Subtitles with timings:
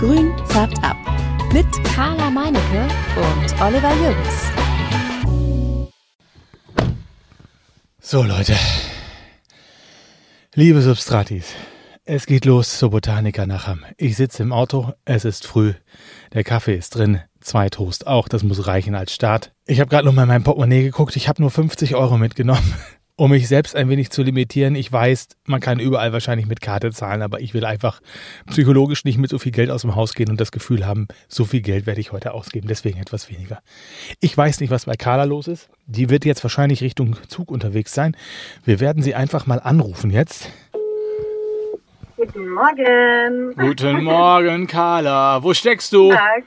[0.00, 0.96] Grün färbt ab.
[1.52, 4.50] Mit Carla Meinecke und Oliver Jürgens.
[8.00, 8.56] So, Leute.
[10.54, 11.52] Liebe Substratis,
[12.04, 13.76] es geht los zur Botaniker nachher.
[13.98, 15.74] Ich sitze im Auto, es ist früh,
[16.32, 19.52] der Kaffee ist drin, zwei Toast auch, das muss reichen als Start.
[19.66, 22.74] Ich habe gerade noch mal in mein Portemonnaie geguckt, ich habe nur 50 Euro mitgenommen
[23.20, 24.74] um mich selbst ein wenig zu limitieren.
[24.74, 28.00] Ich weiß, man kann überall wahrscheinlich mit Karte zahlen, aber ich will einfach
[28.46, 31.44] psychologisch nicht mit so viel Geld aus dem Haus gehen und das Gefühl haben, so
[31.44, 33.60] viel Geld werde ich heute ausgeben, deswegen etwas weniger.
[34.20, 35.68] Ich weiß nicht, was bei Carla los ist.
[35.84, 38.16] Die wird jetzt wahrscheinlich Richtung Zug unterwegs sein.
[38.64, 40.50] Wir werden sie einfach mal anrufen jetzt.
[42.16, 43.54] Guten Morgen.
[43.54, 45.42] Guten Morgen, Carla.
[45.42, 46.10] Wo steckst du?
[46.10, 46.44] Tag.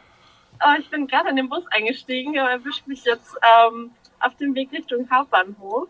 [0.60, 4.56] Oh, ich bin gerade in den Bus eingestiegen, aber erwischt mich jetzt ähm, auf dem
[4.56, 5.88] Weg Richtung Hauptbahnhof.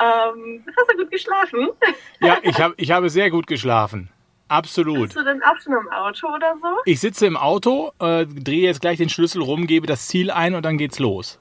[0.00, 1.68] Ähm, hast du gut geschlafen?
[2.22, 4.10] Ja, ich, hab, ich habe sehr gut geschlafen.
[4.48, 5.04] Absolut.
[5.04, 6.68] Bist du denn auch schon im Auto oder so?
[6.84, 10.54] Ich sitze im Auto, äh, drehe jetzt gleich den Schlüssel rum, gebe das Ziel ein
[10.54, 11.38] und dann geht's los.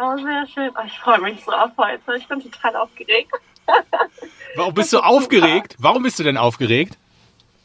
[0.00, 0.70] Oh, sehr schön.
[0.76, 2.16] Oh, ich freue mich so auf heute.
[2.16, 3.32] Ich bin total aufgeregt.
[4.56, 5.74] Warum bist du aufgeregt?
[5.78, 6.96] Warum bist du denn aufgeregt?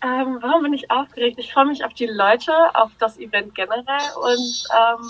[0.04, 1.38] Ähm, warum bin ich aufgeregt?
[1.38, 3.84] Ich freue mich auf die Leute, auf das Event generell
[4.16, 5.06] und ähm,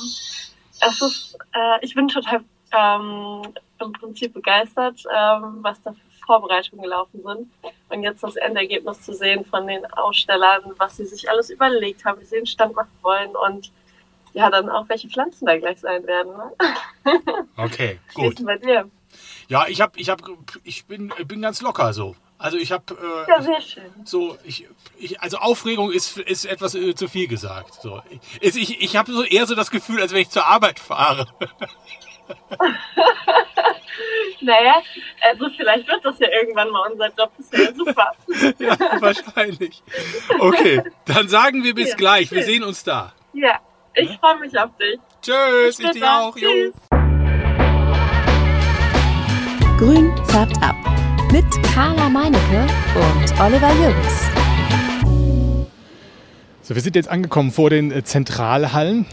[0.82, 6.84] es ist, äh, ich bin total ähm, im Prinzip begeistert, ähm, was da für Vorbereitungen
[6.84, 7.52] gelaufen sind.
[7.90, 12.22] Und jetzt das Endergebnis zu sehen von den Ausstellern, was sie sich alles überlegt haben,
[12.22, 13.72] wie sie den Stand machen wollen und
[14.34, 16.32] ja, dann auch welche Pflanzen da gleich sein werden.
[16.38, 16.52] Ne?
[17.58, 18.46] Okay, gut.
[18.46, 18.90] bei dir?
[19.50, 20.22] Ja, ich hab, ich hab,
[20.64, 22.16] ich bin, bin ganz locker so.
[22.38, 23.84] Also ich habe äh, Ja, sehr schön.
[24.06, 27.76] so, ich, ich, also Aufregung ist, ist etwas äh, zu viel gesagt.
[27.82, 28.02] So,
[28.40, 31.28] ich, ich, ich habe so eher so das Gefühl, als wenn ich zur Arbeit fahre.
[34.42, 34.82] Naja,
[35.22, 37.32] also vielleicht wird das ja irgendwann mal unser Job.
[37.38, 38.12] Das wäre ja super.
[38.60, 39.84] ja, wahrscheinlich.
[40.40, 42.32] Okay, dann sagen wir bis Ja, gleich.
[42.32, 42.48] Wir schön.
[42.48, 43.14] sehen uns da.
[43.34, 43.60] Ja,
[43.94, 45.00] ich freue mich auf dich.
[45.22, 46.36] Tschüss, ich Bis dich auch.
[46.36, 46.74] Tschüss.
[49.78, 50.76] Grün färbt ab.
[51.32, 54.28] Mit Carla Meinecke und Oliver Jürgens.
[56.64, 59.06] So, wir sind jetzt angekommen vor den äh, Zentralhallen.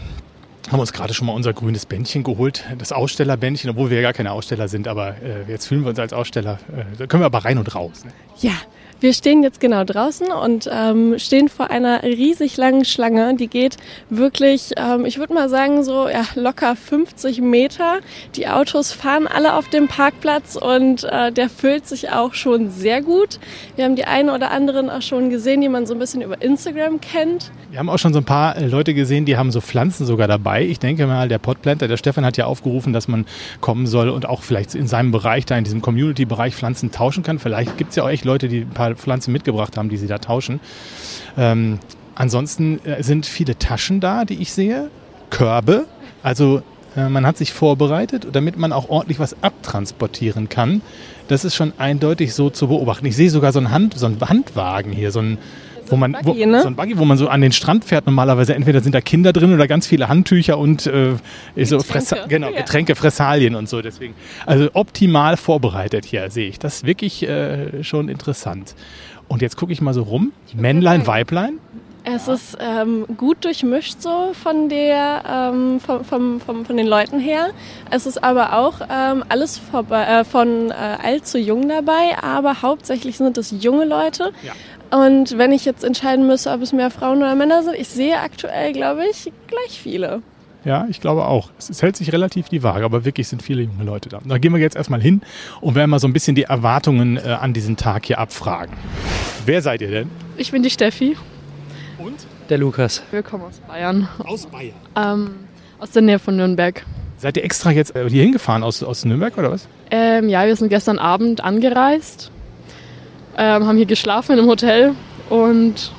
[0.71, 4.13] Haben uns gerade schon mal unser grünes Bändchen geholt, das Ausstellerbändchen, obwohl wir ja gar
[4.13, 6.59] keine Aussteller sind, aber äh, jetzt fühlen wir uns als Aussteller.
[6.75, 8.05] Äh, da können wir aber rein und raus.
[8.05, 8.11] Ne?
[8.39, 8.53] Ja,
[9.01, 13.33] wir stehen jetzt genau draußen und ähm, stehen vor einer riesig langen Schlange.
[13.37, 13.77] Die geht
[14.09, 17.99] wirklich, ähm, ich würde mal sagen, so ja, locker 50 Meter.
[18.35, 23.01] Die Autos fahren alle auf dem Parkplatz und äh, der füllt sich auch schon sehr
[23.01, 23.39] gut.
[23.77, 26.41] Wir haben die einen oder anderen auch schon gesehen, die man so ein bisschen über
[26.41, 27.51] Instagram kennt.
[27.71, 30.27] Wir haben auch schon so ein paar äh, Leute gesehen, die haben so Pflanzen sogar
[30.27, 30.48] dabei.
[30.57, 33.25] Ich denke mal, der Potplanter, der Stefan hat ja aufgerufen, dass man
[33.61, 37.39] kommen soll und auch vielleicht in seinem Bereich, da in diesem Community-Bereich Pflanzen tauschen kann.
[37.39, 40.07] Vielleicht gibt es ja auch echt Leute, die ein paar Pflanzen mitgebracht haben, die sie
[40.07, 40.59] da tauschen.
[41.37, 41.79] Ähm,
[42.15, 44.89] ansonsten äh, sind viele Taschen da, die ich sehe.
[45.29, 45.85] Körbe.
[46.23, 46.63] Also
[46.95, 50.81] äh, man hat sich vorbereitet, damit man auch ordentlich was abtransportieren kann.
[51.27, 53.05] Das ist schon eindeutig so zu beobachten.
[53.05, 55.37] Ich sehe sogar so einen, Hand, so einen Handwagen hier, so ein
[55.89, 56.61] wo man, Buggy, wo, ne?
[56.61, 58.55] so ein Buggy, wo man so an den Strand fährt normalerweise.
[58.55, 61.15] Entweder sind da Kinder drin oder ganz viele Handtücher und äh,
[61.55, 61.83] so Getränke.
[61.83, 62.57] Fressa genau, Ja.
[62.57, 63.81] Getränke, Fressalien und so.
[63.81, 64.13] Deswegen,
[64.45, 66.59] also optimal vorbereitet hier sehe ich.
[66.59, 68.75] Das ist wirklich äh, schon interessant.
[69.27, 70.31] Und jetzt gucke ich mal so rum.
[70.55, 71.59] Männlein, Weiblein.
[72.03, 75.23] Es ist ähm, gut durchmischt so von der
[75.53, 77.49] ähm, vom, vom, vom, von den Leuten her.
[77.91, 82.61] Es ist aber auch ähm, alles vorbei, äh, von äh, alt zu jung dabei, aber
[82.61, 84.31] hauptsächlich sind es junge Leute.
[84.43, 84.53] Ja.
[84.91, 88.19] Und wenn ich jetzt entscheiden müsste, ob es mehr Frauen oder Männer sind, ich sehe
[88.19, 90.21] aktuell, glaube ich, gleich viele.
[90.65, 91.51] Ja, ich glaube auch.
[91.57, 94.19] Es, es hält sich relativ die Waage, aber wirklich sind viele junge Leute da.
[94.25, 95.21] Da gehen wir jetzt erstmal hin
[95.61, 98.75] und werden mal so ein bisschen die Erwartungen äh, an diesen Tag hier abfragen.
[99.45, 100.09] Wer seid ihr denn?
[100.37, 101.15] Ich bin die Steffi.
[101.97, 102.15] Und?
[102.49, 103.03] Der Lukas.
[103.11, 104.73] Wir kommen aus Bayern, Aus Bayern.
[104.97, 105.31] ähm,
[105.79, 106.83] aus der Nähe von Nürnberg.
[107.17, 109.67] Seid ihr extra jetzt äh, hier hingefahren aus, aus Nürnberg oder was?
[109.91, 112.31] Ähm, ja, wir sind gestern Abend angereist,
[113.37, 114.95] ähm, haben hier geschlafen in einem Hotel
[115.29, 115.91] und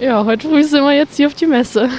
[0.00, 1.90] ja, heute früh sind wir jetzt hier auf die Messe.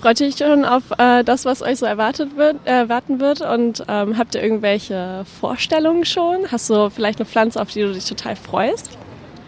[0.00, 3.40] Freut ihr euch schon auf äh, das, was euch so erwartet wird, äh, erwarten wird?
[3.40, 6.50] Und ähm, habt ihr irgendwelche Vorstellungen schon?
[6.50, 8.90] Hast du vielleicht eine Pflanze, auf die du dich total freust?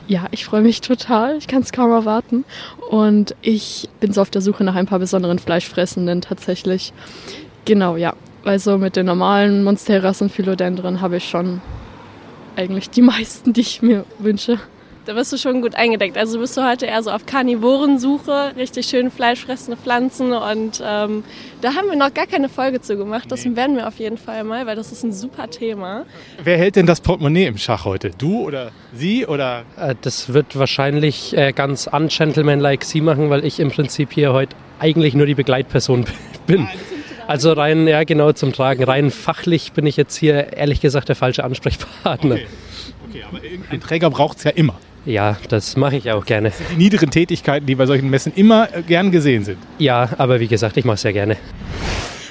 [0.07, 1.37] Ja, ich freue mich total.
[1.39, 2.45] Ich kann es kaum erwarten.
[2.91, 6.93] Und ich bin so auf der Suche nach ein paar besonderen Fleischfressenden tatsächlich.
[7.65, 8.15] Genau, ja.
[8.45, 11.63] Also mit den normalen Monsteras und Philodendron habe ich schon
[12.57, 14.59] eigentlich die meisten, die ich mir wünsche.
[15.07, 16.17] Da bist du schon gut eingedeckt.
[16.17, 21.25] Also bist du heute eher so auf Karnivorensuche, richtig schön fleischfressende Pflanzen und ähm,
[21.61, 23.31] da haben wir noch gar keine Folge zu gemacht.
[23.31, 26.07] Das werden wir auf jeden Fall mal, weil das ist ein super Thema.
[26.43, 28.13] Wer hält denn das Portemonnaie im Schach heute?
[28.17, 29.65] Du oder sie oder?
[29.77, 34.57] Äh, Das wird wahrscheinlich äh, ganz ungentlemanlike sie machen, weil ich im Prinzip hier heute
[34.79, 36.07] eigentlich nur die Begleitperson
[36.47, 36.67] bin.
[37.27, 38.85] Also rein, ja genau, zum Tragen.
[38.85, 42.35] Rein fachlich bin ich jetzt hier ehrlich gesagt der falsche Ansprechpartner.
[42.35, 42.47] Okay.
[43.09, 44.75] Okay, aber irgendein Träger braucht es ja immer.
[45.07, 46.53] Ja, das mache ich auch gerne.
[46.73, 49.59] Die niederen Tätigkeiten, die bei solchen Messen immer äh, gern gesehen sind.
[49.79, 51.37] Ja, aber wie gesagt, ich mache es sehr gerne.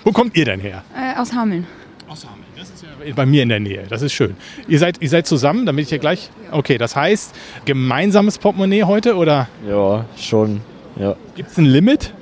[0.04, 0.84] Wo kommt ihr denn her?
[0.96, 1.68] Äh, aus Hameln.
[2.07, 2.44] Aus Hameln.
[2.57, 3.84] Das ist ja bei mir in der Nähe.
[3.89, 4.36] Das ist schön.
[4.68, 6.30] Ihr seid, ihr seid zusammen, damit ich hier gleich.
[6.51, 7.36] Okay, das heißt,
[7.66, 10.62] gemeinsames Portemonnaie heute oder Ja, schon.
[10.96, 11.16] Ja.
[11.36, 12.13] gibt es ein Limit?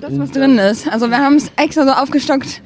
[0.00, 0.88] Das, was drin ist.
[0.88, 2.60] Also wir haben es extra so aufgestockt.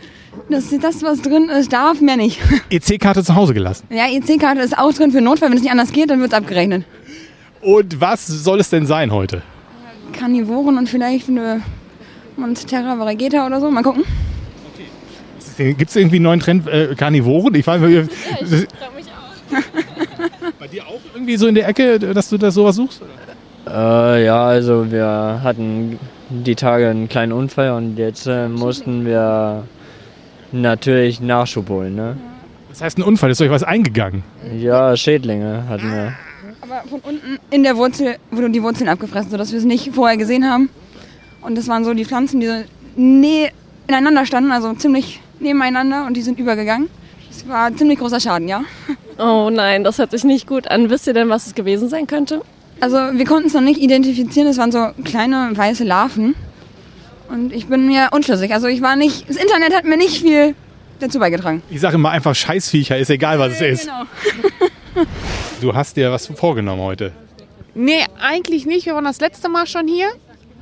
[0.48, 2.40] Das, das, was drin ist, darf mehr nicht.
[2.70, 3.86] EC-Karte zu Hause gelassen.
[3.90, 5.50] Ja, EC-Karte ist auch drin für Notfall.
[5.50, 6.84] Wenn es nicht anders geht, dann wird es abgerechnet.
[7.62, 9.42] Und was soll es denn sein heute?
[10.12, 11.62] Karnivoren und vielleicht eine
[12.36, 13.70] Monstera Varigata oder so.
[13.70, 14.04] Mal gucken.
[15.56, 16.66] Gibt es irgendwie einen neuen Trend?
[16.68, 17.54] Äh, Karnivoren?
[17.54, 18.10] Ich weiß nicht.
[18.40, 18.66] das-
[20.58, 23.02] Bei dir auch irgendwie so in der Ecke, dass du da sowas suchst?
[23.68, 25.98] Äh, ja, also wir hatten
[26.30, 29.64] die Tage einen kleinen Unfall und jetzt äh, mussten wir
[30.52, 31.94] natürlich Nachschub holen.
[31.94, 32.16] Ne?
[32.70, 34.22] Das heißt, ein Unfall, ist euch was eingegangen?
[34.56, 36.12] Ja, Schädlinge hatten wir.
[36.62, 40.16] Aber von unten in der Wurzel wurden die Wurzeln abgefressen, sodass wir es nicht vorher
[40.16, 40.70] gesehen haben.
[41.42, 42.54] Und das waren so die Pflanzen, die so
[42.98, 43.50] nä-
[43.88, 46.88] ineinander standen, also ziemlich nebeneinander und die sind übergegangen.
[47.28, 48.62] Das war ein ziemlich großer Schaden, ja.
[49.18, 50.90] Oh nein, das hört sich nicht gut an.
[50.90, 52.42] Wisst ihr denn, was es gewesen sein könnte?
[52.80, 56.34] Also wir konnten es noch nicht identifizieren, es waren so kleine weiße Larven.
[57.28, 58.52] Und ich bin mir unschlüssig.
[58.52, 60.54] Also ich war nicht, das Internet hat mir nicht viel
[60.98, 61.62] dazu beigetragen.
[61.70, 63.86] Ich sage immer einfach Scheißviecher, ist egal, was es ist.
[63.86, 65.06] Genau.
[65.60, 67.12] Du hast dir was vorgenommen heute.
[67.74, 68.86] Nee, eigentlich nicht.
[68.86, 70.08] Wir waren das letzte Mal schon hier.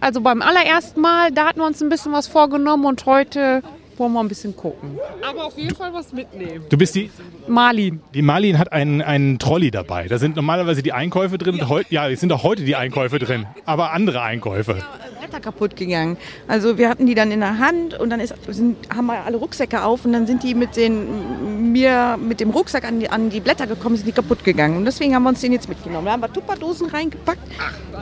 [0.00, 3.62] Also beim allerersten Mal, da hatten wir uns ein bisschen was vorgenommen und heute
[3.98, 4.98] wollen wir ein bisschen gucken.
[5.28, 6.64] Aber auf jeden Fall was mitnehmen.
[6.68, 7.10] Du bist die,
[7.46, 8.00] Marlin.
[8.14, 10.08] die Marlin hat einen, einen Trolley dabei.
[10.08, 11.60] Da sind normalerweise die Einkäufe drin.
[11.90, 14.82] Ja, es sind auch heute die Einkäufe drin, aber andere Einkäufe.
[15.28, 16.16] Blätter kaputt gegangen.
[16.46, 19.36] Also wir hatten die dann in der Hand und dann ist, sind, haben wir alle
[19.36, 23.30] Rucksäcke auf und dann sind die mit den mir mit dem Rucksack an die, an
[23.30, 24.78] die Blätter gekommen, sind die kaputt gegangen.
[24.78, 26.06] Und deswegen haben wir uns den jetzt mitgenommen.
[26.06, 27.40] Da haben wir Tupperdosen reingepackt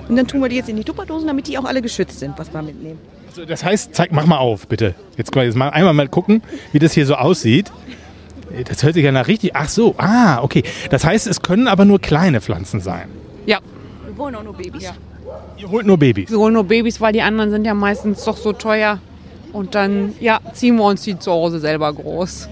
[0.08, 2.38] und dann tun wir die jetzt in die Tupperdosen, damit die auch alle geschützt sind,
[2.38, 2.98] was wir mitnehmen.
[3.36, 4.94] Also das heißt, zeig, mach mal auf, bitte.
[5.18, 6.40] Jetzt, jetzt mal einmal mal gucken,
[6.72, 7.70] wie das hier so aussieht.
[8.66, 9.50] Das hört sich ja nach richtig.
[9.52, 10.62] Ach so, ah, okay.
[10.88, 13.10] Das heißt, es können aber nur kleine Pflanzen sein.
[13.44, 13.58] Ja,
[14.06, 14.90] Wir wollen auch nur Babys.
[15.58, 16.30] Ihr holt nur Babys.
[16.30, 19.00] wir holen nur Babys, weil die anderen sind ja meistens doch so teuer.
[19.52, 22.48] Und dann, ja, ziehen wir uns die zu Hause selber groß.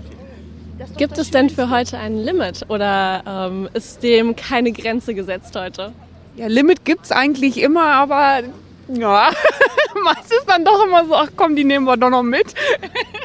[0.98, 5.92] Gibt es denn für heute ein Limit oder ähm, ist dem keine Grenze gesetzt heute?
[6.36, 8.42] Ja, Limit gibt's eigentlich immer, aber
[8.88, 9.30] ja,
[10.04, 12.46] meistens dann doch immer so, ach komm, die nehmen wir doch noch mit.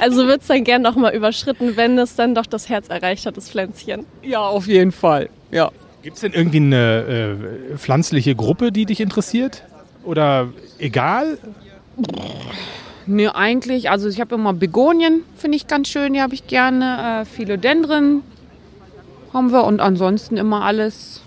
[0.01, 3.25] Also wird es dann gern noch mal überschritten, wenn es dann doch das Herz erreicht
[3.25, 4.05] hat, das Pflänzchen.
[4.21, 5.29] Ja, auf jeden Fall.
[5.51, 5.71] Ja.
[6.03, 7.35] Gibt es denn irgendwie eine
[7.73, 9.63] äh, pflanzliche Gruppe, die dich interessiert?
[10.05, 10.47] Oder
[10.77, 11.37] egal?
[13.05, 17.23] Nee, eigentlich, also ich habe immer Begonien, finde ich ganz schön, die habe ich gerne.
[17.23, 18.23] Äh, Philodendren
[19.33, 21.21] haben wir und ansonsten immer alles,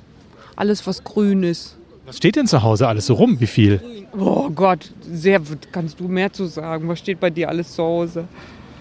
[0.56, 1.76] alles was grün ist.
[2.12, 3.40] Was steht denn zu Hause alles so rum?
[3.40, 3.80] Wie viel?
[4.14, 5.40] Oh Gott, sehr,
[5.72, 6.86] kannst du mehr zu sagen?
[6.86, 8.24] Was steht bei dir alles zu Hause?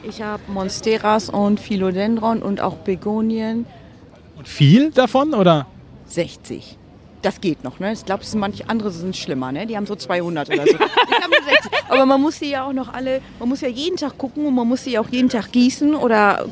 [0.03, 3.65] Ich habe Monsteras und Philodendron und auch Begonien.
[4.37, 5.33] Und viel davon?
[5.33, 5.65] Oder?
[6.07, 6.77] 60.
[7.21, 7.93] Das geht noch, ne?
[7.93, 9.65] Ich glaube, manche andere sind schlimmer, ne?
[9.65, 10.73] Die haben so 200 oder so.
[10.73, 11.71] Ich hab nur 60.
[11.87, 14.55] Aber man muss sie ja auch noch alle, man muss ja jeden Tag gucken und
[14.55, 16.47] man muss sie auch jeden Tag gießen oder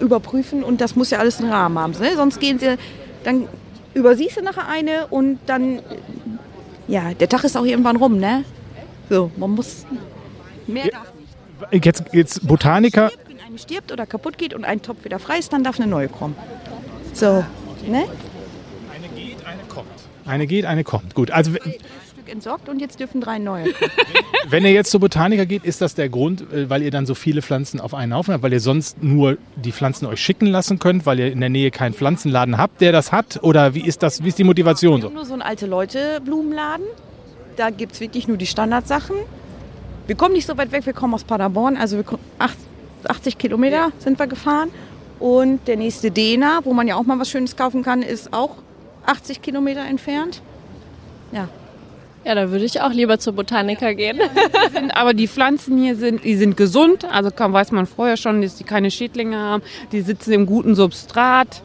[0.00, 2.14] überprüfen und das muss ja alles einen Rahmen haben, ne?
[2.14, 2.76] Sonst gehen sie,
[3.24, 3.48] dann
[3.94, 5.80] übersiehst du nachher eine und dann,
[6.88, 8.44] ja, der Tag ist auch irgendwann rum, ne?
[9.08, 9.86] So, man muss,
[10.66, 11.12] mehr darf
[11.70, 11.84] nicht.
[11.84, 13.08] Jetzt, jetzt Botaniker.
[13.08, 15.78] Stirbt, wenn eine stirbt oder kaputt geht und ein Topf wieder frei ist, dann darf
[15.78, 16.36] eine neue kommen.
[17.12, 17.44] So,
[17.86, 18.06] ne?
[18.94, 19.88] Eine geht, eine kommt.
[20.24, 21.14] Eine geht, eine kommt.
[21.14, 21.52] Gut, also
[22.30, 23.66] entsorgt und jetzt dürfen drei neue
[24.48, 27.14] wenn ihr jetzt zu Botaniker geht, ist das der Grund, äh, weil ihr dann so
[27.14, 30.78] viele Pflanzen auf einen Haufen habt, weil ihr sonst nur die Pflanzen euch schicken lassen
[30.78, 33.40] könnt, weil ihr in der Nähe keinen Pflanzenladen habt, der das hat?
[33.42, 35.08] Oder wie ist das, wie ist die Motivation Wir so?
[35.08, 36.86] haben nur so einen alte Leute Blumenladen.
[37.56, 39.16] Da gibt es wirklich nur die Standardsachen.
[40.06, 41.76] Wir kommen nicht so weit weg, wir kommen aus Paderborn.
[41.76, 42.56] Also wir kommen acht-
[43.06, 44.70] 80 Kilometer sind wir gefahren.
[45.18, 48.56] Und der nächste Dena, wo man ja auch mal was Schönes kaufen kann, ist auch
[49.06, 50.40] 80 Kilometer entfernt.
[51.32, 51.48] Ja.
[52.24, 54.20] Ja, da würde ich auch lieber zur Botaniker gehen.
[54.94, 57.06] Aber die Pflanzen hier sind, die sind gesund.
[57.10, 59.62] Also kann, weiß man vorher schon, dass die keine Schädlinge haben.
[59.92, 61.62] Die sitzen im guten Substrat.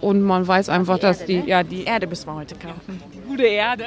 [0.00, 3.02] und man weiß einfach, dass die, ja, die Erde müssen wir heute kaufen.
[3.26, 3.84] gute Erde.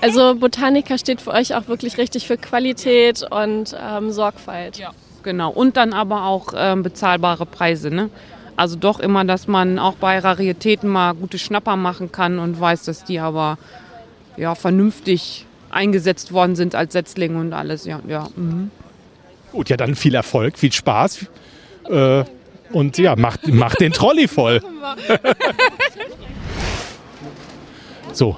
[0.00, 4.76] Also Botanica steht für euch auch wirklich richtig für Qualität und ähm, Sorgfalt.
[4.78, 4.90] Ja,
[5.22, 5.50] genau.
[5.50, 7.90] Und dann aber auch ähm, bezahlbare Preise.
[7.90, 8.10] Ne?
[8.54, 12.84] Also doch immer, dass man auch bei Raritäten mal gute Schnapper machen kann und weiß,
[12.84, 13.58] dass die aber
[14.38, 17.84] ja, vernünftig eingesetzt worden sind als Setzlinge und alles.
[17.84, 18.28] Ja, ja.
[18.36, 18.70] Mhm.
[19.52, 21.26] Gut, ja, dann viel Erfolg, viel Spaß.
[21.88, 22.24] Äh,
[22.72, 24.60] und ja, macht, macht den Trolley voll.
[28.12, 28.36] so,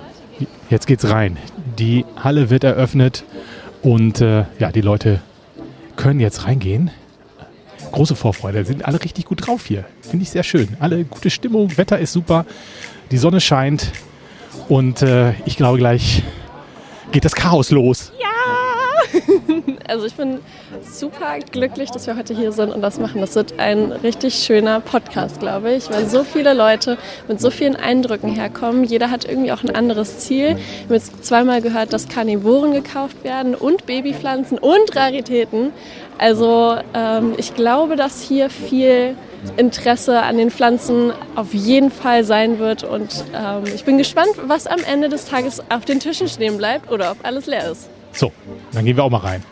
[0.68, 1.36] jetzt geht's rein.
[1.78, 3.24] Die Halle wird eröffnet
[3.82, 5.20] und äh, ja, die Leute
[5.96, 6.90] können jetzt reingehen.
[7.92, 9.84] Große Vorfreude, sind alle richtig gut drauf hier.
[10.00, 10.76] Finde ich sehr schön.
[10.78, 12.46] Alle gute Stimmung, Wetter ist super,
[13.10, 13.90] die Sonne scheint
[14.68, 16.22] und äh, ich glaube gleich
[17.12, 18.12] geht das Chaos los.
[19.88, 20.38] Also ich bin
[20.88, 23.20] super glücklich, dass wir heute hier sind und das machen.
[23.20, 27.74] Das wird ein richtig schöner Podcast, glaube ich, weil so viele Leute mit so vielen
[27.74, 28.84] Eindrücken herkommen.
[28.84, 30.48] Jeder hat irgendwie auch ein anderes Ziel.
[30.48, 35.72] Wir haben jetzt zweimal gehört, dass Karnivoren gekauft werden und Babypflanzen und Raritäten.
[36.18, 39.16] Also ähm, ich glaube, dass hier viel
[39.56, 44.66] Interesse an den Pflanzen auf jeden Fall sein wird und ähm, ich bin gespannt, was
[44.66, 47.88] am Ende des Tages auf den Tischen stehen bleibt oder ob alles leer ist.
[48.12, 48.32] So,
[48.72, 49.42] dann gehen wir auch mal rein.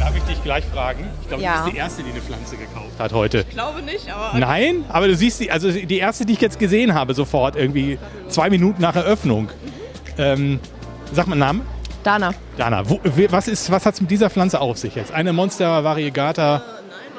[0.00, 1.04] Darf ich dich gleich fragen?
[1.22, 1.58] Ich glaube, Ja.
[1.58, 3.38] du bist die Erste, die eine Pflanze gekauft hat heute.
[3.48, 4.38] Ich glaube nicht, aber.
[4.38, 7.98] Nein, aber du siehst die, also die erste, die ich jetzt gesehen habe, sofort, irgendwie
[8.28, 9.48] zwei Minuten nach Eröffnung.
[10.16, 10.60] Ähm,
[11.12, 11.62] sag mal einen Namen.
[12.04, 12.30] Dana.
[12.56, 15.12] Dana, wo, was, ist, was hat es mit dieser Pflanze auf sich jetzt?
[15.12, 16.62] Eine Monstera variegata?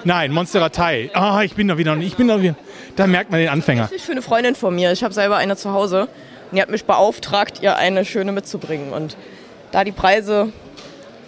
[0.03, 1.09] Nein, Monstera Thai.
[1.13, 2.55] Ah, ich bin da wieder, ich bin da wieder.
[2.95, 3.89] Da merkt man den Anfänger.
[3.95, 4.91] Ich für eine Freundin von mir.
[4.91, 6.03] Ich habe selber eine zu Hause.
[6.03, 8.93] Und die hat mich beauftragt, ihr eine schöne mitzubringen.
[8.93, 9.17] Und
[9.71, 10.51] da die Preise,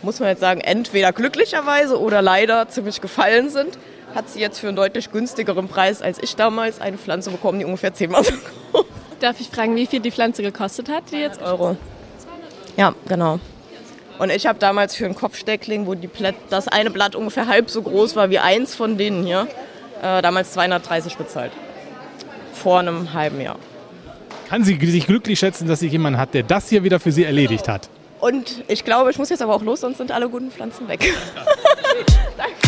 [0.02, 3.78] muss man jetzt sagen, entweder glücklicherweise oder leider ziemlich gefallen sind,
[4.16, 7.66] hat sie jetzt für einen deutlich günstigeren Preis als ich damals eine Pflanze bekommen, die
[7.66, 8.34] ungefähr zehnmal so
[8.72, 8.86] groß
[9.20, 11.78] Darf ich fragen, wie viel die Pflanze gekostet hat, die jetzt Euro.
[12.76, 13.40] Ja, genau.
[14.20, 17.70] Und ich habe damals für einen Kopfsteckling, wo die Blätt, das eine Blatt ungefähr halb
[17.70, 19.48] so groß war wie eins von denen hier,
[20.02, 21.52] äh, damals 230 bezahlt.
[22.54, 23.58] Vor einem halben Jahr.
[24.50, 27.24] Kann sie sich glücklich schätzen, dass sie jemanden hat, der das hier wieder für sie
[27.24, 27.90] erledigt hat?
[28.20, 31.00] Und ich glaube, ich muss jetzt aber auch los, sonst sind alle guten Pflanzen weg.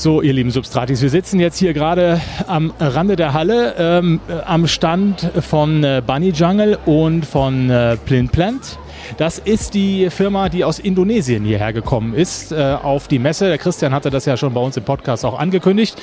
[0.00, 4.44] So, ihr lieben Substratis, wir sitzen jetzt hier gerade am Rande der Halle, ähm, äh,
[4.44, 8.78] am Stand von äh, Bunny Jungle und von äh, Plin Plant.
[9.16, 13.48] Das ist die Firma, die aus Indonesien hierher gekommen ist äh, auf die Messe.
[13.48, 16.00] Der Christian hatte das ja schon bei uns im Podcast auch angekündigt.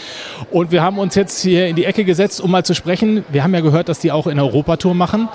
[0.51, 3.23] Und wir haben uns jetzt hier in die Ecke gesetzt, um mal zu sprechen.
[3.29, 5.29] Wir haben ja gehört, dass die auch in Europatour machen.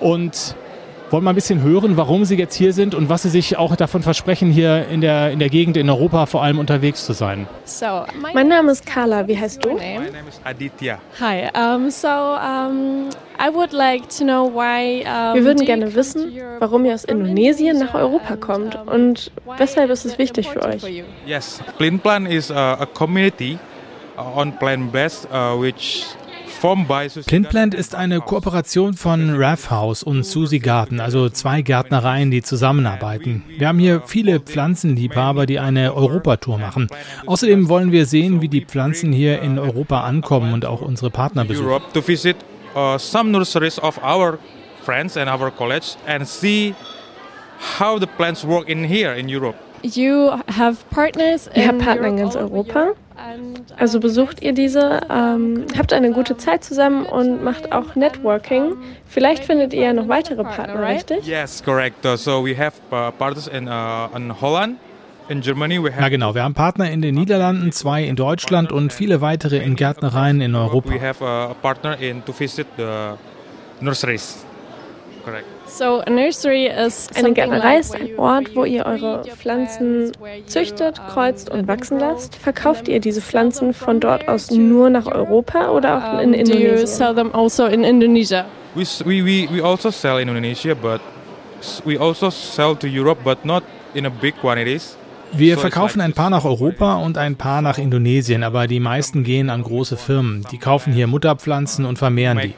[0.00, 0.54] Und
[1.12, 3.76] wollen mal ein bisschen hören, warum Sie jetzt hier sind und was Sie sich auch
[3.76, 7.46] davon versprechen, hier in der, in der Gegend in Europa vor allem unterwegs zu sein.
[7.64, 9.28] So, mein Name ist Carla.
[9.28, 9.78] Wie heißt du?
[10.44, 10.98] Aditya.
[11.20, 11.48] Hi.
[11.54, 15.04] Um, so, um, I would like to know why.
[15.04, 18.78] Um, Wir würden gerne wissen, to Europe warum ihr aus Indonesien nach Europa and, kommt
[18.86, 20.80] und why weshalb ist is es wichtig für important euch.
[20.80, 21.04] for you?
[21.26, 23.58] Yes, Clean Plant is uh, a community
[24.16, 26.06] uh, on plant-based uh, which
[27.26, 33.42] Plintplant ist eine Kooperation von Raff House und Susie Garten, also zwei Gärtnereien, die zusammenarbeiten.
[33.58, 36.86] Wir haben hier viele Pflanzenliebhaber, die eine Europatour machen.
[37.26, 41.44] Außerdem wollen wir sehen, wie die Pflanzen hier in Europa ankommen und auch unsere Partner
[41.44, 41.80] besuchen.
[42.74, 44.38] Uh, some nurseries of our
[44.82, 46.74] friends and our college and see
[47.78, 49.56] how the plants work in here in Europe.
[49.82, 52.94] You have partners Ihr habt in Partner in Europe, ganz Europa.
[53.22, 58.74] Um, Also besucht ihr diese, ähm, habt eine gute Zeit zusammen und macht auch Networking.
[59.06, 61.26] Vielleicht findet ihr ja noch weitere Partner, richtig?
[61.26, 62.04] Yes, correct.
[62.04, 64.78] Uh, so we have uh, partners in, uh, in Holland,
[65.28, 65.82] in Germany.
[65.82, 69.20] We have Ja genau, wir haben Partner in den Niederlanden, zwei in Deutschland und viele
[69.20, 70.90] weitere in Gärtnereien in Europa.
[70.90, 73.14] We have uh, a partner in to visit the
[73.80, 74.44] nurseries.
[75.24, 75.44] Correct.
[75.66, 80.12] So a nursery is Eine Gärtnerei ist ein Ort, wo ihr eure Pflanzen
[80.46, 82.34] züchtet, kreuzt und wachsen lasst.
[82.36, 86.44] Verkauft ihr diese Pflanzen von dort aus nur nach Europa oder auch in Do you
[86.44, 86.86] Indonesien?
[86.86, 88.44] sell them also in Indonesia?
[88.74, 91.00] We, s- we, we, we also sell in Indonesia, but
[91.60, 93.62] s- we also sell to Europe, but not
[93.94, 94.96] in a big quantities.
[95.34, 99.48] Wir verkaufen ein paar nach Europa und ein paar nach Indonesien, aber die meisten gehen
[99.48, 100.44] an große Firmen.
[100.50, 102.54] Die kaufen hier Mutterpflanzen und vermehren die.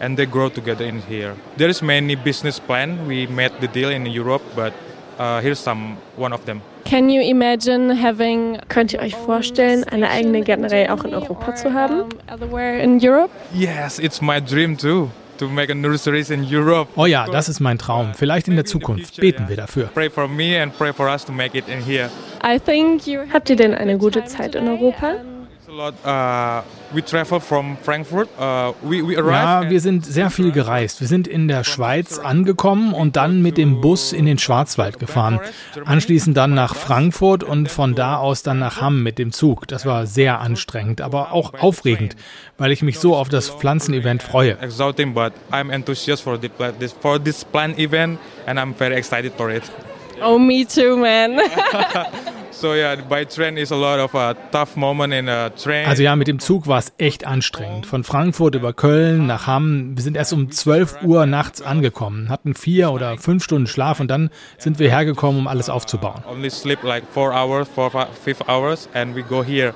[0.00, 1.34] And they grow together in here.
[1.56, 3.06] There is many business plan.
[3.06, 4.72] We made the deal in Europe, but
[5.18, 6.60] uh, here's some one of them.
[6.84, 11.72] Can you imagine having Könnt ihr euch vorstellen, eine eigene Gärtnerei auch in Europa zu
[11.72, 12.04] haben?
[12.32, 13.30] otherwhere in Europe?
[13.52, 16.88] Yes, it's my dream too to make a nurseries in Europe.
[16.96, 18.14] Oh ja, das ist mein Traum.
[18.14, 19.16] Vielleicht in der Zukunft.
[19.20, 19.86] Beten wir dafür.
[19.94, 22.08] Pray for me and pray for us to make it in here.
[22.44, 25.16] I think you Habt ihr denn eine gute Zeit in Europa?
[25.58, 25.94] It's a lot.
[26.04, 26.62] Uh,
[26.94, 31.00] Uh, Ja, wir sind sehr viel gereist.
[31.00, 35.40] Wir sind in der Schweiz angekommen und dann mit dem Bus in den Schwarzwald gefahren.
[35.84, 39.66] Anschließend dann nach Frankfurt und von da aus dann nach Hamm mit dem Zug.
[39.68, 42.16] Das war sehr anstrengend, aber auch aufregend,
[42.58, 44.56] weil ich mich so auf das Pflanzenevent freue.
[44.96, 46.50] exciting, but I'm enthusiastic
[47.00, 49.62] for this planned event, and I'm very excited for it.
[50.22, 51.38] Oh, me too, man.
[52.52, 55.86] So yeah, by train is a lot of a tough moment in a train.
[55.86, 57.84] Also ja, mit dem Zug war es echt anstrengend.
[57.84, 59.94] Von Frankfurt über Köln nach Hamm.
[59.94, 64.08] Wir sind erst um 12 Uhr nachts angekommen, hatten vier oder fünf Stunden Schlaf und
[64.10, 66.22] dann sind wir hergekommen, um alles aufzubauen.
[66.26, 69.74] only sleep like four hours, four fi- five hours, and we go here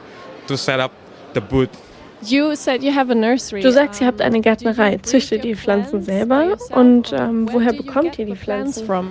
[0.49, 0.93] to set up
[1.35, 1.69] the booth.
[2.23, 3.61] You said you have a nursery.
[3.61, 4.97] Du sagst, ihr habt eine Gärtnerei.
[5.03, 6.57] Züchtet ihr die Pflanzen selber?
[6.71, 8.87] Und ähm, woher bekommt ihr die Pflanzen?
[8.87, 9.11] from?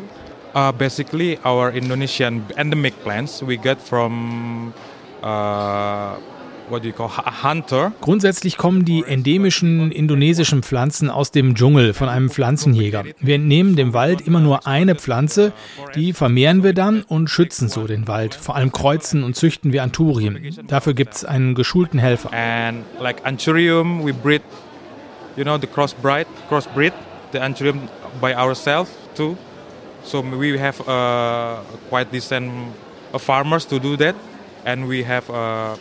[0.56, 4.74] Uh, basically, our Indonesian endemic plants we get from
[5.22, 6.16] uh,
[6.70, 7.92] what do you call a hunter.
[8.02, 13.04] Grundsätzlich kommen die endemischen indonesischen Pflanzen aus dem Dschungel von einem Pflanzenjäger.
[13.20, 15.52] Wir entnehmen dem Wald immer nur eine Pflanze,
[15.96, 18.34] die vermehren wir dann und schützen so den Wald.
[18.34, 20.56] Vor allem kreuzen und züchten wir Anturien.
[20.68, 22.32] Dafür gibt es einen geschulten Helfer.
[22.34, 24.42] and like anthurium we breed
[25.38, 26.94] you know the crossbreed crossbreed
[27.34, 27.88] the anthurium
[28.20, 29.36] by ourselves too
[30.10, 32.50] so we have uh, quite decent
[33.14, 34.16] uh, farmers to do that
[34.66, 35.76] and we have uh,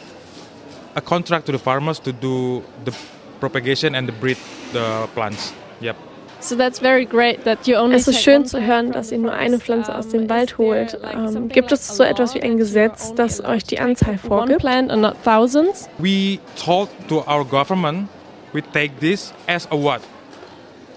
[0.94, 2.92] a contract to the farmers to do the
[3.40, 4.36] propagation and the breed
[4.72, 5.96] the plants yep
[6.40, 9.18] So that's very great that you only Es ist take schön zu hören, dass ihr
[9.18, 10.96] nur eine Pflanze aus dem Wald holt.
[11.02, 14.60] Ähm, gibt es so etwas wie ein Gesetz, das euch die Anzahl one vorgibt?
[14.60, 15.88] plant and not thousands.
[15.98, 18.08] we told to our government
[18.54, 20.00] we take this as a what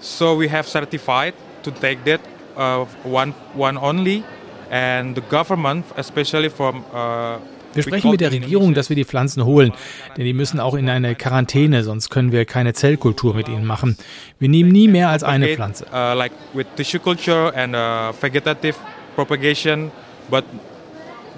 [0.00, 1.34] so we have certified
[1.64, 2.20] to take that
[2.56, 4.22] uh, one one only
[4.70, 7.38] and the government especially from uh,
[7.74, 9.72] Wir sprechen mit der Regierung, dass wir die Pflanzen holen,
[10.18, 13.96] denn die müssen auch in eine Quarantäne, sonst können wir keine Zellkultur mit ihnen machen.
[14.38, 15.86] Wir nehmen nie mehr als eine Pflanze.
[15.90, 18.76] uh, like with tissue culture and uh, vegetative
[19.16, 19.90] propagation
[20.30, 20.44] but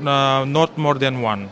[0.00, 1.48] uh, not more than one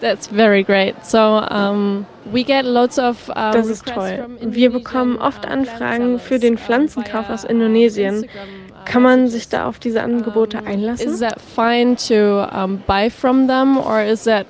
[0.00, 0.96] That's very great.
[1.06, 4.26] So um, we get lots of um, Das ist toll.
[4.40, 8.26] Wir bekommen oft Anfragen für den Pflanzenkauf aus Indonesien.
[8.84, 11.20] Kann man sich da auf diese Angebote Is einlassen?
[11.20, 14.46] that fine to um, buy from them or is that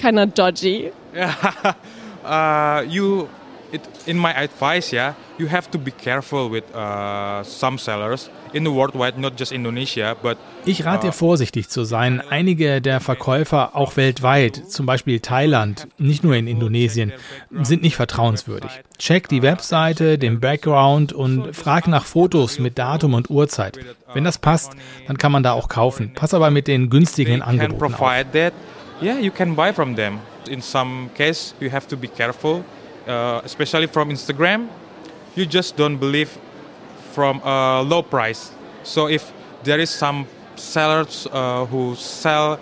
[0.00, 0.92] kind of dodgy?
[2.24, 3.28] uh, you
[3.72, 8.30] it, in my advice yeah you have to be careful with uh, some sellers
[10.64, 12.22] Ich rate dir vorsichtig zu sein.
[12.28, 17.12] Einige der Verkäufer, auch weltweit, zum Beispiel Thailand, nicht nur in Indonesien,
[17.50, 18.70] sind nicht vertrauenswürdig.
[18.98, 23.78] Check die Webseite, den Background und frag nach Fotos mit Datum und Uhrzeit.
[24.12, 24.72] Wenn das passt,
[25.06, 26.12] dann kann man da auch kaufen.
[26.14, 28.00] Pass aber mit den günstigen Angeboten auf.
[29.02, 32.64] yeah you can buy from them in some case you have to be careful
[33.08, 34.68] uh, especially from instagram
[35.34, 36.38] you just don't believe
[37.12, 38.50] from a low price.
[38.82, 39.32] So if
[39.64, 42.58] there is some sellers uh, who sell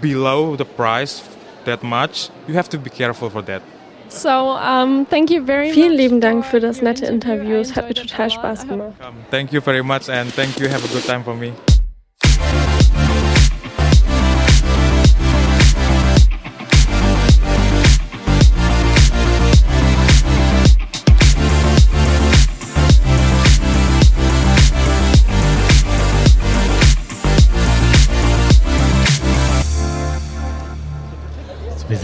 [0.00, 1.22] below the price
[1.64, 3.62] that much you have to be careful for that.
[4.08, 7.56] So um, thank you very Vielen lieben Dank für das nette Interview.
[7.56, 8.92] Es hat mir total Spaß gemacht.
[9.30, 10.68] thank you very much and thank you.
[10.68, 11.52] Have a good time for me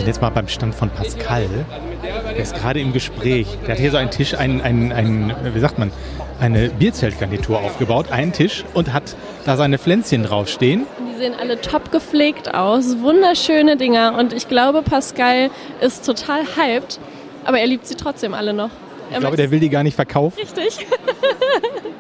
[0.09, 1.67] Jetzt mal beim Stand von Pascal.
[2.03, 3.47] Der ist gerade im Gespräch.
[3.67, 5.93] Der hat hier so einen Tisch, einen, einen, einen wie sagt man,
[6.41, 10.87] eine Bierzeltgarnitur aufgebaut, einen Tisch und hat da seine Pflänzchen draufstehen.
[11.13, 15.51] Die sehen alle top gepflegt aus, wunderschöne Dinger und ich glaube, Pascal
[15.83, 16.99] ist total hyped,
[17.45, 18.71] aber er liebt sie trotzdem alle noch.
[19.11, 20.39] Ich glaube, der will die gar nicht verkaufen.
[20.41, 20.87] Richtig.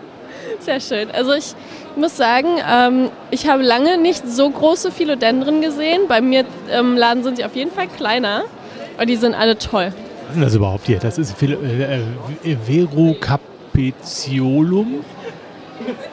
[0.61, 1.11] Sehr schön.
[1.11, 1.55] Also ich
[1.97, 6.03] muss sagen, ähm, ich habe lange nicht so große Philodendren gesehen.
[6.09, 6.44] Bei mir
[6.77, 8.42] im Laden sind sie auf jeden Fall kleiner,
[8.97, 9.92] aber die sind alle toll.
[9.92, 10.99] Was ist denn das überhaupt hier?
[10.99, 11.59] Das ist Phil-
[12.44, 15.05] äh, äh, Verocapitiolum.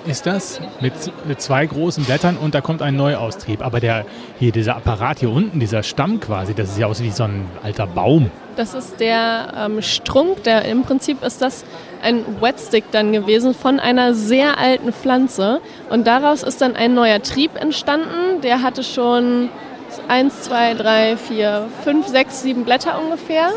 [0.05, 0.93] ist das mit
[1.41, 3.65] zwei großen Blättern und da kommt ein Neuaustrieb.
[3.65, 4.05] Aber der
[4.39, 7.47] hier dieser Apparat hier unten, dieser Stamm quasi, das ist ja aus wie so ein
[7.63, 8.29] alter Baum.
[8.55, 11.65] Das ist der ähm, Strunk, der im Prinzip ist das
[12.05, 17.21] ein Wetstick dann gewesen von einer sehr alten Pflanze und daraus ist dann ein neuer
[17.21, 18.41] Trieb entstanden.
[18.43, 19.49] Der hatte schon
[20.07, 23.49] eins, zwei, drei, vier, fünf, sechs, sieben Blätter ungefähr.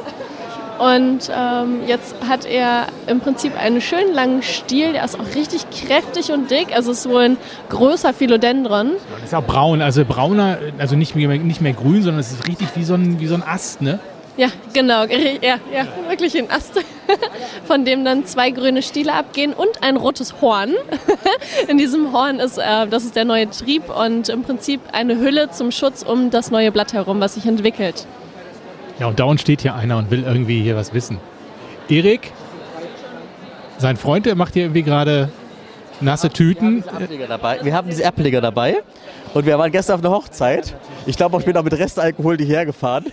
[0.78, 5.66] Und ähm, jetzt hat er im Prinzip einen schönen langen Stiel, der ist auch richtig
[5.70, 6.68] kräftig und dick.
[6.74, 7.37] Also es ist wohl ein
[7.68, 8.92] größer Philodendron.
[9.24, 12.68] Ist auch braun, also brauner, also nicht mehr, nicht mehr grün, sondern es ist richtig
[12.76, 13.98] wie so ein, wie so ein Ast, ne?
[14.38, 15.05] Ja, genau.
[15.05, 16.74] Ja, ja, wirklich ein Ast,
[17.66, 20.74] von dem dann zwei grüne Stiele abgehen und ein rotes Horn.
[21.68, 25.51] In diesem Horn ist, äh, das ist der neue Trieb und im Prinzip eine Hülle
[25.51, 28.07] zum Schutz um das neue Blatt herum, was sich entwickelt.
[29.01, 31.18] Ja, und dauernd steht hier einer und will irgendwie hier was wissen.
[31.88, 32.33] Erik,
[33.79, 35.31] sein Freund, der macht hier irgendwie gerade
[36.00, 36.84] nasse Tüten.
[37.62, 38.82] Wir haben diese Erdbeerleger dabei
[39.34, 40.74] und wir waren gestern auf einer Hochzeit.
[41.06, 43.06] Ich glaube, ich bin auch mit Restalkohol hierher gefahren.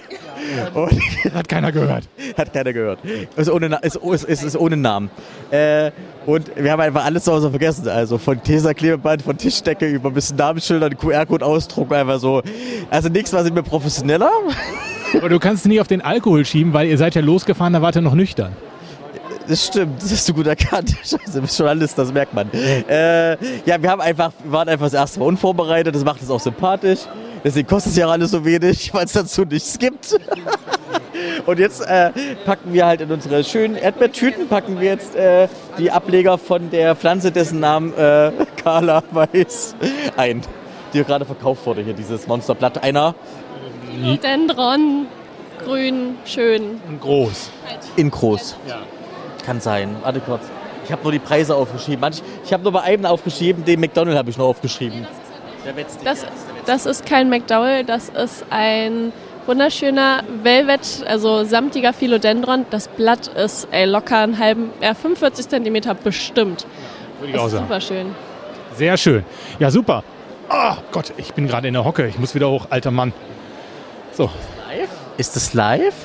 [0.74, 1.00] Und
[1.34, 2.08] hat keiner gehört.
[2.38, 3.00] Hat keiner gehört.
[3.36, 5.10] Ist ohne, ist, ist, ist ohne Namen.
[5.50, 5.92] Äh,
[6.26, 7.88] und wir haben einfach alles zu Hause vergessen.
[7.88, 12.42] Also von Tesa-Klebeband, von Tischdecke über ein bisschen Namensschilder, QR-Code ausdrucken, einfach so.
[12.90, 14.32] Also nichts war sind wir professioneller.
[15.14, 17.96] Aber du kannst nicht auf den Alkohol schieben, weil ihr seid ja losgefahren, da wart
[17.96, 18.54] ihr noch nüchtern.
[19.48, 20.92] Das stimmt, das hast du gut erkannt.
[21.04, 22.52] Scheiße, das ist schon alles, das merkt man.
[22.52, 23.32] Äh,
[23.66, 26.40] ja, wir haben einfach, wir waren einfach das erste Mal unvorbereitet, das macht es auch
[26.40, 27.02] sympathisch.
[27.44, 30.20] Deswegen kostet es ja auch alles so wenig, weil es dazu nichts gibt.
[31.46, 32.12] Und jetzt äh,
[32.46, 36.96] packen wir halt in unsere schönen Erdbeertüten, packen wir jetzt äh, die Ableger von der
[36.96, 38.32] Pflanze, dessen Namen äh,
[38.64, 39.76] Carla weiß,
[40.18, 40.42] ein.
[40.94, 42.84] Die gerade verkauft wurde, hier dieses Monsterblatt.
[42.84, 43.16] Einer.
[44.24, 45.08] Dendron,
[45.64, 46.82] grün, schön.
[46.88, 47.52] Und groß.
[47.96, 48.56] In groß.
[48.68, 48.80] Ja.
[49.46, 49.96] Kann sein.
[50.02, 50.44] Warte kurz.
[50.86, 52.02] Ich habe nur die Preise aufgeschrieben.
[52.02, 55.08] Manch, ich habe nur bei einem aufgeschrieben, den McDonald habe ich noch aufgeschrieben.
[56.04, 56.26] Das,
[56.66, 59.12] das ist kein McDowell, das ist ein
[59.48, 62.66] wunderschöner Velvet, also samtiger Philodendron.
[62.70, 66.68] Das Blatt ist ey, locker einen halben, ja, 45 cm bestimmt.
[67.20, 67.66] Würde ich auch sagen.
[67.66, 68.16] Super schön.
[68.76, 69.24] Sehr schön.
[69.60, 70.04] Ja, super.
[70.50, 72.08] Oh Gott, ich bin gerade in der Hocke.
[72.08, 73.14] Ich muss wieder hoch, alter Mann.
[74.12, 74.30] So.
[75.18, 75.96] Ist das live?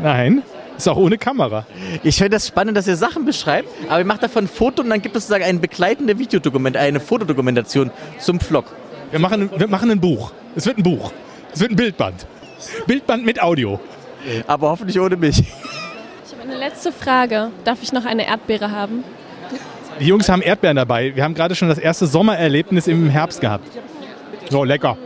[0.00, 0.42] Nein.
[0.76, 1.66] Ist auch ohne Kamera.
[2.02, 4.90] Ich finde das spannend, dass ihr Sachen beschreibt, aber ihr macht davon ein Foto und
[4.90, 8.66] dann gibt es sozusagen ein begleitendes Videodokument, eine Fotodokumentation zum Vlog.
[9.10, 10.32] Wir machen, wir machen ein Buch.
[10.56, 11.12] Es wird ein Buch.
[11.52, 12.26] Es wird ein Bildband.
[12.86, 13.78] Bildband mit Audio.
[14.46, 15.38] Aber hoffentlich ohne mich.
[15.38, 17.50] Ich habe eine letzte Frage.
[17.64, 19.04] Darf ich noch eine Erdbeere haben?
[20.00, 21.14] Die Jungs haben Erdbeeren dabei.
[21.14, 23.68] Wir haben gerade schon das erste Sommererlebnis im Herbst gehabt.
[24.50, 24.96] So, lecker.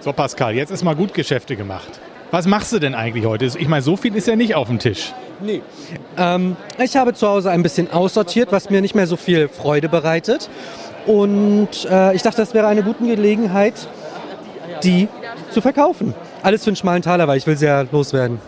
[0.00, 2.00] So, Pascal, jetzt ist mal gut Geschäfte gemacht.
[2.30, 3.46] Was machst du denn eigentlich heute?
[3.46, 5.14] Ich meine, so viel ist ja nicht auf dem Tisch.
[5.40, 5.62] Nee.
[6.16, 9.88] Ähm, ich habe zu Hause ein bisschen aussortiert, was mir nicht mehr so viel Freude
[9.88, 10.50] bereitet.
[11.06, 13.74] Und äh, ich dachte, das wäre eine gute Gelegenheit,
[14.82, 15.08] die
[15.50, 16.14] zu verkaufen.
[16.42, 18.40] Alles für einen schmalen Taler, weil ich will sie ja loswerden.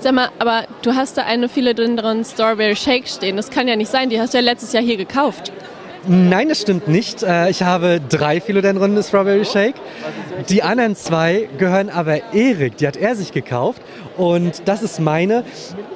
[0.00, 3.36] Sag mal, aber du hast da eine Philodendron Strawberry Shake stehen.
[3.36, 4.08] Das kann ja nicht sein.
[4.10, 5.52] Die hast du ja letztes Jahr hier gekauft.
[6.06, 7.22] Nein, das stimmt nicht.
[7.22, 9.76] Äh, Ich habe drei Philodendron Strawberry Shake.
[10.48, 12.76] Die anderen zwei gehören aber Erik.
[12.76, 13.80] Die hat er sich gekauft.
[14.16, 15.44] Und das ist meine.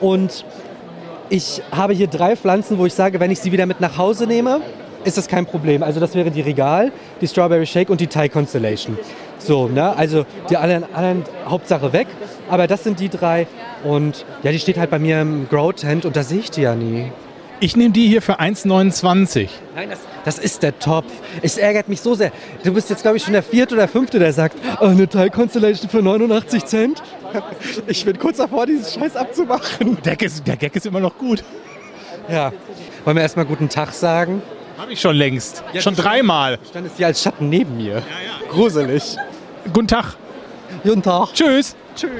[0.00, 0.44] Und
[1.28, 4.26] ich habe hier drei Pflanzen, wo ich sage, wenn ich sie wieder mit nach Hause
[4.26, 4.60] nehme,
[5.04, 5.82] ist das kein Problem.
[5.82, 6.90] Also das wäre die Regal,
[7.20, 8.98] die Strawberry Shake und die Thai Constellation.
[9.38, 9.94] So, ne?
[9.94, 12.06] Also die anderen, anderen Hauptsache weg.
[12.48, 13.46] Aber das sind die drei.
[13.84, 16.62] Und ja, die steht halt bei mir im Grow Tent und da sehe ich die
[16.62, 17.12] ja nie.
[17.60, 19.48] Ich nehme die hier für 1,29.
[19.74, 21.10] Nein, das, das ist der Topf.
[21.42, 22.30] Es ärgert mich so sehr.
[22.62, 25.28] Du bist jetzt, glaube ich, schon der vierte oder fünfte, der sagt, oh, eine Thai
[25.28, 27.02] Constellation für 89 Cent.
[27.86, 29.98] Ich bin kurz davor, diesen Scheiß abzumachen.
[30.02, 31.44] Der Gag ist, der Gag ist immer noch gut.
[32.28, 32.52] Ja.
[33.04, 34.40] Wollen wir erstmal guten Tag sagen?
[34.78, 35.62] Habe ich schon längst.
[35.78, 36.58] schon dreimal.
[36.70, 37.94] Stand es hier als Schatten neben mir.
[37.94, 38.50] Ja, ja.
[38.50, 39.16] Gruselig.
[39.72, 40.16] Guten Tag.
[40.84, 41.34] Guten Tag.
[41.34, 41.76] Tschüss.
[41.94, 42.10] Tschüss.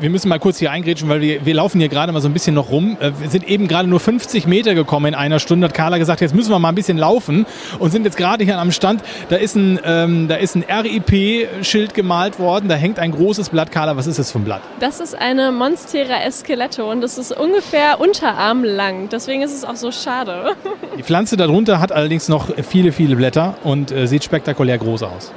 [0.00, 2.32] Wir müssen mal kurz hier eingrätschen, weil wir, wir laufen hier gerade mal so ein
[2.32, 2.96] bisschen noch rum.
[3.00, 6.20] Äh, Wir sind eben gerade nur 50 Meter gekommen in einer Stunde, hat Carla gesagt,
[6.20, 7.46] jetzt müssen wir mal ein bisschen laufen
[7.78, 9.02] und sind jetzt gerade hier am Stand.
[9.28, 13.70] Da ist ein, ähm, da ist ein RIP-Schild gemalt worden, da hängt ein großes Blatt.
[13.70, 14.62] Carla, was ist das für ein Blatt?
[14.80, 19.08] Das ist eine Monstera Esqueletto und das ist ungefähr unterarmlang.
[19.08, 20.52] Deswegen ist es auch so schade.
[20.98, 25.32] Die Pflanze darunter hat allerdings noch viele, viele Blätter und äh, sieht spektakulär groß aus.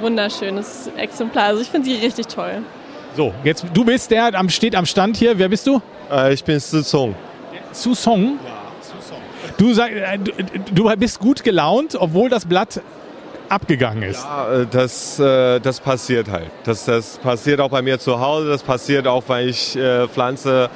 [0.00, 1.44] Wunderschönes Exemplar.
[1.44, 2.62] Also ich finde sie richtig toll.
[3.16, 5.38] So, jetzt du bist der, am, steht am Stand hier.
[5.38, 5.80] Wer bist du?
[6.10, 7.14] Äh, ich bin Su Song.
[7.72, 8.38] Su Song?
[9.58, 10.32] Du, sag, äh, du,
[10.72, 12.80] du bist gut gelaunt, obwohl das Blatt
[13.48, 14.24] abgegangen ist.
[14.24, 16.50] Ja, äh, das, äh, das passiert halt.
[16.64, 18.48] Das, das passiert auch bei mir zu Hause.
[18.48, 19.76] Das passiert auch, weil ich
[20.12, 20.70] pflanze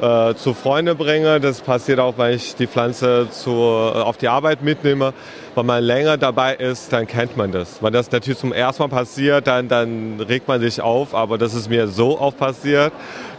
[0.00, 1.40] äh, zu Freunden bringe.
[1.40, 3.54] Das passiert auch, weil ich die Pflanze zu, äh,
[4.00, 5.12] auf die Arbeit mitnehme.
[5.54, 7.82] Wenn man länger dabei ist, dann kennt man das.
[7.82, 11.14] Wenn das natürlich zum ersten Mal passiert, dann, dann regt man sich auf.
[11.14, 12.92] Aber das ist mir so oft passiert,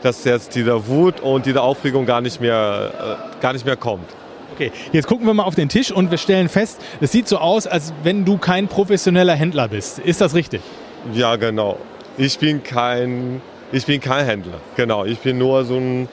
[0.03, 2.91] dass jetzt diese Wut und diese Aufregung gar nicht mehr,
[3.37, 4.09] äh, gar nicht mehr kommt.
[4.53, 7.37] Okay, jetzt gucken wir mal auf den Tisch und wir stellen fest, es sieht so
[7.37, 9.99] aus, als wenn du kein professioneller Händler bist.
[9.99, 10.61] Ist das richtig?
[11.13, 11.77] Ja, genau.
[12.17, 14.59] Ich bin kein, ich bin kein Händler.
[14.75, 16.09] Genau, ich bin nur so ein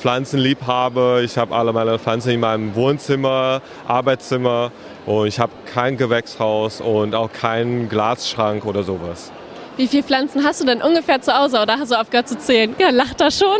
[0.00, 1.20] Pflanzenliebhaber.
[1.22, 4.72] Ich habe alle meine Pflanzen in meinem Wohnzimmer, Arbeitszimmer
[5.04, 9.30] und ich habe kein Gewächshaus und auch keinen Glasschrank oder sowas.
[9.76, 12.74] Wie viele Pflanzen hast du denn ungefähr zu Hause oder hast du aufgehört zu zählen?
[12.78, 13.58] Ja, lacht er schon.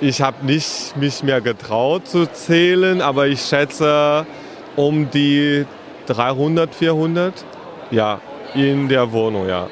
[0.00, 4.26] Ich habe nicht mich mehr getraut zu zählen, aber ich schätze
[4.74, 5.64] um die
[6.08, 7.44] 300, 400.
[7.92, 8.20] Ja,
[8.54, 9.68] in der Wohnung, ja.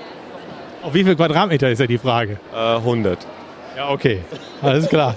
[0.83, 2.39] Auf wie viel Quadratmeter ist ja die Frage?
[2.55, 3.19] Äh, 100.
[3.77, 4.23] Ja, okay.
[4.63, 5.17] Alles klar.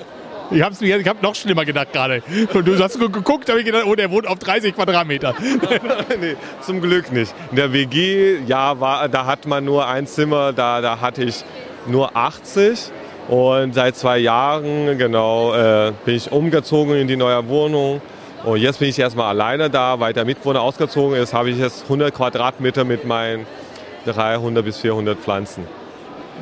[0.52, 2.22] Ich habe ich hab noch schlimmer gedacht gerade.
[2.54, 5.34] Du hast geguckt, habe ich gedacht, oh, der wohnt auf 30 Quadratmeter.
[6.20, 7.34] nee, zum Glück nicht.
[7.50, 11.44] In der WG, ja, war, da hat man nur ein Zimmer, da, da hatte ich
[11.88, 12.92] nur 80.
[13.30, 18.02] Und seit zwei Jahren, genau, äh, bin ich umgezogen in die neue Wohnung.
[18.44, 21.84] Und jetzt bin ich erstmal alleine da, weil der Mitwohner ausgezogen ist, habe ich jetzt
[21.84, 23.46] 100 Quadratmeter mit meinen
[24.06, 25.66] 300 bis 400 Pflanzen.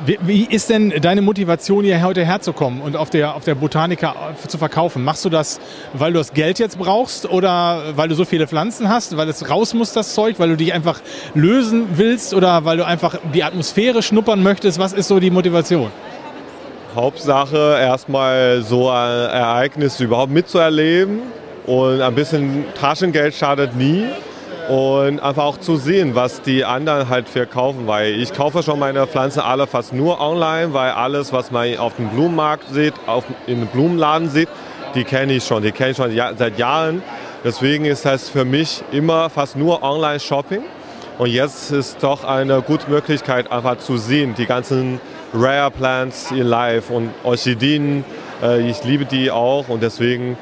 [0.04, 4.58] Wie, ist denn deine Motivation, hier heute herzukommen und auf der, auf der Botanica zu
[4.58, 5.04] verkaufen?
[5.04, 5.60] Machst du das,
[5.92, 9.48] weil du das Geld jetzt brauchst oder weil du so viele Pflanzen hast, weil es
[9.48, 11.00] raus muss, das Zeug, weil du dich einfach
[11.34, 14.80] lösen willst oder weil du einfach die Atmosphäre schnuppern möchtest?
[14.80, 15.92] Was ist so die Motivation?
[16.96, 21.20] Hauptsache erstmal so ein Ereignis überhaupt mitzuerleben
[21.64, 24.06] und ein bisschen Taschengeld schadet nie
[24.68, 29.06] und einfach auch zu sehen, was die anderen halt verkaufen, weil ich kaufe schon meine
[29.06, 33.66] Pflanzen alle fast nur online, weil alles, was man auf dem Blumenmarkt sieht, auf, im
[33.66, 34.48] Blumenladen sieht,
[34.94, 37.02] die kenne ich schon, die kenne ich schon seit Jahren.
[37.44, 40.62] Deswegen ist das für mich immer fast nur Online-Shopping.
[41.18, 45.00] Und jetzt ist doch eine gute Möglichkeit, einfach zu sehen, die ganzen
[45.34, 48.04] Rare Plants in Live und Orchideen.
[48.42, 50.36] Äh, ich liebe die auch und deswegen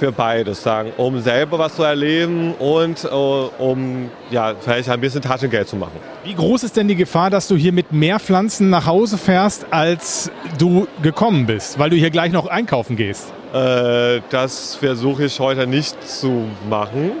[0.00, 5.20] für beides sagen, um selber was zu erleben und äh, um ja, vielleicht ein bisschen
[5.20, 5.92] Taschengeld zu machen.
[6.24, 9.66] Wie groß ist denn die Gefahr, dass du hier mit mehr Pflanzen nach Hause fährst,
[9.70, 13.30] als du gekommen bist, weil du hier gleich noch einkaufen gehst?
[13.52, 17.12] Äh, das versuche ich heute nicht zu machen.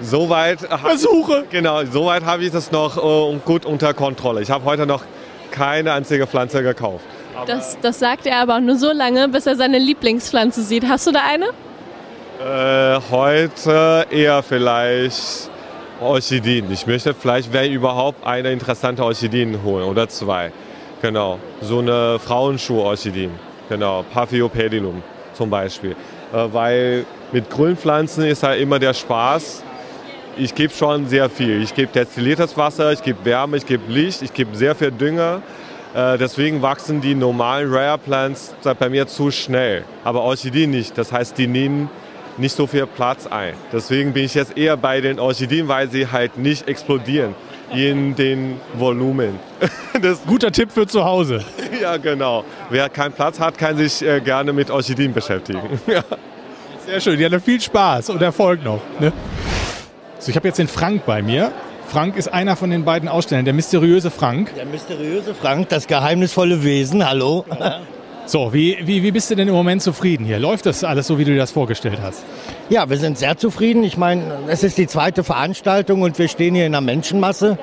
[0.00, 1.44] Soweit Versuche.
[1.50, 4.42] genau, soweit habe ich das noch äh, gut unter Kontrolle.
[4.42, 5.04] Ich habe heute noch
[5.50, 7.04] keine einzige Pflanze gekauft.
[7.46, 10.86] Das, das sagt er aber auch nur so lange, bis er seine Lieblingspflanze sieht.
[10.86, 11.46] Hast du da eine?
[12.40, 15.48] Äh, heute eher vielleicht
[16.00, 16.68] Orchideen.
[16.72, 20.50] Ich möchte vielleicht, wenn überhaupt, eine interessante Orchideen holen oder zwei.
[21.00, 23.30] Genau, so eine Frauenschuh-Orchideen.
[23.68, 25.00] Genau, Paphiopedilum
[25.32, 25.92] zum Beispiel.
[25.92, 29.62] Äh, weil mit Grünpflanzen ist halt immer der Spaß.
[30.36, 31.62] Ich gebe schon sehr viel.
[31.62, 35.40] Ich gebe destilliertes Wasser, ich gebe Wärme, ich gebe Licht, ich gebe sehr viel Dünger.
[35.94, 39.84] Äh, deswegen wachsen die normalen Rare Plants bei mir zu schnell.
[40.02, 40.98] Aber Orchideen nicht.
[40.98, 41.88] Das heißt, die nehmen
[42.38, 43.54] nicht so viel Platz ein.
[43.72, 47.34] Deswegen bin ich jetzt eher bei den Orchideen, weil sie halt nicht explodieren
[47.72, 49.38] in den Volumen.
[50.02, 51.44] Das Guter Tipp für zu Hause.
[51.80, 52.44] ja, genau.
[52.68, 55.60] Wer keinen Platz hat, kann sich äh, gerne mit Orchideen beschäftigen.
[56.84, 57.20] Sehr schön.
[57.20, 58.80] Ja, viel Spaß und Erfolg noch.
[58.98, 59.12] Ne?
[60.18, 61.52] So, ich habe jetzt den Frank bei mir.
[61.86, 64.52] Frank ist einer von den beiden Ausstellern, der mysteriöse Frank.
[64.56, 67.08] Der mysteriöse Frank, das geheimnisvolle Wesen.
[67.08, 67.44] Hallo.
[68.26, 70.38] So, wie, wie, wie bist du denn im Moment zufrieden hier?
[70.38, 72.24] Läuft das alles so, wie du dir das vorgestellt hast?
[72.70, 73.84] Ja, wir sind sehr zufrieden.
[73.84, 77.58] Ich meine, es ist die zweite Veranstaltung und wir stehen hier in einer Menschenmasse.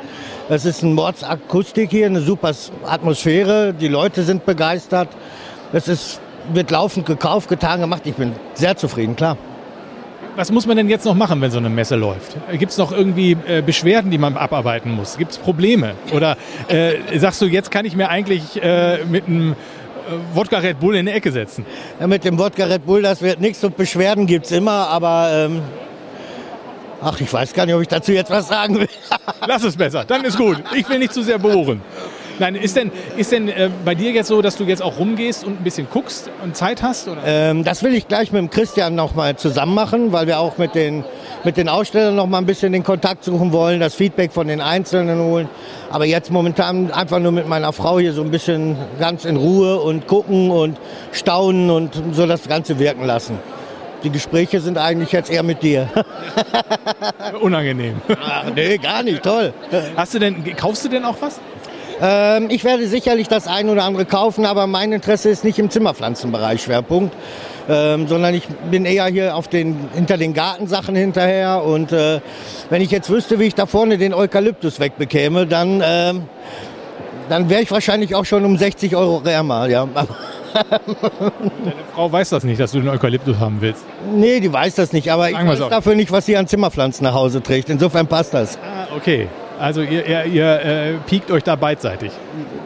[0.50, 2.52] Es ist eine Mordsakustik hier, eine super
[2.86, 3.74] Atmosphäre.
[3.74, 5.10] Die Leute sind begeistert.
[5.74, 6.22] Es ist,
[6.54, 8.04] wird laufend gekauft, getan, gemacht.
[8.06, 9.38] Ich bin sehr zufrieden, klar.
[10.36, 12.38] Was muss man denn jetzt noch machen, wenn so eine Messe läuft?
[12.54, 15.18] Gibt es noch irgendwie äh, Beschwerden, die man abarbeiten muss?
[15.18, 15.96] Gibt es Probleme?
[16.14, 16.38] Oder
[16.70, 19.56] äh, sagst du, jetzt kann ich mir eigentlich äh, mit einem
[20.34, 21.66] Wodka Red Bull in die Ecke setzen.
[22.00, 25.30] Ja, mit dem Wodka Red Bull, das wird nichts und Beschwerden gibt es immer, aber
[25.34, 25.62] ähm,
[27.02, 28.90] ach, ich weiß gar nicht, ob ich dazu jetzt was sagen will.
[29.48, 30.64] Lass es besser, dann ist gut.
[30.76, 31.82] Ich will nicht zu sehr bohren.
[32.42, 35.44] Nein, ist denn, ist denn äh, bei dir jetzt so, dass du jetzt auch rumgehst
[35.44, 37.08] und ein bisschen guckst und Zeit hast?
[37.24, 40.58] Ähm, das will ich gleich mit dem Christian noch mal zusammen machen, weil wir auch
[40.58, 41.06] mit den,
[41.44, 44.60] mit den Ausstellern noch mal ein bisschen den Kontakt suchen wollen, das Feedback von den
[44.60, 45.50] Einzelnen holen.
[45.92, 49.80] Aber jetzt momentan einfach nur mit meiner Frau hier so ein bisschen ganz in Ruhe
[49.80, 50.80] und gucken und
[51.12, 53.38] staunen und so das Ganze wirken lassen.
[54.04, 55.88] Die Gespräche sind eigentlich jetzt eher mit dir.
[57.42, 58.02] Unangenehm.
[58.20, 59.54] Ach, nee, gar nicht, toll.
[59.96, 61.40] Hast du denn, kaufst du denn auch was?
[62.02, 65.70] Ähm, ich werde sicherlich das ein oder andere kaufen, aber mein Interesse ist nicht im
[65.70, 67.16] Zimmerpflanzenbereich Schwerpunkt,
[67.70, 71.64] ähm, sondern ich bin eher hier auf den, hinter den Gartensachen hinterher.
[71.64, 72.20] Und äh,
[72.72, 76.24] wenn ich jetzt wüsste, wie ich da vorne den Eukalyptus wegbekäme, dann, ähm,
[77.30, 79.68] dann wäre ich wahrscheinlich auch schon um 60 Euro ärmer.
[79.68, 79.88] Ja.
[80.54, 83.86] Deine Frau weiß das nicht, dass du den Eukalyptus haben willst.
[84.14, 86.48] nee, die weiß das nicht, aber ich Sagen wir weiß dafür nicht, was sie an
[86.48, 87.70] Zimmerpflanzen nach Hause trägt.
[87.70, 88.58] Insofern passt das.
[88.58, 89.30] Ah, okay.
[89.62, 92.12] Also ihr, ihr, ihr äh, piekt euch da beidseitig.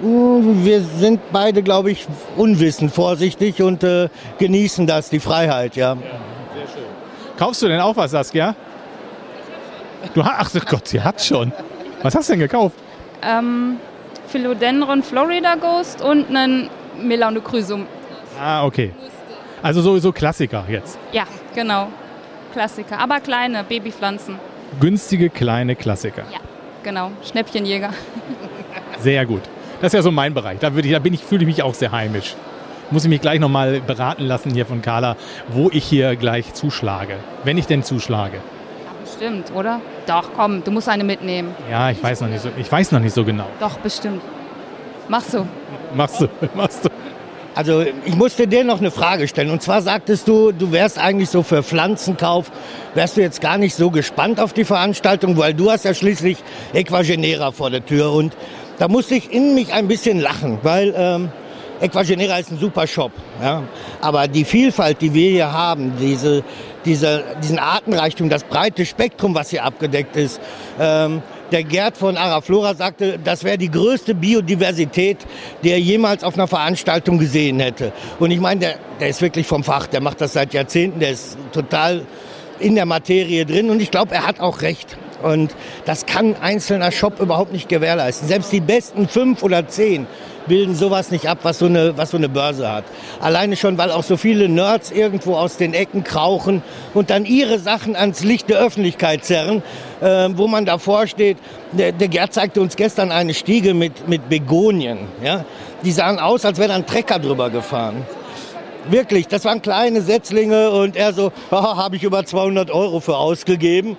[0.01, 5.97] Mm, Wir sind beide, glaube ich, unwissend, vorsichtig und äh, genießen das, die Freiheit, ja.
[7.37, 8.55] Kaufst du denn auch was, Saskia?
[10.13, 11.51] Du hast, ach Gott, sie hat schon.
[12.01, 12.77] Was hast du denn gekauft?
[13.21, 13.75] Ähm,
[14.27, 16.69] Philodendron Florida Ghost und einen
[17.01, 17.87] Melanochrysum.
[18.39, 18.93] Ah, okay.
[19.61, 20.97] Also sowieso Klassiker jetzt.
[21.11, 21.87] Ja, genau.
[22.53, 22.99] Klassiker.
[22.99, 24.39] Aber kleine Babypflanzen.
[24.79, 26.23] Günstige kleine Klassiker.
[26.31, 26.39] Ja,
[26.85, 27.11] genau.
[27.29, 27.89] Schnäppchenjäger.
[28.99, 29.41] Sehr gut.
[29.81, 30.59] Das ist ja so mein Bereich.
[30.59, 32.35] Da, würde ich, da bin ich, fühle ich mich auch sehr heimisch.
[32.91, 35.17] Muss ich mich gleich nochmal beraten lassen hier von Carla,
[35.49, 37.17] wo ich hier gleich zuschlage.
[37.43, 38.39] Wenn ich denn zuschlage.
[39.03, 39.81] Bestimmt, oder?
[40.05, 41.55] Doch, komm, du musst eine mitnehmen.
[41.69, 43.47] Ja, ich weiß noch nicht so, ich weiß noch nicht so genau.
[43.59, 44.21] Doch, bestimmt.
[45.09, 45.47] Mach so.
[45.95, 46.89] Machst du, machst du.
[47.55, 49.49] Also ich musste dir noch eine Frage stellen.
[49.49, 52.51] Und zwar sagtest du, du wärst eigentlich so für Pflanzenkauf,
[52.95, 56.37] wärst du jetzt gar nicht so gespannt auf die Veranstaltung, weil du hast ja schließlich
[56.73, 58.11] Equagenera vor der Tür.
[58.11, 58.35] Und
[58.77, 61.29] da musste ich in mich ein bisschen lachen, weil ähm,
[61.79, 63.13] Equagenera ist ein super Shop.
[63.41, 63.63] Ja?
[64.01, 66.43] Aber die Vielfalt, die wir hier haben, diese,
[66.83, 70.41] diese, diesen Artenreichtum, das breite Spektrum, was hier abgedeckt ist,
[70.77, 75.17] ähm, der Gerd von Araflora sagte, das wäre die größte Biodiversität,
[75.63, 77.91] die er jemals auf einer Veranstaltung gesehen hätte.
[78.19, 81.11] Und ich meine, der, der ist wirklich vom Fach, der macht das seit Jahrzehnten, der
[81.11, 82.05] ist total
[82.59, 84.97] in der Materie drin und ich glaube, er hat auch recht.
[85.21, 88.27] Und das kann ein einzelner Shop überhaupt nicht gewährleisten.
[88.27, 90.07] Selbst die besten fünf oder zehn
[90.47, 92.83] bilden sowas nicht ab, was so eine, was so eine Börse hat.
[93.19, 96.61] Alleine schon, weil auch so viele Nerds irgendwo aus den Ecken krauchen
[96.93, 99.63] und dann ihre Sachen ans Licht der Öffentlichkeit zerren,
[100.01, 101.37] äh, wo man davor steht.
[101.71, 104.99] Der, der Gerd zeigte uns gestern eine Stiege mit, mit Begonien.
[105.23, 105.45] Ja?
[105.83, 108.05] Die sahen aus, als wäre da ein Trecker drüber gefahren.
[108.87, 113.17] Wirklich, das waren kleine Setzlinge und er so, haha, habe ich über 200 Euro für
[113.17, 113.97] ausgegeben.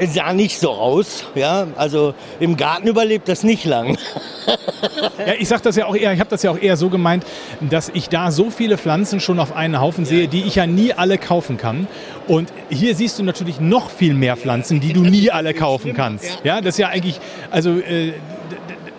[0.00, 1.66] Es sah nicht so aus, ja.
[1.76, 3.98] Also im Garten überlebt das nicht lang.
[5.26, 7.24] Ja, ich sag das ja auch eher, ich habe das ja auch eher so gemeint,
[7.60, 10.94] dass ich da so viele Pflanzen schon auf einen Haufen sehe, die ich ja nie
[10.94, 11.86] alle kaufen kann.
[12.26, 16.40] Und hier siehst du natürlich noch viel mehr Pflanzen, die du nie alle kaufen kannst.
[16.42, 18.14] Ja, das ist ja eigentlich, also äh,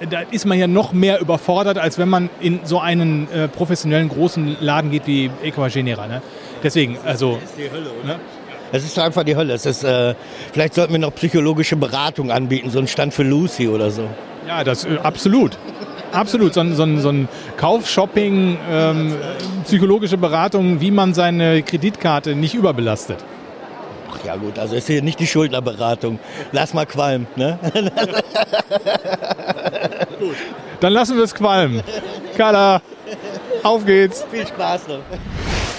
[0.10, 4.10] da ist man ja noch mehr überfordert, als wenn man in so einen äh, professionellen
[4.10, 6.08] großen Laden geht wie Equagenera.
[6.08, 6.22] Ne?
[6.64, 7.40] Deswegen, also.
[8.06, 8.20] Ne?
[8.72, 9.54] Es ist einfach die Hölle.
[9.54, 10.16] Es ist, äh,
[10.54, 14.08] vielleicht sollten wir noch psychologische Beratung anbieten, so ein Stand für Lucy oder so.
[14.48, 15.58] Ja, das äh, absolut.
[16.12, 16.54] Absolut.
[16.54, 19.16] So ein, so ein, so ein Kaufshopping, ähm,
[19.66, 23.18] psychologische Beratung, wie man seine Kreditkarte nicht überbelastet.
[24.12, 26.20] Ach ja gut, also ist hier nicht die Schuldnerberatung.
[26.52, 27.58] Lass mal qualmen, ne?
[30.82, 31.82] Dann lassen wir es qualmen.
[32.36, 32.82] Carla,
[33.64, 34.26] auf geht's.
[34.30, 35.00] Viel Spaß noch.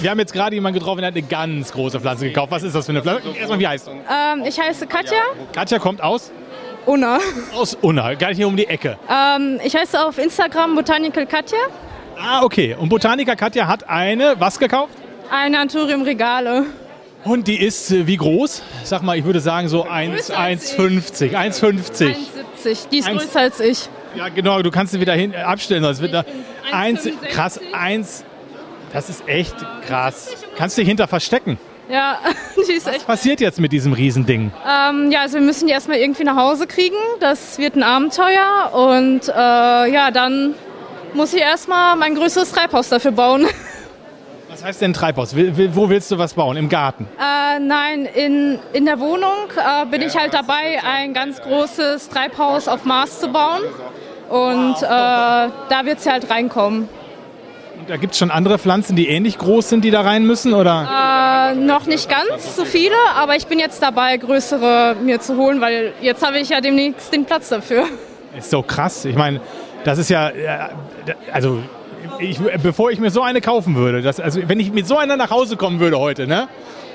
[0.03, 2.51] Wir haben jetzt gerade jemanden getroffen, der hat eine ganz große Pflanze gekauft.
[2.51, 3.29] Was ist das für eine Pflanze?
[3.39, 3.93] Erstmal, wie heißt du?
[3.93, 5.19] Ähm, ich heiße Katja.
[5.55, 6.33] Katja kommt aus?
[6.87, 7.21] Unna.
[7.55, 8.99] Aus Unna, gar nicht hier um die Ecke.
[9.09, 11.59] Ähm, ich heiße auf Instagram Botanical Katja.
[12.19, 12.75] Ah, okay.
[12.79, 14.93] Und Botaniker Katja hat eine, was gekauft?
[15.31, 16.65] Eine Anturium Regale.
[17.25, 18.65] Und die ist äh, wie groß?
[18.83, 21.31] Sag mal, ich würde sagen so 1 1,50.
[21.31, 22.13] 1,50.
[22.13, 22.89] 1,70.
[22.91, 23.89] Die ist Eins- größer als ich.
[24.17, 25.85] Ja, genau, du kannst sie wieder hin, äh, abstellen.
[25.85, 26.25] sonst wird da
[26.73, 28.25] eins, krass, eins.
[28.93, 29.55] Das ist echt
[29.87, 30.31] krass.
[30.57, 31.59] Kannst dich hinter verstecken.
[31.89, 32.19] Ja,
[32.69, 33.01] die ist echt.
[33.01, 34.53] Was passiert jetzt mit diesem Riesending?
[34.67, 36.97] Ähm, ja, also wir müssen die erstmal irgendwie nach Hause kriegen.
[37.21, 38.71] Das wird ein Abenteuer.
[38.73, 40.55] Und äh, ja, dann
[41.15, 43.47] muss ich erstmal mein größeres Treibhaus dafür bauen.
[44.51, 45.35] Was heißt denn Treibhaus?
[45.35, 46.59] Wo willst du was bauen?
[46.59, 47.09] Im Garten?
[47.19, 52.69] Äh, nein, in, in der Wohnung äh, bin ich halt dabei, ein ganz großes Treibhaus
[52.69, 53.63] auf Mars zu bauen.
[54.29, 56.87] Und äh, da wird es halt reinkommen.
[57.89, 60.53] Da gibt es schon andere Pflanzen, die ähnlich groß sind, die da rein müssen?
[60.55, 61.53] Oder?
[61.53, 65.61] Äh, noch nicht ganz so viele, aber ich bin jetzt dabei, größere mir zu holen,
[65.61, 67.85] weil jetzt habe ich ja demnächst den Platz dafür.
[68.37, 69.05] Ist so krass.
[69.05, 69.41] Ich meine,
[69.85, 70.59] das ist ja, äh,
[71.33, 71.59] also
[72.19, 75.17] ich, bevor ich mir so eine kaufen würde, das, also wenn ich mit so einer
[75.17, 76.49] nach Hause kommen würde heute, ne,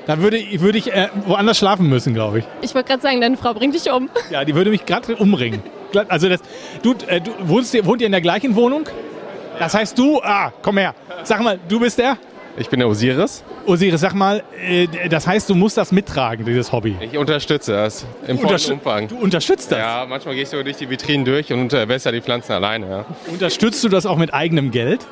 [0.06, 2.46] dann würde, ich- würde ich äh, woanders schlafen müssen, glaube ich.
[2.62, 4.10] Ich wollte gerade sagen, deine Frau bringt dich um.
[4.32, 5.62] Ja, die würde mich gerade umbringen.
[6.08, 6.40] Also das,
[6.82, 8.88] du, äh, du wohnst, wohnt ihr in der gleichen Wohnung?
[9.60, 10.94] Das heißt du, ah, komm her.
[11.24, 12.18] Sag mal, du bist der?
[12.60, 13.44] Ich bin der Osiris.
[13.68, 16.96] Osiris, sag mal, äh, das heißt, du musst das mittragen, dieses Hobby.
[17.00, 19.08] Ich unterstütze das im vollen Umfang.
[19.08, 19.78] Du unterstützt das?
[19.78, 22.90] Ja, manchmal gehe ich so durch die Vitrinen durch und wässer die Pflanzen alleine.
[22.90, 23.06] Ja.
[23.32, 25.06] Unterstützt du das auch mit eigenem Geld?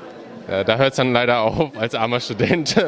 [0.50, 2.76] Ja, da hört es dann leider auf als armer Student.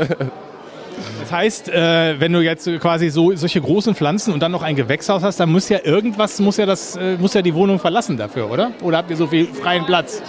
[1.20, 4.76] Das heißt, äh, wenn du jetzt quasi so solche großen Pflanzen und dann noch ein
[4.76, 8.18] Gewächshaus hast, dann muss ja irgendwas, muss ja das, äh, muss ja die Wohnung verlassen
[8.18, 8.72] dafür, oder?
[8.82, 10.22] Oder habt ihr so viel freien Platz?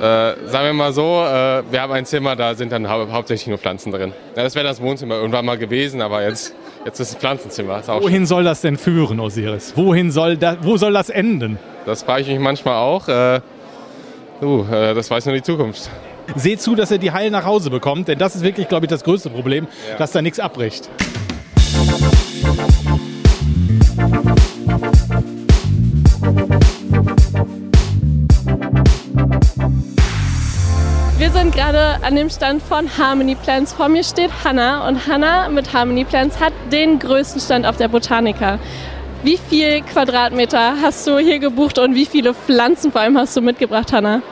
[0.48, 3.58] sagen wir mal so, äh, wir haben ein Zimmer, da sind dann hau hauptsächlich nur
[3.58, 4.12] Pflanzen drin.
[4.36, 7.82] Ja, das wäre das Wohnzimmer irgendwann mal gewesen, aber jetzt, jetzt ist es ein Pflanzenzimmer.
[7.86, 9.72] Wohin soll das denn führen, Osiris?
[9.76, 11.58] Wohin soll da, wo soll das enden?
[11.86, 13.08] Das frage ich mich manchmal auch.
[13.08, 13.40] Äh,
[14.42, 15.90] uh, äh, das weiß nur die Zukunft.
[16.36, 18.90] Seht zu, dass ihr die heil nach Hause bekommt, denn das ist wirklich, glaube ich,
[18.90, 19.96] das größte Problem, Ja.
[19.98, 20.88] dass da nichts abbricht.
[31.62, 33.72] Gerade an dem Stand von Harmony Plants.
[33.72, 37.86] Vor mir steht Hanna und Hanna mit Harmony Plants hat den größten Stand auf der
[37.86, 38.58] Botanica.
[39.22, 43.40] Wie viel Quadratmeter hast du hier gebucht und wie viele Pflanzen vor allem hast du
[43.42, 44.22] mitgebracht, Hanna?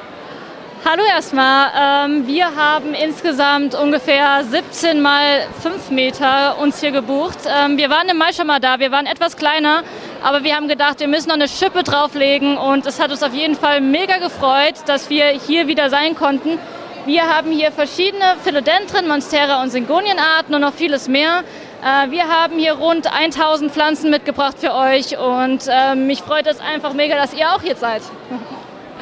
[0.84, 1.68] Hallo erstmal.
[2.08, 7.38] Ähm, wir haben insgesamt ungefähr 17 mal 5 Meter uns hier gebucht.
[7.46, 8.80] Ähm, wir waren im Mai schon mal da.
[8.80, 9.84] Wir waren etwas kleiner,
[10.20, 13.34] aber wir haben gedacht, wir müssen noch eine Schippe drauflegen und es hat uns auf
[13.34, 16.58] jeden Fall mega gefreut, dass wir hier wieder sein konnten.
[17.07, 21.44] Wir haben hier verschiedene Philodendron, Monstera und Syngonienarten und noch vieles mehr.
[21.82, 26.61] Äh, wir haben hier rund 1000 Pflanzen mitgebracht für euch und ähm, mich freut es
[26.61, 28.03] einfach mega, dass ihr auch hier seid.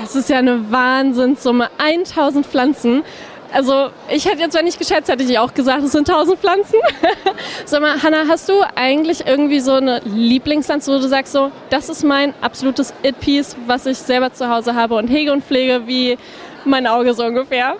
[0.00, 1.70] Das ist ja eine Wahnsinnssumme.
[1.78, 3.02] 1000 Pflanzen.
[3.52, 6.78] Also ich hätte jetzt, wenn ich geschätzt hätte, ich auch gesagt, es sind 1000 Pflanzen.
[7.64, 11.88] Sag mal, Hanna, hast du eigentlich irgendwie so eine Lieblingspflanze, wo du sagst so, das
[11.88, 16.16] ist mein absolutes It-Piece, was ich selber zu Hause habe und hege und pflege wie
[16.68, 17.76] mein Auge so ungefähr?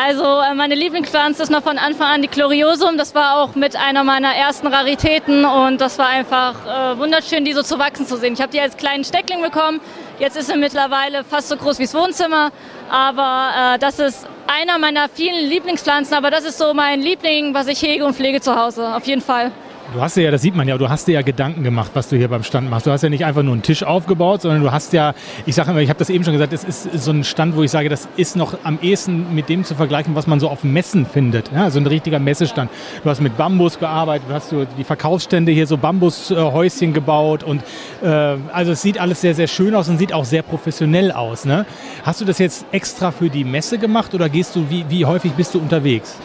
[0.00, 2.96] Also äh, meine Lieblingspflanze ist noch von Anfang an die Chloriosum.
[2.96, 7.52] Das war auch mit einer meiner ersten Raritäten und das war einfach äh, wunderschön, die
[7.52, 8.34] so zu wachsen zu sehen.
[8.34, 9.80] Ich habe die als kleinen Steckling bekommen.
[10.20, 12.52] Jetzt ist sie mittlerweile fast so groß wie das Wohnzimmer.
[12.88, 16.16] Aber äh, das ist einer meiner vielen Lieblingspflanzen.
[16.16, 18.94] Aber das ist so mein Liebling, was ich hege und pflege zu Hause.
[18.94, 19.50] Auf jeden Fall.
[19.94, 22.10] Du hast dir ja, das sieht man ja, du hast dir ja Gedanken gemacht, was
[22.10, 22.86] du hier beim Stand machst.
[22.86, 25.14] Du hast ja nicht einfach nur einen Tisch aufgebaut, sondern du hast ja,
[25.46, 27.62] ich sage immer, ich habe das eben schon gesagt, es ist so ein Stand, wo
[27.62, 30.62] ich sage, das ist noch am ehesten mit dem zu vergleichen, was man so auf
[30.62, 31.50] Messen findet.
[31.54, 32.70] Ja, so ein richtiger Messestand.
[33.02, 37.62] Du hast mit Bambus gearbeitet, du hast so die Verkaufsstände hier so Bambushäuschen gebaut und
[38.02, 41.46] äh, also es sieht alles sehr, sehr schön aus und sieht auch sehr professionell aus.
[41.46, 41.64] Ne?
[42.02, 45.32] Hast du das jetzt extra für die Messe gemacht oder gehst du, wie, wie häufig
[45.32, 46.18] bist du unterwegs?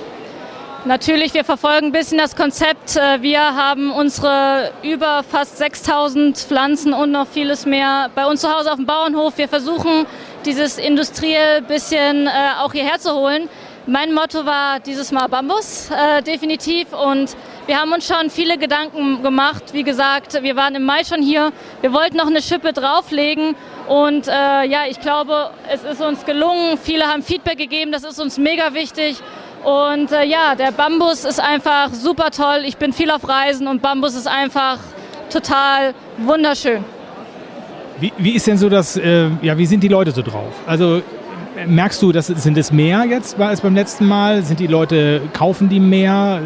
[0.86, 2.98] Natürlich, wir verfolgen ein bisschen das Konzept.
[2.98, 8.54] Äh, Wir haben unsere über fast 6000 Pflanzen und noch vieles mehr bei uns zu
[8.54, 9.38] Hause auf dem Bauernhof.
[9.38, 10.06] Wir versuchen,
[10.46, 13.48] dieses industriell bisschen äh, auch hierher zu holen.
[13.86, 16.92] Mein Motto war dieses Mal Bambus, äh, definitiv.
[16.92, 19.72] Und wir haben uns schon viele Gedanken gemacht.
[19.72, 21.54] Wie gesagt, wir waren im Mai schon hier.
[21.80, 23.56] Wir wollten noch eine Schippe drauflegen.
[23.88, 24.32] Und äh,
[24.66, 26.78] ja, ich glaube, es ist uns gelungen.
[26.78, 27.94] Viele haben Feedback gegeben.
[27.94, 29.22] Das ist uns mega wichtig.
[29.64, 32.64] Und äh, ja, der Bambus ist einfach super toll.
[32.66, 34.80] Ich bin viel auf Reisen und Bambus ist einfach
[35.30, 36.84] total wunderschön.
[38.00, 40.54] Wie, wie ist denn so das, äh, ja, wie sind die Leute so drauf?
[40.68, 41.02] Also
[41.66, 44.44] merkst du, dass, sind es mehr jetzt als beim letzten Mal?
[44.44, 46.42] Sind die Leute, kaufen die mehr?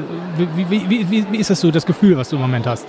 [0.55, 2.85] Wie, wie, wie ist das so, das Gefühl, was du im Moment hast?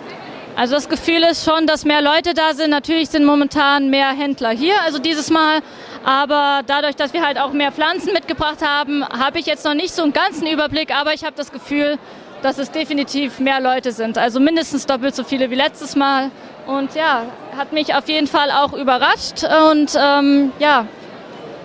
[0.59, 2.71] Also das Gefühl ist schon, dass mehr Leute da sind.
[2.71, 5.61] Natürlich sind momentan mehr Händler hier, also dieses Mal.
[6.05, 9.95] Aber dadurch, dass wir halt auch mehr Pflanzen mitgebracht haben, habe ich jetzt noch nicht
[9.95, 10.93] so einen ganzen Überblick.
[10.93, 11.97] Aber ich habe das Gefühl,
[12.43, 14.19] dass es definitiv mehr Leute sind.
[14.19, 16.33] Also mindestens doppelt so viele wie letztes Mal.
[16.67, 17.23] Und ja,
[17.57, 19.45] hat mich auf jeden Fall auch überrascht.
[19.71, 20.87] Und ähm, ja,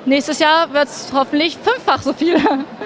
[0.05, 2.35] nächstes Jahr wird es hoffentlich fünffach so viel.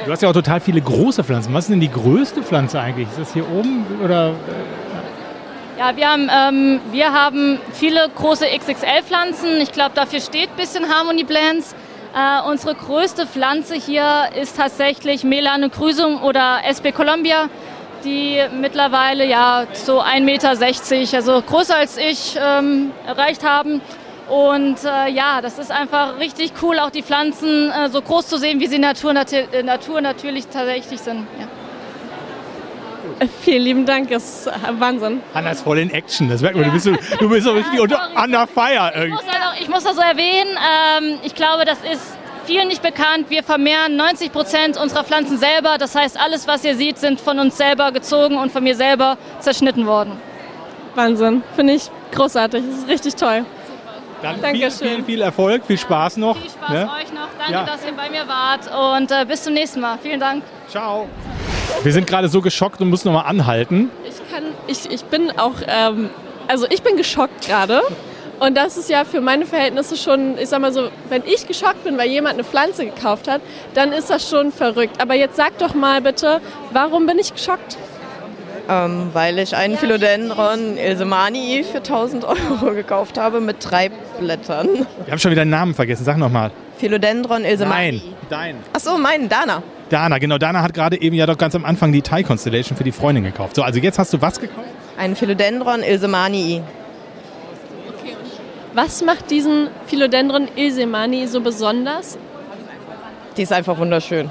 [0.05, 1.53] Du hast ja auch total viele große Pflanzen.
[1.53, 3.10] Was ist denn die größte Pflanze eigentlich?
[3.10, 4.36] Ist das hier oben oder?
[5.78, 9.61] Ja, wir haben, ähm, wir haben viele große XXL-Pflanzen.
[9.61, 11.75] Ich glaube, dafür steht ein bisschen Harmony Plants.
[12.15, 17.47] Äh, unsere größte Pflanze hier ist tatsächlich Melanochrysum oder SP Columbia,
[18.03, 20.49] die mittlerweile ja so 1,60 Meter,
[21.17, 23.80] also größer als ich, ähm, erreicht haben.
[24.30, 28.39] Und äh, ja, das ist einfach richtig cool, auch die Pflanzen äh, so groß zu
[28.39, 31.28] sehen, wie sie in Natur, nat äh, Natur natürlich tatsächlich sind.
[31.39, 31.47] Ja.
[33.41, 35.22] Vielen lieben Dank, das ist Wahnsinn.
[35.34, 36.30] Hanna ist voll in Action.
[36.30, 36.65] Das merkt man.
[36.65, 38.93] Du bist so, du bist so richtig unter an der Feier.
[39.03, 40.57] Ich muss, halt auch, ich muss das so erwähnen,
[40.99, 43.30] ähm, ich glaube, das ist vielen nicht bekannt.
[43.30, 45.78] Wir vermehren 90 Prozent unserer Pflanzen selber.
[45.78, 49.18] Das heißt, alles, was ihr seht, sind von uns selber gezogen und von mir selber
[49.39, 50.13] zerschnitten worden.
[50.95, 52.63] Wahnsinn, finde ich großartig.
[52.65, 53.45] Das ist richtig toll.
[54.22, 54.88] Dann viel, Dankeschön.
[54.95, 56.38] viel, viel Erfolg, viel Spaß noch.
[56.38, 56.89] Viel Spaß ne?
[56.99, 57.28] euch noch.
[57.38, 57.63] Danke, Ja.
[57.65, 59.97] dass ihr bei mir wart und äh, bis zum nächsten Mal.
[60.01, 60.43] Vielen Dank.
[60.70, 61.07] Ciao.
[61.84, 63.89] Wir sind gerade so geschockt und müssen nochmal anhalten.
[64.05, 66.09] Ich kann, ich, ich bin auch, ähm,
[66.47, 67.82] also ich bin geschockt gerade.
[68.39, 71.84] Und das ist ja für meine Verhältnisse schon, ich sag mal so, wenn ich geschockt
[71.84, 73.41] bin, weil jemand eine Pflanze gekauft hat,
[73.74, 75.01] dann ist das schon verrückt.
[75.01, 76.39] Aber jetzt sag doch mal bitte,
[76.72, 77.78] warum bin ich geschockt?
[78.70, 83.89] Ähm, weil ich einen Philodendron Ilsemani für 1000 Euro gekauft habe mit drei
[84.20, 84.68] Blättern.
[85.05, 86.03] Wir haben schon wieder den Namen vergessen.
[86.03, 86.51] Sag nochmal.
[86.78, 87.91] Philodendron Ilsemani.
[87.91, 88.55] Nein, dein.
[88.74, 89.63] Achso, mein, Dana.
[89.89, 90.38] Dana, genau.
[90.38, 93.24] Dana hat gerade eben ja doch ganz am Anfang die Thai Constellation für die Freundin
[93.24, 93.55] gekauft.
[93.55, 94.68] So, also jetzt hast du was gekauft?
[94.97, 96.61] Ein Philodendron Ilsemani.
[98.74, 102.18] Was macht diesen Philodendron Ilsemani so besonders?
[103.38, 104.30] Die ist einfach wunderschön.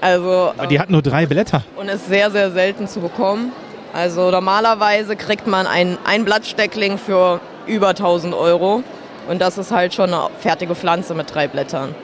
[0.00, 1.62] Also, Aber die hat nur drei Blätter.
[1.76, 3.52] und ist sehr, sehr selten zu bekommen.
[3.92, 8.82] Also normalerweise kriegt man ein, ein Blattsteckling für über 1000 Euro.
[9.28, 11.94] Und das ist halt schon eine fertige Pflanze mit drei Blättern.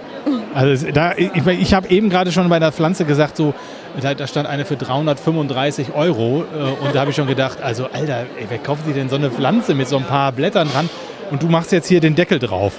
[0.54, 3.54] Also da, ich, ich habe eben gerade schon bei der Pflanze gesagt, so,
[4.00, 6.44] da, da stand eine für 335 Euro.
[6.44, 9.16] Äh, und da habe ich schon gedacht, also Alter, ey, wer kauft sich denn so
[9.16, 10.88] eine Pflanze mit so ein paar Blättern dran?
[11.30, 12.74] Und du machst jetzt hier den Deckel drauf.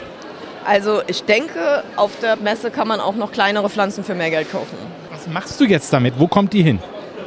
[0.66, 4.52] Also ich denke, auf der Messe kann man auch noch kleinere Pflanzen für mehr Geld
[4.52, 4.78] kaufen.
[5.12, 6.16] Was machst du jetzt damit?
[6.18, 6.80] Wo kommt die hin?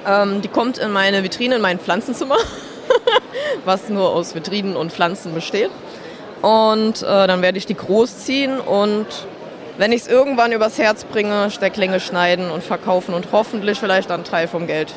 [0.08, 2.36] Ähm, die kommt in meine Vitrine, in mein Pflanzenzimmer,
[3.64, 5.70] was nur aus Vitrinen und Pflanzen besteht.
[6.40, 9.06] Und äh, dann werde ich die großziehen und
[9.76, 14.20] wenn ich es irgendwann übers Herz bringe, Stecklinge schneiden und verkaufen und hoffentlich vielleicht dann
[14.20, 14.92] einen Teil vom Geld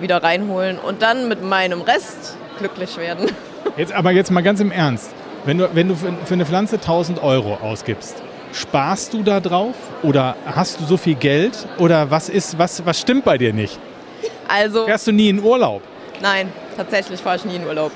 [0.00, 3.30] wieder reinholen und dann mit meinem Rest glücklich werden.
[3.76, 5.10] Jetzt, aber jetzt mal ganz im Ernst.
[5.44, 8.16] Wenn du, wenn du für, für eine Pflanze 1000 Euro ausgibst,
[8.52, 9.74] sparst du da drauf?
[10.02, 11.52] Oder hast du so viel Geld?
[11.78, 13.78] Oder was, ist, was, was stimmt bei dir nicht?
[14.48, 15.82] Also, Fährst du nie in Urlaub?
[16.20, 17.92] Nein, tatsächlich fahre ich nie in Urlaub.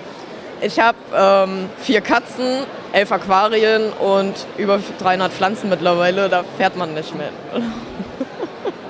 [0.61, 6.29] Ich habe ähm, vier Katzen, elf Aquarien und über 300 Pflanzen mittlerweile.
[6.29, 7.31] Da fährt man nicht mehr.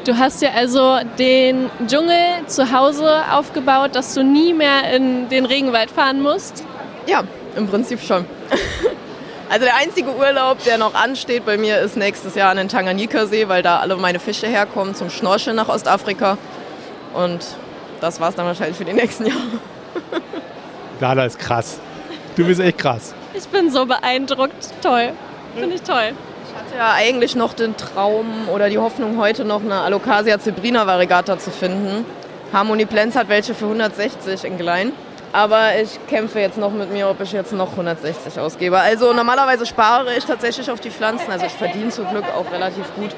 [0.04, 5.46] Du hast ja also den Dschungel zu Hause aufgebaut, dass du nie mehr in den
[5.46, 6.64] Regenwald fahren musst.
[7.06, 7.22] Ja,
[7.56, 8.24] im Prinzip schon.
[9.48, 13.48] Also der einzige Urlaub, der noch ansteht bei mir, ist nächstes Jahr an den Tanganyika-See,
[13.50, 16.38] weil da alle meine Fische herkommen zum Schnorcheln nach Ostafrika.
[17.14, 17.40] Und
[18.00, 19.40] das war's dann wahrscheinlich für die nächsten Jahre.
[21.00, 21.78] Dana ist krass.
[22.36, 23.14] Du bist echt krass.
[23.34, 24.70] Ich bin so beeindruckt.
[24.82, 25.12] Toll.
[25.54, 26.12] Finde ich toll.
[26.46, 30.86] Ich hatte ja eigentlich noch den Traum oder die Hoffnung, heute noch eine Alocasia zebrina
[30.86, 32.04] variegata zu finden.
[32.52, 34.92] Harmony Plants hat welche für 160 in Glein.
[35.32, 38.78] Aber ich kämpfe jetzt noch mit mir, ob ich jetzt noch 160 ausgebe.
[38.78, 41.30] Also normalerweise spare ich tatsächlich auf die Pflanzen.
[41.30, 43.10] Also ich verdiene zum Glück auch relativ gut.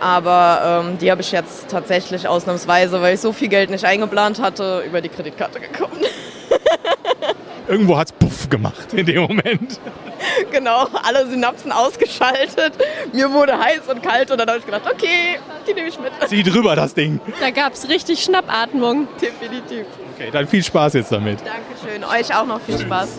[0.00, 4.40] Aber ähm, die habe ich jetzt tatsächlich ausnahmsweise, weil ich so viel Geld nicht eingeplant
[4.40, 5.92] hatte, über die Kreditkarte gekauft.
[7.68, 9.78] Irgendwo hat es Puff gemacht in dem Moment.
[10.50, 12.72] genau, alle Synapsen ausgeschaltet.
[13.12, 15.38] Mir wurde heiß und kalt und dann habe ich gedacht, okay,
[15.68, 16.12] die nehme ich mit.
[16.26, 17.20] Zieh drüber das Ding.
[17.40, 19.06] Da gab es richtig Schnappatmung.
[19.20, 19.86] Definitiv.
[20.14, 21.40] Okay, dann viel Spaß jetzt damit.
[21.40, 22.04] Dankeschön.
[22.04, 23.18] Euch auch noch viel Spaß.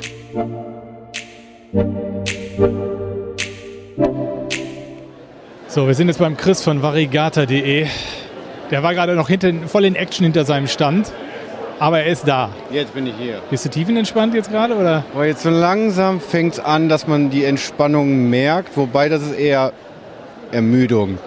[5.72, 7.86] So, wir sind jetzt beim Chris von varigata.de.
[8.72, 11.12] Der war gerade noch hinten, voll in Action hinter seinem Stand.
[11.78, 12.50] Aber er ist da.
[12.72, 13.40] Jetzt bin ich hier.
[13.52, 14.76] Bist du tiefenentspannt jetzt gerade?
[14.76, 15.04] Oder?
[15.14, 19.34] Aber jetzt so langsam fängt es an, dass man die Entspannung merkt, wobei das ist
[19.34, 19.72] eher
[20.52, 21.20] Ermüdung.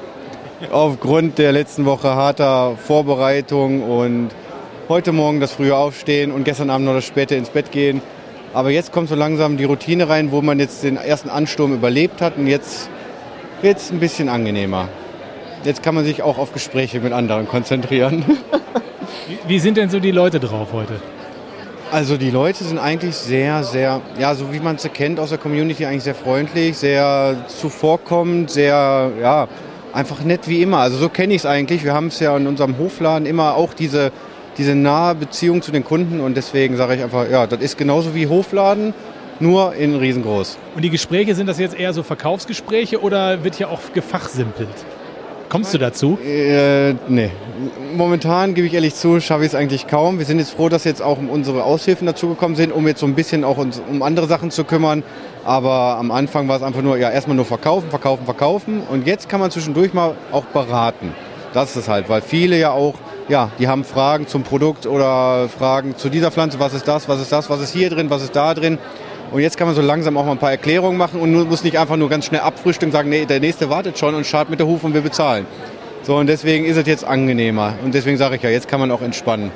[0.72, 4.30] Aufgrund der letzten Woche harter Vorbereitung und
[4.88, 8.02] heute Morgen das frühe Aufstehen und gestern Abend noch das späte ins Bett gehen.
[8.54, 12.20] Aber jetzt kommt so langsam die Routine rein, wo man jetzt den ersten Ansturm überlebt
[12.20, 12.90] hat und jetzt
[13.62, 14.88] wird es ein bisschen angenehmer.
[15.64, 18.24] Jetzt kann man sich auch auf Gespräche mit anderen konzentrieren.
[19.46, 20.94] Wie, sind denn so die Leute drauf heute?
[21.92, 25.38] Also die Leute sind eigentlich sehr, sehr, ja, so wie man sie kennt aus der
[25.38, 29.46] Community, eigentlich sehr freundlich, sehr zuvorkommend, sehr, ja,
[29.92, 30.78] einfach nett wie immer.
[30.78, 31.84] Also so kenne ich es eigentlich.
[31.84, 34.10] Wir haben es ja in unserem Hofladen immer auch diese,
[34.58, 38.14] diese nahe Beziehung zu den Kunden und deswegen sage ich einfach, ja, das ist genauso
[38.14, 38.94] wie Hofladen,
[39.40, 40.58] nur in riesengroß.
[40.74, 44.68] Und die Gespräche, sind das jetzt eher so Verkaufsgespräche oder wird hier auch gefachsimpelt?
[45.52, 46.18] Kommst du dazu?
[46.24, 47.30] Äh, nee.
[47.94, 50.18] Momentan, gebe ich ehrlich zu, schaffe ich es eigentlich kaum.
[50.18, 53.14] Wir sind jetzt froh, dass jetzt auch unsere Aushilfen dazugekommen sind, um jetzt so ein
[53.14, 55.02] bisschen auch uns um andere Sachen zu kümmern.
[55.44, 58.82] Aber am Anfang war es einfach nur, ja, erstmal nur verkaufen, verkaufen, verkaufen.
[58.90, 61.12] Und jetzt kann man zwischendurch mal auch beraten.
[61.52, 62.94] Das ist es halt, weil viele ja auch,
[63.28, 67.20] ja, die haben Fragen zum Produkt oder Fragen zu dieser Pflanze, was ist das, was
[67.20, 68.78] ist das, was ist hier drin, was ist da drin.
[69.32, 71.78] Und jetzt kann man so langsam auch mal ein paar Erklärungen machen und muss nicht
[71.78, 74.60] einfach nur ganz schnell abfrühstücken und sagen, nee, der nächste wartet schon und schaut mit
[74.60, 75.46] der Hufe und wir bezahlen.
[76.02, 77.74] So, und deswegen ist es jetzt angenehmer.
[77.82, 79.50] Und deswegen sage ich ja, jetzt kann man auch entspannen.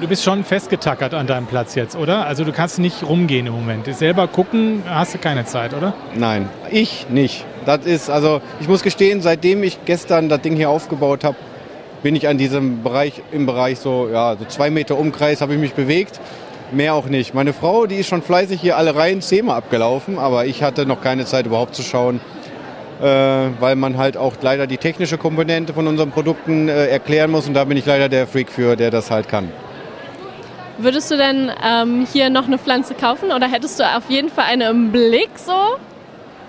[0.00, 2.26] Du bist schon festgetackert an deinem Platz jetzt, oder?
[2.26, 3.86] Also du kannst nicht rumgehen im Moment.
[3.94, 5.94] Selber gucken hast du keine Zeit, oder?
[6.16, 7.44] Nein, ich nicht.
[7.66, 11.36] Das ist, also ich muss gestehen, seitdem ich gestern das Ding hier aufgebaut habe,
[12.02, 15.60] bin ich an diesem Bereich, im Bereich so, ja, so zwei Meter Umkreis habe ich
[15.60, 16.18] mich bewegt.
[16.72, 17.34] Mehr auch nicht.
[17.34, 21.02] Meine Frau, die ist schon fleißig hier alle Reihen zehnmal abgelaufen, aber ich hatte noch
[21.02, 22.18] keine Zeit überhaupt zu schauen,
[23.00, 27.46] äh, weil man halt auch leider die technische Komponente von unseren Produkten äh, erklären muss
[27.46, 29.50] und da bin ich leider der Freak für, der das halt kann.
[30.78, 34.46] Würdest du denn ähm, hier noch eine Pflanze kaufen oder hättest du auf jeden Fall
[34.48, 35.52] eine im Blick so?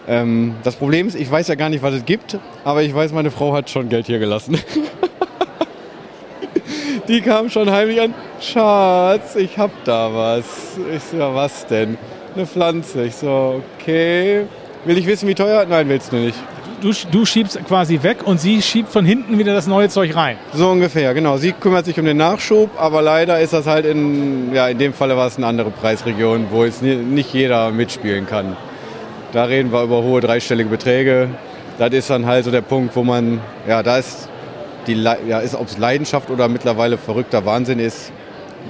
[0.08, 3.12] Ähm, das Problem ist, ich weiß ja gar nicht, was es gibt, aber ich weiß,
[3.12, 4.58] meine Frau hat schon Geld hier gelassen.
[7.08, 10.46] Die kam schon heimlich an, Schatz, ich hab da was.
[10.96, 11.98] Ich so, ja, was denn?
[12.34, 13.04] Eine Pflanze.
[13.04, 14.46] Ich so, okay.
[14.86, 15.66] Will ich wissen, wie teuer?
[15.68, 16.38] Nein, willst du nicht.
[16.82, 20.38] Du, du schiebst quasi weg und sie schiebt von hinten wieder das neue Zeug rein.
[20.54, 21.36] So ungefähr, genau.
[21.36, 24.94] Sie kümmert sich um den Nachschub, aber leider ist das halt in, ja, in dem
[24.94, 28.56] Falle war es eine andere Preisregion, wo jetzt nicht jeder mitspielen kann.
[29.34, 31.30] Da reden wir über hohe dreistellige Beträge.
[31.80, 34.30] Das ist dann halt so der Punkt, wo man, ja, da ist
[34.88, 38.12] die, ja, ist, ob es Leidenschaft oder mittlerweile verrückter Wahnsinn ist,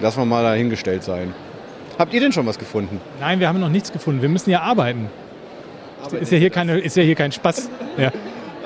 [0.02, 1.34] lassen wir mal dahingestellt sein.
[1.98, 3.00] Habt ihr denn schon was gefunden?
[3.20, 4.22] Nein, wir haben noch nichts gefunden.
[4.22, 5.10] Wir müssen ja arbeiten.
[6.20, 7.70] Ist ja hier, keine, ist ja hier kein Spaß.
[7.98, 8.12] Ja.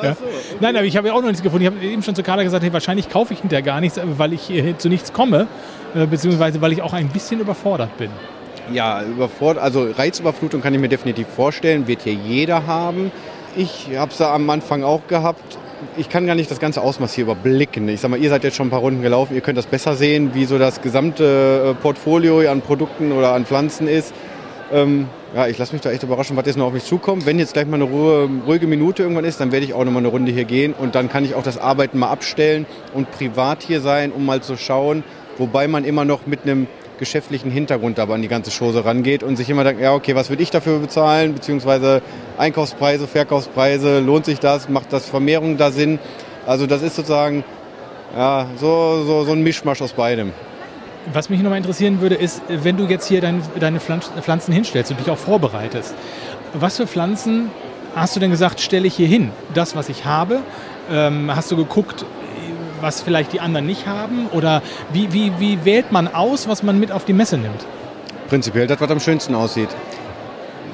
[0.01, 0.15] Ja.
[0.59, 1.65] Nein, aber ich habe ja auch noch nichts gefunden.
[1.65, 4.31] Ich habe eben schon zu Carla gesagt, hey, wahrscheinlich kaufe ich hinterher gar nichts, weil
[4.31, 5.47] ich zu nichts komme,
[5.95, 8.11] äh, beziehungsweise weil ich auch ein bisschen überfordert bin.
[8.71, 13.11] Ja, überfordert, also Reizüberflutung kann ich mir definitiv vorstellen, wird hier jeder haben.
[13.55, 15.57] Ich habe es am Anfang auch gehabt.
[15.95, 17.88] Ich kann gar nicht das ganze Ausmaß hier überblicken.
[17.89, 19.95] Ich sag mal, ihr seid jetzt schon ein paar Runden gelaufen, ihr könnt das besser
[19.95, 24.13] sehen, wie so das gesamte äh, Portfolio an Produkten oder an Pflanzen ist.
[24.71, 27.25] Ähm, ja, ich lasse mich da echt überraschen, was jetzt noch auf mich zukommt.
[27.25, 29.91] Wenn jetzt gleich mal eine Ruhe, ruhige Minute irgendwann ist, dann werde ich auch noch
[29.91, 33.11] mal eine Runde hier gehen und dann kann ich auch das Arbeiten mal abstellen und
[33.11, 35.03] privat hier sein, um mal zu schauen,
[35.38, 36.67] wobei man immer noch mit einem
[36.97, 40.29] geschäftlichen Hintergrund aber an die ganze Chose rangeht und sich immer denkt, ja okay, was
[40.29, 42.01] würde ich dafür bezahlen, beziehungsweise
[42.37, 45.99] Einkaufspreise, Verkaufspreise, lohnt sich das, macht das Vermehrung da Sinn?
[46.45, 47.43] Also das ist sozusagen
[48.15, 50.31] ja, so, so, so ein Mischmasch aus beidem.
[51.13, 54.99] Was mich nochmal interessieren würde, ist, wenn du jetzt hier dein, deine Pflanzen hinstellst und
[54.99, 55.95] dich auch vorbereitest,
[56.53, 57.49] was für Pflanzen
[57.95, 59.31] hast du denn gesagt, stelle ich hier hin?
[59.53, 60.41] Das, was ich habe?
[60.91, 62.05] Ähm, hast du geguckt,
[62.82, 64.28] was vielleicht die anderen nicht haben?
[64.32, 64.61] Oder
[64.93, 67.65] wie, wie, wie wählt man aus, was man mit auf die Messe nimmt?
[68.30, 69.69] Prinzipiell das, was am schönsten aussieht.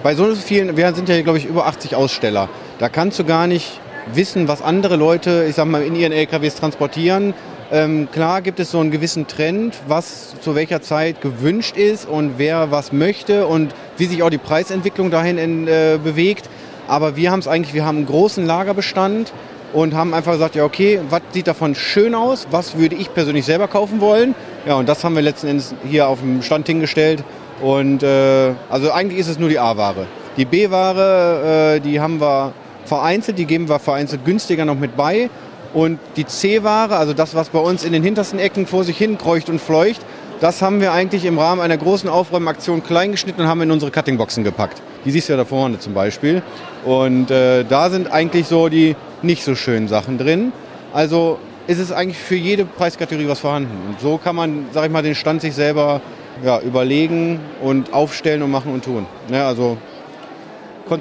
[0.01, 2.49] Bei so vielen, wir sind ja, glaube ich, über 80 Aussteller.
[2.80, 3.80] Da kannst du gar nicht
[4.14, 7.34] wissen, was andere Leute, ich sag mal, in ihren LKWs transportieren.
[7.72, 12.34] Ähm, klar gibt es so einen gewissen Trend, was zu welcher Zeit gewünscht ist und
[12.38, 16.49] wer was möchte und wie sich auch die Preisentwicklung dahin in, äh, bewegt.
[16.88, 19.32] Aber wir haben es eigentlich, wir haben einen großen Lagerbestand
[19.74, 23.45] und haben einfach gesagt, ja okay, was sieht davon schön aus, was würde ich persönlich
[23.45, 24.36] selber kaufen wollen.
[24.65, 27.24] Ja, und das haben wir letzten Endes hier auf dem Stand hingestellt.
[27.61, 30.05] Und äh, also eigentlich ist es nur die A-Ware.
[30.38, 32.53] Die B-Ware, äh, die haben wir
[32.86, 35.30] vereinzelt, die geben wir vereinzelt günstiger noch mit bei.
[35.74, 39.17] Und die C-Ware, also das, was bei uns in den hintersten Ecken vor sich hin
[39.17, 40.01] kreucht und fleucht,
[40.39, 44.43] das haben wir eigentlich im Rahmen einer großen Aufräumaktion kleingeschnitten und haben in unsere Cuttingboxen
[44.43, 44.82] gepackt.
[45.05, 46.41] Die siehst du ja da vorne zum Beispiel.
[46.86, 50.51] Und äh, da sind eigentlich so die nicht so schönen Sachen drin.
[50.93, 53.78] Also ist es eigentlich für jede Preiskategorie was vorhanden.
[53.88, 56.01] Und so kann man, sag ich mal, den Stand sich selber
[56.43, 59.05] ja, überlegen und aufstellen und machen und tun.
[59.30, 59.78] Ja, also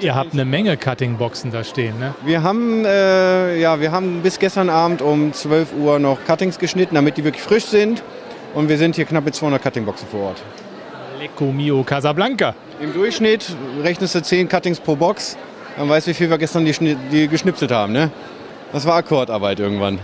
[0.01, 2.15] Ihr habt eine Menge Cuttingboxen da stehen, ne?
[2.25, 6.95] Wir haben, äh, ja, wir haben bis gestern Abend um 12 Uhr noch Cuttings geschnitten,
[6.95, 8.03] damit die wirklich frisch sind.
[8.55, 10.43] Und wir sind hier knapp mit 200 Cuttingboxen vor Ort.
[11.19, 12.55] Lecco Mio Casablanca.
[12.81, 15.37] Im Durchschnitt rechnest du 10 Cuttings pro Box.
[15.77, 18.11] Dann weißt du, wie viel wir gestern die, die geschnipselt haben, ne?
[18.73, 19.99] Das war Akkordarbeit irgendwann.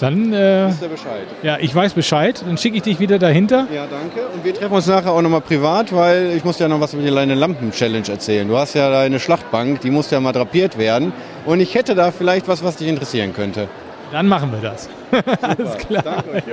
[0.00, 1.26] Dann, äh, Wisst ihr Bescheid.
[1.44, 2.42] ja, ich weiß Bescheid.
[2.44, 3.68] Dann schicke ich dich wieder dahinter.
[3.72, 4.26] Ja, danke.
[4.34, 7.08] Und wir treffen uns nachher auch nochmal privat, weil ich muss ja noch was über
[7.08, 8.48] deine Lampen-Challenge erzählen.
[8.48, 11.12] Du hast ja deine Schlachtbank, die muss ja mal drapiert werden.
[11.46, 13.68] Und ich hätte da vielleicht was, was dich interessieren könnte.
[14.10, 14.88] Dann machen wir das.
[15.42, 16.02] Alles klar.
[16.02, 16.44] Danke euch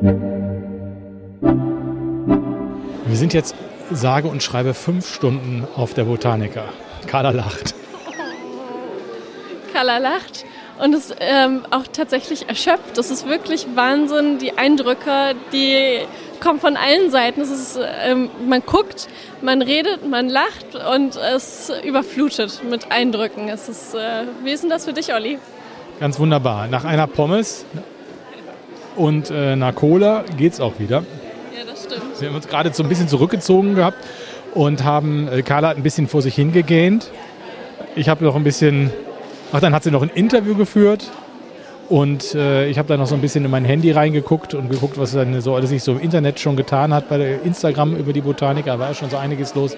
[0.00, 0.37] beiden.
[3.08, 3.54] Wir sind jetzt
[3.90, 6.64] sage und schreibe fünf Stunden auf der Botanica.
[7.06, 7.74] Carla lacht.
[9.72, 10.44] Carla lacht
[10.78, 12.98] und ist ähm, auch tatsächlich erschöpft.
[12.98, 14.38] Das ist wirklich Wahnsinn.
[14.38, 16.00] Die Eindrücke, die
[16.40, 17.40] kommen von allen Seiten.
[17.40, 19.08] Es ist, ähm, man guckt,
[19.40, 23.48] man redet, man lacht und es überflutet mit Eindrücken.
[23.48, 25.38] Es ist, äh, wie ist denn das für dich, Olli?
[25.98, 26.66] Ganz wunderbar.
[26.66, 27.64] Nach einer Pommes
[28.96, 31.04] und äh, einer Cola geht's auch wieder.
[31.88, 32.20] Stimmt.
[32.20, 33.98] Wir haben uns gerade so ein bisschen zurückgezogen gehabt
[34.54, 37.10] und haben, äh, Carla hat ein bisschen vor sich hingegähnt.
[37.96, 38.90] Ich habe noch ein bisschen,
[39.52, 41.10] ach, dann hat sie noch ein Interview geführt
[41.88, 44.98] Und äh, ich habe da noch so ein bisschen in mein Handy reingeguckt und geguckt,
[44.98, 48.20] was dann so alles sich so im Internet schon getan hat bei Instagram über die
[48.20, 48.66] Botanik.
[48.66, 49.74] Da war ja schon so einiges los.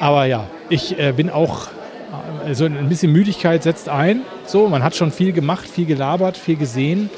[0.00, 1.68] Aber ja, ich äh, bin auch
[2.46, 4.22] äh, so ein bisschen Müdigkeit setzt ein.
[4.46, 7.10] So, man hat schon viel gemacht, viel gelabert, viel gesehen.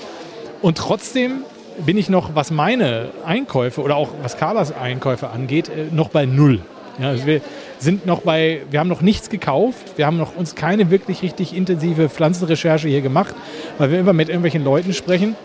[0.62, 1.44] Und trotzdem
[1.84, 6.26] bin ich noch, was meine Einkäufe oder auch was Carlas Einkäufe angeht, äh, noch bei
[6.26, 6.60] null.
[6.98, 7.40] Ja, also wir
[7.78, 11.54] sind noch bei, wir haben noch nichts gekauft, wir haben noch uns keine wirklich richtig
[11.56, 13.34] intensive Pflanzenrecherche hier gemacht,
[13.78, 15.36] weil wir immer mit irgendwelchen Leuten sprechen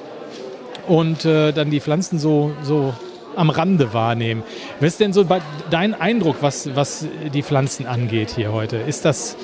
[0.87, 2.93] und äh, dann die Pflanzen so, so
[3.35, 4.43] am Rande wahrnehmen.
[4.79, 5.25] Was ist denn so
[5.69, 8.77] dein Eindruck, was, was die Pflanzen angeht hier heute?
[8.77, 9.37] Ist das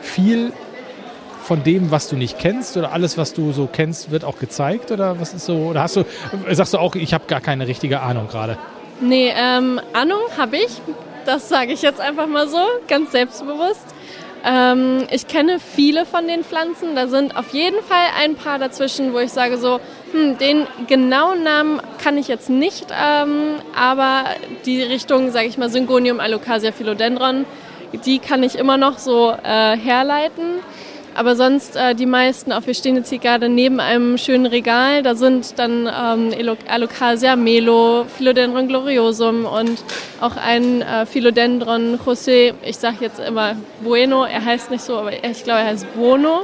[0.00, 0.52] viel
[1.50, 4.92] von dem, was du nicht kennst oder alles, was du so kennst, wird auch gezeigt
[4.92, 5.56] oder was ist so?
[5.56, 6.04] Oder hast du,
[6.48, 8.56] sagst du auch, ich habe gar keine richtige Ahnung gerade?
[9.00, 10.80] Nee, ähm, Ahnung habe ich.
[11.26, 13.84] Das sage ich jetzt einfach mal so, ganz selbstbewusst.
[14.44, 16.94] Ähm, ich kenne viele von den Pflanzen.
[16.94, 19.80] Da sind auf jeden Fall ein paar dazwischen, wo ich sage so,
[20.12, 24.22] hm, den genauen Namen kann ich jetzt nicht, ähm, aber
[24.66, 27.44] die Richtung, sage ich mal, Syngonium, Alocasia, Philodendron,
[28.04, 30.60] die kann ich immer noch so äh, herleiten.
[31.14, 35.02] Aber sonst äh, die meisten, auch wir stehen jetzt hier gerade neben einem schönen Regal,
[35.02, 39.82] da sind dann ähm, Alocasia melo, Philodendron gloriosum und
[40.20, 45.12] auch ein äh, Philodendron José, ich sage jetzt immer Bueno, er heißt nicht so, aber
[45.12, 46.42] ich glaube, er heißt Bono.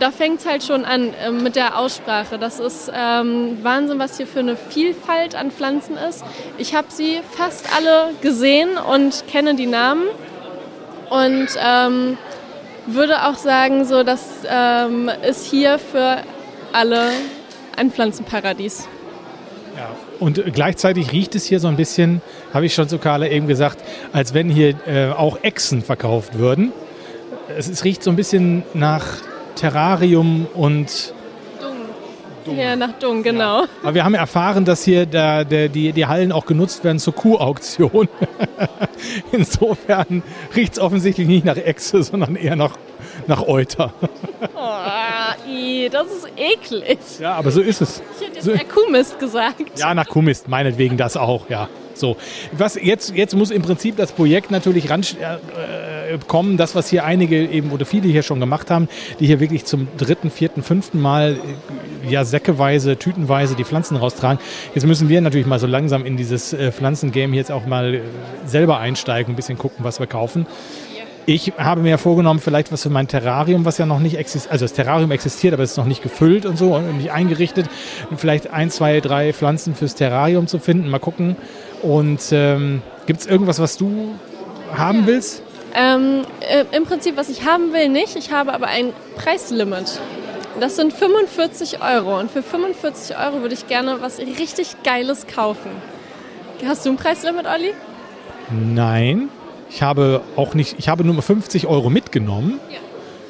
[0.00, 2.36] Da fängt es halt schon an äh, mit der Aussprache.
[2.36, 6.24] Das ist ähm, Wahnsinn, was hier für eine Vielfalt an Pflanzen ist.
[6.58, 10.02] Ich habe sie fast alle gesehen und kenne die Namen.
[11.10, 12.18] Und ähm,
[12.86, 16.18] würde auch sagen, so das ähm, ist hier für
[16.72, 17.10] alle
[17.76, 18.88] ein Pflanzenparadies.
[19.76, 19.88] Ja,
[20.20, 22.22] und gleichzeitig riecht es hier so ein bisschen,
[22.52, 23.78] habe ich schon zu Carla eben gesagt,
[24.12, 26.72] als wenn hier äh, auch Echsen verkauft würden.
[27.56, 29.04] Es, es, riecht so ein bisschen nach
[29.56, 31.13] Terrarium und
[32.44, 32.58] Dung.
[32.58, 33.62] Ja, nach Dung, genau.
[33.62, 33.68] Ja.
[33.82, 37.14] Aber wir haben erfahren, dass hier der, der, die, die Hallen auch genutzt werden zur
[37.14, 38.08] Kuhauktion.
[39.32, 40.22] Insofern
[40.54, 42.76] riecht es offensichtlich nicht nach Echse, sondern eher nach,
[43.26, 43.92] nach Euter.
[44.54, 46.98] Oh, i, das ist eklig.
[47.20, 48.02] Ja, aber so ist es.
[48.18, 49.78] Ich hätte jetzt so, Kuhmist gesagt.
[49.78, 51.68] Ja, nach Kuhmist, meinetwegen das auch, ja.
[51.94, 52.16] So,
[52.52, 57.04] was jetzt, jetzt muss im Prinzip das Projekt natürlich ran, äh, kommen, das, was hier
[57.04, 58.88] einige eben oder viele hier schon gemacht haben,
[59.20, 61.38] die hier wirklich zum dritten, vierten, fünften Mal
[62.04, 64.38] äh, ja säckeweise, tütenweise die Pflanzen raustragen.
[64.74, 68.00] Jetzt müssen wir natürlich mal so langsam in dieses äh, Pflanzengame jetzt auch mal äh,
[68.46, 70.46] selber einsteigen, ein bisschen gucken, was wir kaufen.
[71.26, 74.66] Ich habe mir vorgenommen, vielleicht was für mein Terrarium, was ja noch nicht existiert, also
[74.66, 77.66] das Terrarium existiert, aber es ist noch nicht gefüllt und so und nicht eingerichtet,
[78.18, 80.90] vielleicht ein, zwei, drei Pflanzen fürs Terrarium zu finden.
[80.90, 81.36] Mal gucken,
[81.84, 84.14] und ähm, gibt es irgendwas, was du
[84.74, 85.42] haben willst?
[85.74, 88.16] Ähm, äh, Im Prinzip, was ich haben will, nicht.
[88.16, 90.00] Ich habe aber ein Preislimit.
[90.60, 92.18] Das sind 45 Euro.
[92.18, 95.70] Und für 45 Euro würde ich gerne was richtig Geiles kaufen.
[96.64, 97.74] Hast du ein Preislimit, Olli?
[98.50, 99.28] Nein.
[99.68, 102.60] Ich habe auch nicht, ich habe nur 50 Euro mitgenommen.
[102.70, 102.76] Ja.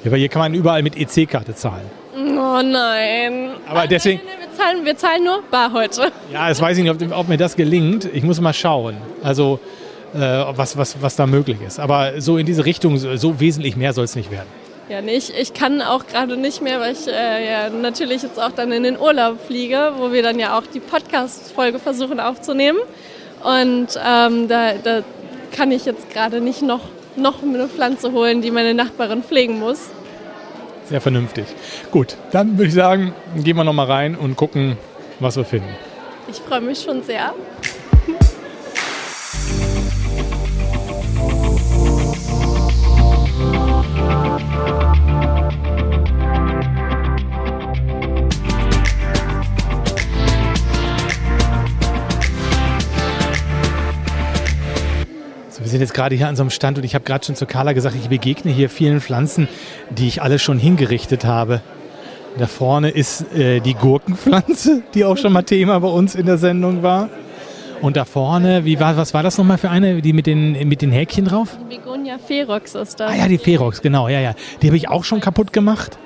[0.05, 1.87] ja weil hier kann man überall mit EC-Karte zahlen.
[2.15, 3.51] Oh nein.
[3.67, 4.21] Aber deswegen.
[4.25, 6.13] Nein, nein, nein, zahlen, wir zahlen nur bar heute.
[6.33, 8.09] Ja, das weiß ich nicht, ob, ob mir das gelingt.
[8.13, 8.97] Ich muss mal schauen.
[9.23, 9.61] Also,
[10.15, 11.81] äh, was, was, was da möglich ist.
[11.81, 14.49] Aber so in diese Richtung, so, so wesentlich mehr soll es nicht werden.
[14.89, 15.33] Ja, nicht.
[15.39, 18.83] Ich kann auch gerade nicht mehr, weil ich äh, ja natürlich jetzt auch dann in
[18.83, 22.79] den Urlaub fliege, wo wir dann ja auch die Podcast-Folge versuchen aufzunehmen.
[23.43, 25.03] Und ähm, da, da
[25.53, 26.83] kann ich jetzt gerade nicht noch,
[27.17, 29.89] noch eine Pflanze holen, die meine Nachbarin pflegen muss.
[30.87, 31.47] Sehr vernünftig.
[31.91, 34.77] Gut, dann würde ich sagen, gehen wir nochmal rein und gucken,
[35.19, 35.69] was wir finden.
[36.29, 37.33] Ich freue mich schon sehr.
[55.69, 57.73] Sind jetzt gerade hier an so einem Stand und ich habe gerade schon zu Carla
[57.73, 59.49] gesagt, ich begegne hier vielen Pflanzen,
[59.91, 61.61] die ich alle schon hingerichtet habe.
[62.39, 66.39] Da vorne ist äh, die Gurkenpflanze, die auch schon mal Thema bei uns in der
[66.39, 67.09] Sendung war.
[67.81, 70.81] Und da vorne, wie war, was war das nochmal für eine, die mit den, mit
[70.83, 71.57] den Häkchen drauf?
[71.69, 73.11] Begonia Ferox ist das.
[73.11, 74.35] Ah ja, die Ferox, genau, ja, ja.
[74.63, 75.99] Die habe ich auch schon kaputt gemacht.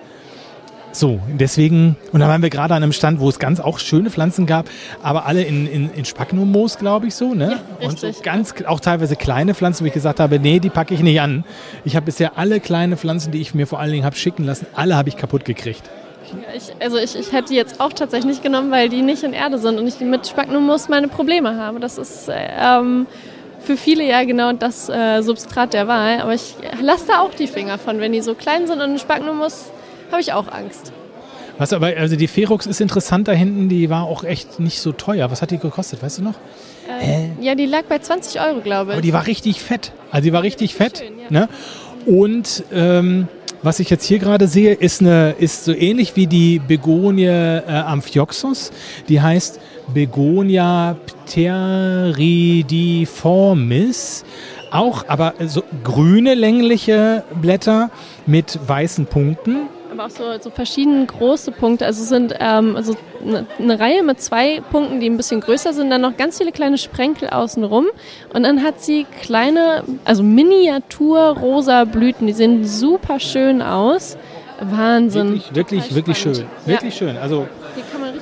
[0.98, 4.10] So, deswegen, und da waren wir gerade an einem Stand, wo es ganz auch schöne
[4.10, 4.68] Pflanzen gab,
[5.00, 7.60] aber alle in, in, in Spagnummoos, glaube ich, so, ne?
[7.80, 10.94] Ja, und so ganz, auch teilweise kleine Pflanzen, wo ich gesagt habe, nee, die packe
[10.94, 11.44] ich nicht an.
[11.84, 14.66] Ich habe bisher alle kleine Pflanzen, die ich mir vor allen Dingen habe schicken lassen,
[14.74, 15.88] alle habe ich kaputt gekriegt.
[16.56, 19.34] Ich, also ich, ich hätte die jetzt auch tatsächlich nicht genommen, weil die nicht in
[19.34, 21.78] Erde sind und ich mit Spagnummoos meine Probleme habe.
[21.78, 23.06] Das ist ähm,
[23.60, 27.46] für viele ja genau das äh, Substrat der Wahl, aber ich lasse da auch die
[27.46, 29.70] Finger von, wenn die so klein sind und ein Spagnummoos
[30.10, 30.92] habe ich auch Angst.
[31.58, 34.92] Was aber, also die Ferux ist interessant da hinten, die war auch echt nicht so
[34.92, 35.28] teuer.
[35.30, 36.34] Was hat die gekostet, weißt du noch?
[37.02, 38.94] Äh, ja, die lag bei 20 Euro, glaube ich.
[38.94, 39.92] Aber die war richtig fett.
[40.10, 41.02] Also die war richtig fett.
[41.30, 41.48] ne?
[42.06, 43.26] Und ähm,
[43.62, 47.62] was ich jetzt hier gerade sehe, ist, eine, ist so ähnlich wie die Begonie äh,
[47.66, 48.70] Amphioxus.
[49.08, 49.58] Die heißt
[49.92, 50.96] Begonia
[51.26, 54.24] pteridiformis.
[54.70, 57.90] Auch, aber so grüne längliche Blätter
[58.26, 59.68] mit weißen Punkten.
[59.98, 61.84] Aber auch so, so verschiedene große Punkte.
[61.84, 65.72] Also es sind ähm, also eine, eine Reihe mit zwei Punkten, die ein bisschen größer
[65.72, 67.86] sind, dann noch ganz viele kleine Sprenkel außenrum.
[68.32, 72.28] Und dann hat sie kleine, also Miniatur-rosa Blüten.
[72.28, 74.16] Die sehen super schön aus.
[74.60, 75.32] Wahnsinn.
[75.32, 76.46] Wirklich, wirklich, wirklich schön.
[76.64, 77.16] Wirklich schön.
[77.16, 77.48] Also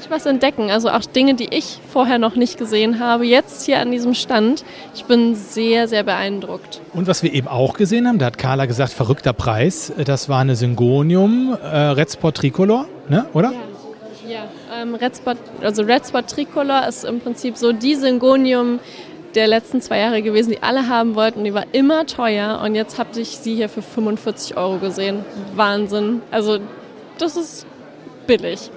[0.07, 0.70] Richtig was entdecken.
[0.70, 4.64] Also auch Dinge, die ich vorher noch nicht gesehen habe, jetzt hier an diesem Stand.
[4.94, 6.80] Ich bin sehr, sehr beeindruckt.
[6.92, 9.92] Und was wir eben auch gesehen haben, da hat Carla gesagt, verrückter Preis.
[10.04, 13.26] Das war eine Syngonium, äh, Red Spot Tricolor, ne?
[13.32, 13.52] oder?
[14.28, 14.44] Ja,
[14.80, 18.78] ähm, Red Spot, also Red Spot Tricolor ist im Prinzip so die Syngonium
[19.34, 21.42] der letzten zwei Jahre gewesen, die alle haben wollten.
[21.42, 25.24] Die war immer teuer und jetzt habe ich sie hier für 45 Euro gesehen.
[25.57, 26.22] Wahnsinn.
[26.30, 26.59] Also
[27.18, 27.66] das ist
[28.28, 28.70] billig.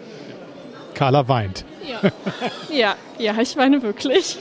[1.00, 1.64] Carla weint.
[1.88, 2.12] Ja,
[2.70, 4.38] ja, ja ich meine wirklich.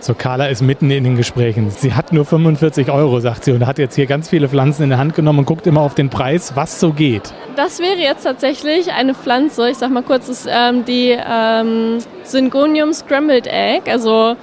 [0.00, 1.70] So, Carla ist mitten in den Gesprächen.
[1.70, 4.88] Sie hat nur 45 Euro, sagt sie, und hat jetzt hier ganz viele Pflanzen in
[4.88, 7.34] der Hand genommen und guckt immer auf den Preis, was so geht.
[7.56, 12.94] Das wäre jetzt tatsächlich eine Pflanze, ich sag mal kurz, ist ähm, die ähm, Syngonium
[12.94, 14.34] Scrambled Egg, also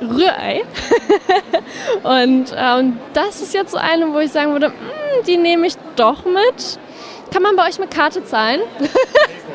[0.00, 0.62] Rührei.
[2.02, 5.74] und ähm, das ist jetzt so eine, wo ich sagen würde, "Mm, die nehme ich
[5.94, 6.80] doch mit.
[7.32, 8.60] Kann man bei euch mit Karte zahlen?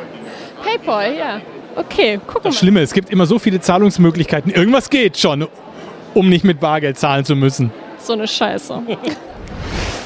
[0.67, 1.41] Paypal, ja.
[1.75, 2.51] Okay, gucken wir.
[2.51, 4.51] Das Schlimme, es gibt immer so viele Zahlungsmöglichkeiten.
[4.51, 5.47] Irgendwas geht schon,
[6.13, 7.71] um nicht mit Bargeld zahlen zu müssen.
[7.99, 8.81] So eine Scheiße.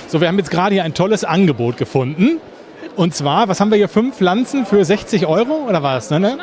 [0.07, 2.41] So, wir haben jetzt gerade hier ein tolles Angebot gefunden.
[2.97, 3.88] Und zwar, was haben wir hier?
[3.88, 6.09] Fünf Pflanzen für 60 Euro oder was?
[6.09, 6.38] Ne, ne?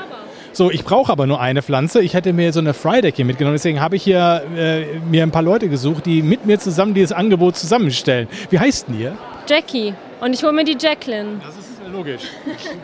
[0.52, 2.00] So, ich brauche aber nur eine Pflanze.
[2.00, 3.54] Ich hätte mir so eine Frideck hier mitgenommen.
[3.54, 7.12] Deswegen habe ich hier äh, mir ein paar Leute gesucht, die mit mir zusammen dieses
[7.12, 8.26] Angebot zusammenstellen.
[8.48, 9.18] Wie heißt denn ihr?
[9.46, 9.92] Jackie.
[10.20, 11.40] Und ich hole mir die Jacqueline.
[11.44, 12.22] Das ist logisch.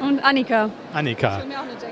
[0.01, 0.71] Und Annika.
[0.93, 1.43] Annika.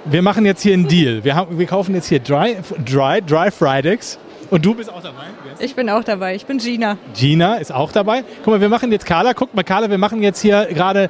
[0.04, 1.24] Wir machen jetzt hier einen Deal.
[1.24, 4.18] Wir, haben, wir kaufen jetzt hier Dry, Dry, Dry Fridayks.
[4.50, 5.24] Und du bist auch dabei?
[5.60, 6.34] Ich bin auch dabei.
[6.34, 6.98] Ich bin Gina.
[7.14, 8.22] Gina ist auch dabei.
[8.44, 9.32] Guck mal, wir machen jetzt Carla.
[9.32, 11.08] Guck mal, Carla, wir machen jetzt hier gerade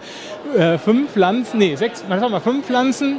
[0.56, 3.18] äh, fünf Pflanzen, nee, sechs, was haben wir, fünf Pflanzen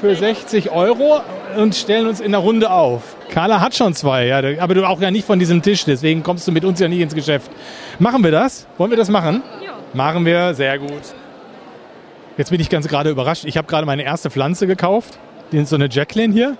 [0.00, 1.20] für 60 Euro
[1.56, 3.14] und stellen uns in der Runde auf.
[3.30, 6.46] Carla hat schon zwei, ja, aber du auch ja nicht von diesem Tisch, deswegen kommst
[6.48, 7.50] du mit uns ja nicht ins Geschäft.
[7.98, 8.66] Machen wir das?
[8.78, 9.42] Wollen wir das machen?
[9.64, 9.72] Ja.
[9.94, 11.02] Machen wir, sehr gut.
[12.38, 13.44] Jetzt bin ich ganz gerade überrascht.
[13.44, 15.18] Ich habe gerade meine erste Pflanze gekauft.
[15.52, 16.56] Die ist so eine Jacqueline hier.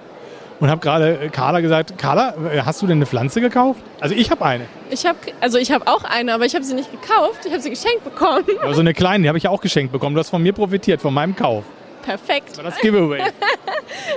[0.60, 3.80] Und habe gerade äh, Carla gesagt, Carla, äh, hast du denn eine Pflanze gekauft?
[3.98, 4.66] Also ich habe eine.
[4.90, 7.46] Ich habe also ich habe auch eine, aber ich habe sie nicht gekauft.
[7.46, 8.44] Ich habe sie geschenkt bekommen.
[8.62, 10.14] Aber so eine kleine, die habe ich ja auch geschenkt bekommen.
[10.14, 11.64] Du hast von mir profitiert, von meinem Kauf.
[12.02, 12.58] Perfekt.
[12.62, 13.22] Das Giveaway.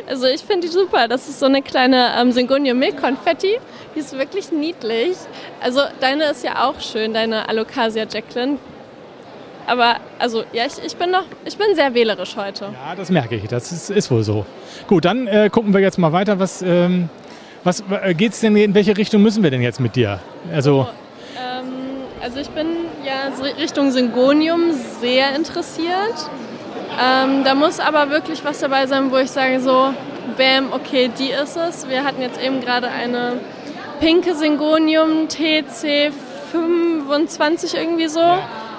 [0.08, 1.08] Also ich finde die super.
[1.08, 3.60] Das ist so eine kleine ähm, Syngonium Milk Konfetti.
[3.94, 5.18] Die ist wirklich niedlich.
[5.62, 8.58] Also deine ist ja auch schön, deine Alocasia Jacqueline.
[9.68, 12.66] Aber also ja, ich, ich bin noch, ich bin sehr wählerisch heute.
[12.66, 13.48] Ja, das merke ich.
[13.48, 14.46] Das ist, ist wohl so.
[14.88, 16.40] Gut, dann äh, gucken wir jetzt mal weiter.
[16.40, 17.10] Was, ähm,
[17.64, 18.56] was äh, geht's denn?
[18.56, 20.20] In welche Richtung müssen wir denn jetzt mit dir?
[20.54, 20.88] Also
[21.38, 21.66] Ähm,
[22.22, 22.68] also ich bin
[23.06, 26.30] ja so Richtung Syngonium sehr interessiert.
[27.02, 29.94] Ähm, da muss aber wirklich was dabei sein, wo ich sage so,
[30.38, 31.90] bam, okay, die ist es.
[31.90, 33.34] Wir hatten jetzt eben gerade eine
[34.00, 36.14] pinke Syngonium TC
[36.52, 38.22] 25 irgendwie so.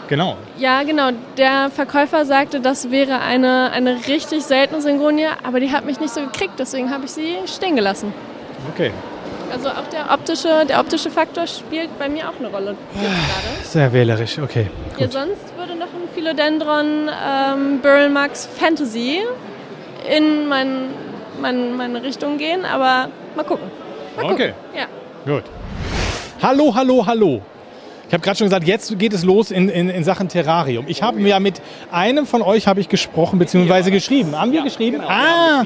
[0.09, 0.37] Genau.
[0.59, 1.11] Ja, genau.
[1.37, 6.13] Der Verkäufer sagte, das wäre eine, eine richtig seltene Syngonie, aber die hat mich nicht
[6.13, 8.13] so gekriegt, deswegen habe ich sie stehen gelassen.
[8.73, 8.91] Okay.
[9.53, 12.77] Also auch der optische, der optische Faktor spielt bei mir auch eine Rolle.
[13.63, 14.69] Sehr wählerisch, okay.
[14.99, 19.21] Ja, sonst würde noch ein Philodendron ähm, Burl Max Fantasy
[20.11, 20.89] in mein,
[21.41, 23.71] mein, meine Richtung gehen, aber mal gucken.
[24.17, 24.35] Mal gucken.
[24.35, 24.55] Okay.
[24.75, 24.87] Ja.
[25.33, 25.45] Gut.
[26.43, 27.43] Hallo, hallo, hallo.
[28.09, 30.85] Ich habe gerade schon gesagt, jetzt geht es los in, in, in Sachen Terrarium.
[30.89, 33.91] Ich habe ja mit einem von euch habe ich gesprochen bzw.
[33.91, 34.39] geschrieben.
[34.39, 35.01] Haben wir geschrieben?
[35.01, 35.65] ah,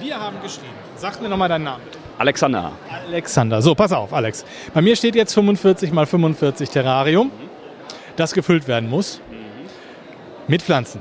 [0.00, 0.72] wir haben geschrieben.
[0.96, 1.82] Sag mir nochmal deinen Namen.
[1.84, 1.98] bitte.
[2.18, 2.72] Alexander.
[3.08, 3.60] Alexander.
[3.60, 4.44] So, pass auf, Alex.
[4.72, 7.30] Bei mir steht jetzt 45 mal 45 Terrarium,
[8.16, 9.20] das gefüllt werden muss.
[10.48, 11.00] Mit Pflanzen.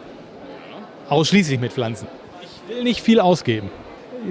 [1.09, 2.07] Ausschließlich mit Pflanzen.
[2.41, 3.69] Ich will nicht viel ausgeben.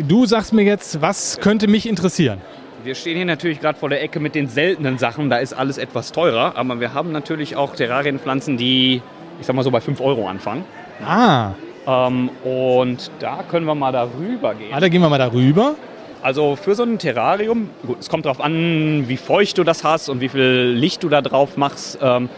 [0.06, 2.40] Du sagst mir jetzt, was könnte mich interessieren?
[2.82, 5.30] Wir stehen hier natürlich gerade vor der Ecke mit den seltenen Sachen.
[5.30, 6.56] Da ist alles etwas teurer.
[6.56, 9.02] Aber wir haben natürlich auch Terrarienpflanzen, die,
[9.40, 10.64] ich sag mal so, bei 5 Euro anfangen.
[11.04, 11.52] Ah.
[11.86, 14.72] Ähm, und da können wir mal darüber gehen.
[14.72, 15.74] Ah, da gehen wir mal darüber.
[16.22, 20.10] Also für so ein Terrarium, gut, es kommt darauf an, wie feucht du das hast
[20.10, 21.98] und wie viel Licht du da drauf machst.
[22.02, 22.28] Ähm,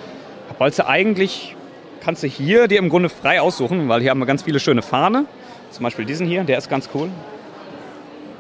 [0.58, 1.56] wolltest du eigentlich
[2.02, 4.82] kannst du hier dir im Grunde frei aussuchen, weil hier haben wir ganz viele schöne
[4.82, 5.24] Fahne.
[5.70, 7.08] Zum Beispiel diesen hier, der ist ganz cool.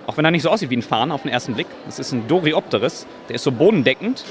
[0.06, 1.66] Auch wenn er nicht so aussieht wie ein Farn auf den ersten Blick.
[1.86, 3.06] Das ist ein Doriopteris.
[3.28, 4.24] Der ist so bodendeckend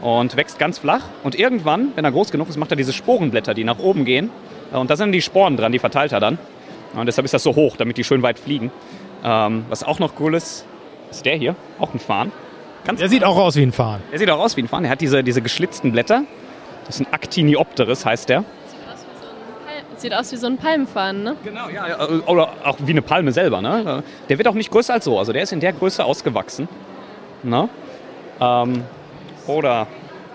[0.00, 1.02] und wächst ganz flach.
[1.22, 4.30] Und irgendwann, wenn er groß genug ist, macht er diese Sporenblätter, die nach oben gehen.
[4.72, 6.38] Und da sind die Sporen dran, die verteilt er dann.
[6.94, 8.70] Und deshalb ist das so hoch, damit die schön weit fliegen.
[9.24, 10.64] Ähm, was auch noch cool ist,
[11.10, 12.32] ist der hier, auch ein Farn.
[12.84, 14.00] Ganz Der sieht auch aus wie ein Farn.
[14.10, 14.84] Der sieht auch aus wie ein Farn.
[14.84, 16.24] Der hat diese, diese geschlitzten Blätter.
[16.86, 18.44] Das ist ein Actiniopteris, heißt der.
[20.00, 21.36] Sieht aus wie so ein Palmfarn, ne?
[21.44, 22.08] Genau, ja.
[22.26, 23.60] Oder auch wie eine Palme selber.
[23.60, 24.02] Ne?
[24.30, 25.18] Der wird auch nicht größer als so.
[25.18, 26.68] Also der ist in der Größe ausgewachsen.
[27.42, 27.68] Ne?
[28.40, 28.84] Ähm,
[29.46, 29.86] oder,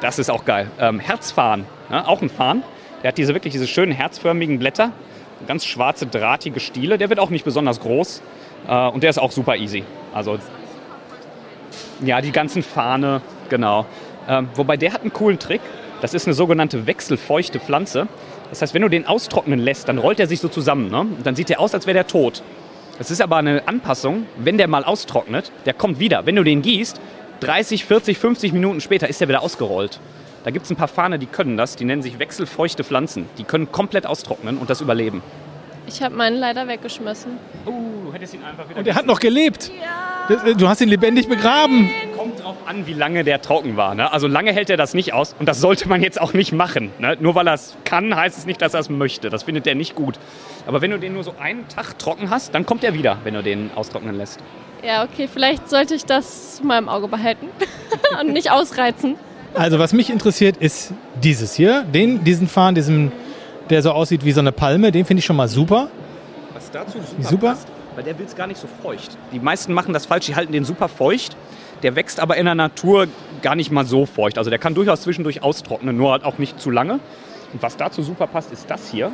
[0.02, 1.66] das ist auch geil, ähm, Herzfarn.
[1.90, 2.08] Ne?
[2.08, 2.62] Auch ein Farn.
[3.02, 4.92] Der hat diese wirklich diese schönen herzförmigen Blätter.
[5.48, 7.00] Ganz schwarze, drahtige Stiele.
[7.00, 8.22] Der wird auch nicht besonders groß.
[8.68, 9.84] Äh, und der ist auch super easy.
[10.14, 10.38] Also,
[12.02, 13.88] ja, die ganzen Fahne, genau.
[14.30, 15.62] Ähm, wobei der hat einen coolen Trick.
[16.02, 18.08] Das ist eine sogenannte wechselfeuchte Pflanze.
[18.50, 20.90] Das heißt, wenn du den austrocknen lässt, dann rollt er sich so zusammen.
[20.90, 21.00] Ne?
[21.02, 22.44] Und dann sieht der aus, als wäre der tot.
[22.98, 26.26] Das ist aber eine Anpassung, wenn der mal austrocknet, der kommt wieder.
[26.26, 27.00] Wenn du den gießt,
[27.42, 30.00] 30, 40, 50 Minuten später ist der wieder ausgerollt.
[30.46, 31.76] Da gibt es ein paar Fahne, die können das.
[31.76, 33.26] Die nennen sich wechselfeuchte Pflanzen.
[33.38, 35.22] Die können komplett austrocknen und das überleben.
[35.88, 37.34] Ich habe meinen leider weggeschmissen.
[37.66, 38.80] Uh, hättest ihn einfach wieder.
[38.80, 39.72] Und er hat noch gelebt.
[40.30, 41.90] Das- Du hast ihn lebendig begraben.
[42.26, 43.94] Kommt drauf an, wie lange der trocken war.
[43.94, 44.12] Ne?
[44.12, 46.92] Also lange hält er das nicht aus und das sollte man jetzt auch nicht machen.
[46.98, 47.16] Ne?
[47.20, 49.30] Nur weil er es kann, heißt es nicht, dass er es möchte.
[49.30, 50.18] Das findet er nicht gut.
[50.66, 53.36] Aber wenn du den nur so einen Tag trocken hast, dann kommt er wieder, wenn
[53.36, 54.40] du den austrocknen lässt.
[54.84, 57.48] Ja, okay, vielleicht sollte ich das mal im Auge behalten
[58.22, 59.18] und nicht ausreizen.
[59.54, 63.12] Also was mich interessiert ist dieses hier, den, diesen Farn, diesen,
[63.70, 65.90] der so aussieht wie so eine Palme, den finde ich schon mal super.
[66.56, 67.48] Was dazu super, Super?
[67.50, 69.16] passt, weil der will es gar nicht so feucht.
[69.32, 71.38] Die meisten machen das falsch, die halten den super feucht.
[71.84, 73.08] Der wächst aber in der Natur
[73.42, 74.38] gar nicht mal so feucht.
[74.38, 77.00] Also der kann durchaus zwischendurch austrocknen, nur halt auch nicht zu lange.
[77.54, 79.12] Und was dazu super passt, ist das hier.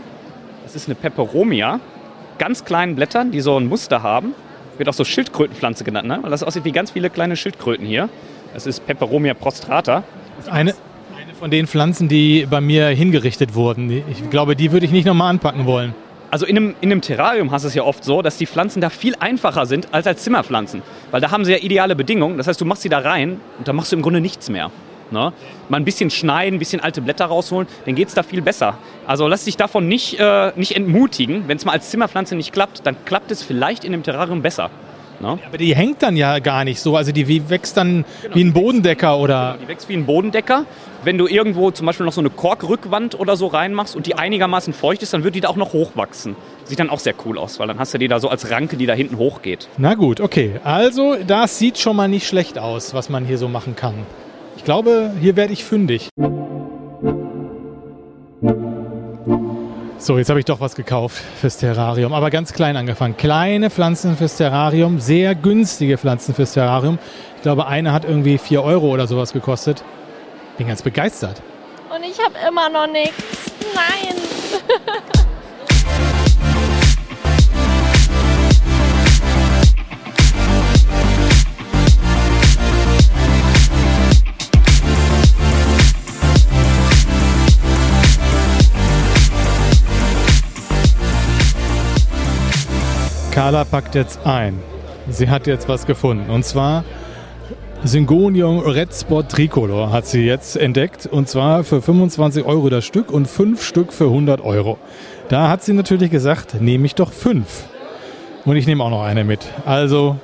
[0.64, 1.80] Das ist eine Peperomia.
[2.38, 4.34] Ganz kleinen Blättern, die so ein Muster haben.
[4.78, 6.22] Wird auch so Schildkrötenpflanze genannt, ne?
[6.30, 8.10] das aussieht wie ganz viele kleine Schildkröten hier.
[8.54, 10.04] Das ist Peperomia prostrata.
[10.50, 10.74] Eine,
[11.16, 13.92] eine von den Pflanzen, die bei mir hingerichtet wurden.
[14.10, 15.94] Ich glaube, die würde ich nicht nochmal anpacken wollen.
[16.32, 18.80] Also in einem, in einem Terrarium hast du es ja oft so, dass die Pflanzen
[18.80, 20.82] da viel einfacher sind als als Zimmerpflanzen.
[21.12, 22.38] Weil da haben sie ja ideale Bedingungen.
[22.38, 24.72] Das heißt, du machst sie da rein und da machst du im Grunde nichts mehr.
[25.12, 25.34] Ne?
[25.68, 28.78] Mal ein bisschen schneiden, ein bisschen alte Blätter rausholen, dann geht es da viel besser.
[29.06, 31.50] Also lass dich davon nicht, äh, nicht entmutigen.
[31.50, 34.70] Wenn es mal als Zimmerpflanze nicht klappt, dann klappt es vielleicht in dem Terrarium besser.
[35.22, 35.38] Ne?
[35.46, 36.96] Aber die hängt dann ja gar nicht so.
[36.96, 39.58] Also die wächst dann wie ein Bodendecker oder.
[39.62, 40.66] Die wächst wie ein Bodendecker.
[41.04, 44.74] Wenn du irgendwo zum Beispiel noch so eine Korkrückwand oder so reinmachst und die einigermaßen
[44.74, 46.36] feucht ist, dann wird die da auch noch hochwachsen.
[46.66, 48.78] Sieht dann auch sehr cool aus, weil dann hast du die da so als Ranke,
[48.78, 49.68] die da hinten hochgeht.
[49.78, 50.60] Na gut, okay.
[50.64, 53.96] Also das sieht schon mal nicht schlecht aus, was man hier so machen kann.
[54.58, 56.10] Ich glaube, hier werde ich fündig.
[60.02, 63.18] So, jetzt habe ich doch was gekauft fürs Terrarium, aber ganz klein angefangen.
[63.18, 66.98] Kleine Pflanzen fürs Terrarium, sehr günstige Pflanzen fürs Terrarium.
[67.36, 69.84] Ich glaube, eine hat irgendwie 4 Euro oder sowas gekostet.
[70.58, 71.44] Bin ganz begeistert.
[71.96, 73.52] Und ich habe immer noch nichts.
[73.76, 74.16] Nein.
[93.42, 94.60] Carla packt jetzt ein.
[95.10, 96.30] Sie hat jetzt was gefunden.
[96.30, 96.84] Und zwar
[97.84, 101.08] Syngonium Red Spot Tricolor hat sie jetzt entdeckt.
[101.08, 104.78] Und zwar für 25 Euro das Stück und fünf Stück für 100 Euro.
[105.30, 107.64] Da hat sie natürlich gesagt, nehme ich doch fünf.
[108.46, 109.40] Und ich nehme auch noch eine mit.
[109.66, 110.18] Also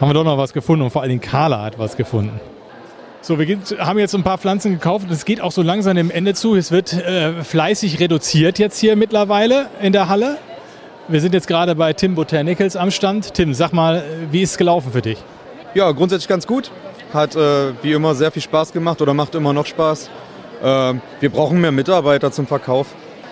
[0.00, 0.82] haben wir doch noch was gefunden.
[0.82, 2.40] Und vor allen Dingen Carla hat was gefunden.
[3.20, 5.06] So, wir haben jetzt ein paar Pflanzen gekauft.
[5.12, 6.56] Es geht auch so langsam dem Ende zu.
[6.56, 10.38] Es wird äh, fleißig reduziert jetzt hier mittlerweile in der Halle.
[11.12, 13.34] Wir sind jetzt gerade bei Tim Botanicals am Stand.
[13.34, 15.18] Tim, sag mal, wie ist es gelaufen für dich?
[15.74, 16.70] Ja, grundsätzlich ganz gut.
[17.12, 20.08] Hat äh, wie immer sehr viel Spaß gemacht oder macht immer noch Spaß.
[20.64, 22.86] Ähm, wir brauchen mehr Mitarbeiter zum Verkauf.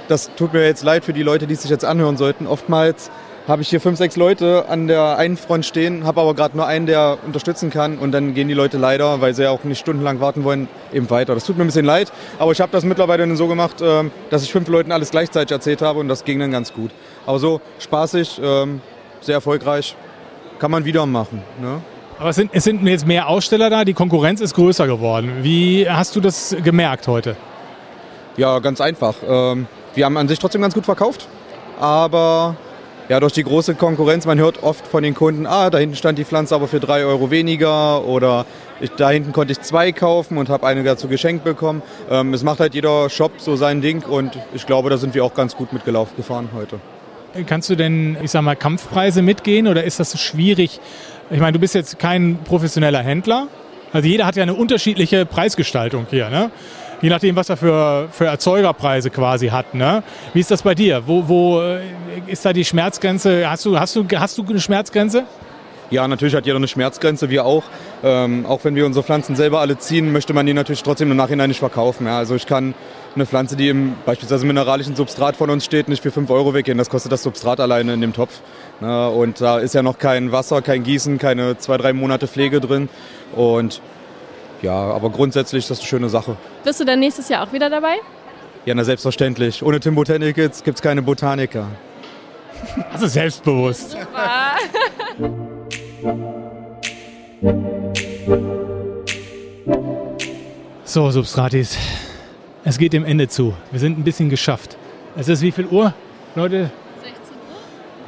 [0.09, 2.47] Das tut mir jetzt leid für die Leute, die es sich jetzt anhören sollten.
[2.47, 3.11] Oftmals
[3.49, 6.67] habe ich hier fünf, sechs Leute an der einen Front stehen, habe aber gerade nur
[6.67, 9.81] einen, der unterstützen kann und dann gehen die Leute leider, weil sie ja auch nicht
[9.81, 11.35] stundenlang warten wollen, eben weiter.
[11.35, 14.11] Das tut mir ein bisschen leid, aber ich habe das mittlerweile dann so gemacht, ähm,
[14.29, 16.91] dass ich fünf Leuten alles gleichzeitig erzählt habe und das ging dann ganz gut.
[17.31, 18.81] Aber so spaßig, ähm,
[19.21, 19.95] sehr erfolgreich,
[20.59, 21.45] kann man wieder machen.
[21.63, 21.81] Ne?
[22.19, 25.31] Aber es sind, es sind jetzt mehr Aussteller da, die Konkurrenz ist größer geworden.
[25.43, 27.37] Wie hast du das gemerkt heute?
[28.37, 29.15] Ja, ganz einfach.
[29.25, 31.29] Ähm, wir haben an sich trotzdem ganz gut verkauft,
[31.79, 32.57] aber
[33.09, 36.19] ja, durch die große Konkurrenz, man hört oft von den Kunden, ah, da hinten stand
[36.19, 38.45] die Pflanze aber für drei Euro weniger oder
[38.81, 41.81] Ich, da hinten konnte ich zwei kaufen und habe eine dazu geschenkt bekommen.
[42.11, 45.25] Ähm, es macht halt jeder Shop so sein Ding und ich glaube, da sind wir
[45.25, 46.81] auch ganz gut mitgelaufen gefahren heute.
[47.47, 50.81] Kannst du denn, ich sag mal, Kampfpreise mitgehen oder ist das schwierig?
[51.31, 53.47] Ich meine, du bist jetzt kein professioneller Händler.
[53.93, 56.51] Also jeder hat ja eine unterschiedliche Preisgestaltung hier, ne?
[57.03, 60.03] Je nachdem, was er für, für Erzeugerpreise quasi hat, ne?
[60.35, 61.05] Wie ist das bei dir?
[61.07, 61.81] Wo, wo äh,
[62.27, 63.49] ist da die Schmerzgrenze?
[63.49, 65.25] Hast du, hast du, hast du eine Schmerzgrenze?
[65.91, 67.65] Ja, natürlich hat jeder eine Schmerzgrenze, wir auch.
[68.05, 71.17] Ähm, auch wenn wir unsere Pflanzen selber alle ziehen, möchte man die natürlich trotzdem im
[71.17, 72.07] Nachhinein nicht verkaufen.
[72.07, 72.19] Ja.
[72.19, 72.75] Also ich kann
[73.15, 76.79] eine Pflanze, die im beispielsweise mineralischen Substrat von uns steht, nicht für 5 Euro weggehen.
[76.79, 78.41] Das kostet das Substrat alleine in dem Topf.
[78.81, 82.89] Und da ist ja noch kein Wasser, kein Gießen, keine zwei, drei Monate Pflege drin.
[83.35, 83.81] Und
[84.63, 86.37] ja, aber grundsätzlich ist das eine schöne Sache.
[86.65, 87.97] Bist du dann nächstes Jahr auch wieder dabei?
[88.67, 89.63] Ja, na selbstverständlich.
[89.63, 91.67] Ohne Tim Botanicals gibt es keine Botaniker.
[92.93, 93.97] Also selbstbewusst.
[100.85, 101.79] So, Substratis.
[102.63, 103.55] Es geht dem Ende zu.
[103.71, 104.77] Wir sind ein bisschen geschafft.
[105.17, 105.95] Es ist wie viel Uhr,
[106.35, 106.71] Leute?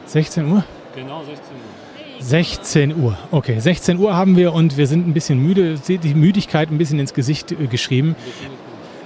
[0.06, 0.64] 16 Uhr.
[0.94, 2.22] Genau 16 Uhr.
[2.22, 3.18] 16 Uhr.
[3.30, 5.78] Okay, 16 Uhr haben wir und wir sind ein bisschen müde.
[5.78, 8.14] Seht die Müdigkeit ein bisschen ins Gesicht äh, geschrieben.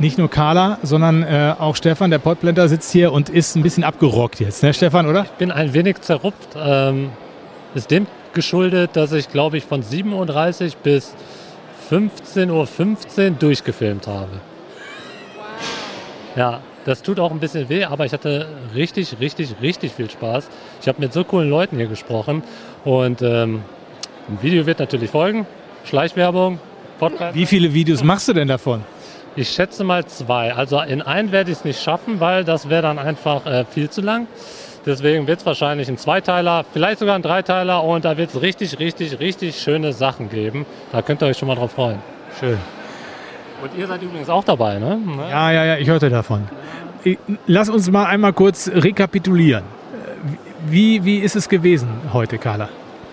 [0.01, 3.84] Nicht nur Carla, sondern äh, auch Stefan, der Podblender, sitzt hier und ist ein bisschen
[3.84, 5.22] abgerockt jetzt, ne, Stefan, oder?
[5.24, 6.57] Ich bin ein wenig zerrupft.
[6.57, 7.11] Ähm,
[7.74, 11.14] ist dem geschuldet, dass ich, glaube ich, von 7.30 Uhr bis
[11.90, 14.40] 15.15 Uhr durchgefilmt habe.
[16.37, 20.49] Ja, das tut auch ein bisschen weh, aber ich hatte richtig, richtig, richtig viel Spaß.
[20.80, 22.43] Ich habe mit so coolen Leuten hier gesprochen
[22.84, 23.62] und ähm,
[24.28, 25.47] ein Video wird natürlich folgen.
[25.84, 26.61] Schleichwerbung,
[26.99, 27.34] Podcast.
[27.34, 28.82] Wie viele Videos machst du denn davon?
[29.34, 30.55] Ich schätze mal zwei.
[30.55, 33.89] Also in einen werde ich es nicht schaffen, weil das wäre dann einfach äh, viel
[33.91, 34.26] zu lang.
[34.84, 38.78] Deswegen wird es wahrscheinlich ein Zweiteiler, vielleicht sogar ein Dreiteiler und da wird es richtig,
[38.78, 40.64] richtig, richtig schöne Sachen geben.
[40.93, 41.99] Da könnt ihr euch schon mal drauf freuen.
[42.39, 42.59] Schön.
[43.62, 44.98] Und ihr seid übrigens auch dabei, ne?
[45.30, 46.48] Ja, ja, ja, ich hörte davon.
[47.46, 49.64] Lass uns mal einmal kurz rekapitulieren.
[50.68, 52.68] Wie, wie ist es gewesen heute, Carla?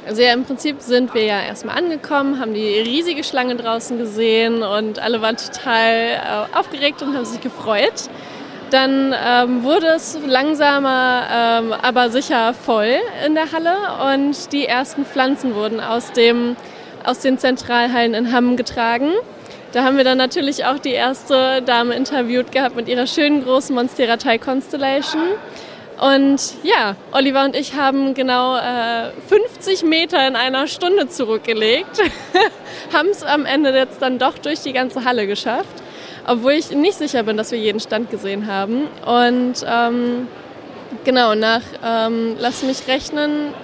[0.06, 4.62] Also ja, im Prinzip sind wir ja erstmal angekommen, haben die riesige Schlange draußen gesehen
[4.62, 8.10] und alle waren total äh, aufgeregt und haben sich gefreut.
[8.70, 13.76] Dann ähm, wurde es langsamer, ähm, aber sicher voll in der Halle
[14.14, 16.56] und die ersten Pflanzen wurden aus, dem,
[17.04, 19.12] aus den Zentralhallen in Hamm getragen.
[19.74, 23.74] Da haben wir dann natürlich auch die erste Dame interviewt gehabt mit ihrer schönen großen
[23.74, 25.30] Monstera Thai Constellation.
[26.00, 32.04] Und ja, Oliver und ich haben genau äh, 50 Meter in einer Stunde zurückgelegt,
[32.94, 35.82] haben es am Ende jetzt dann doch durch die ganze Halle geschafft,
[36.28, 38.88] obwohl ich nicht sicher bin, dass wir jeden Stand gesehen haben.
[39.08, 40.28] Und ähm,
[41.04, 43.56] genau, nach, ähm, lass mich rechnen,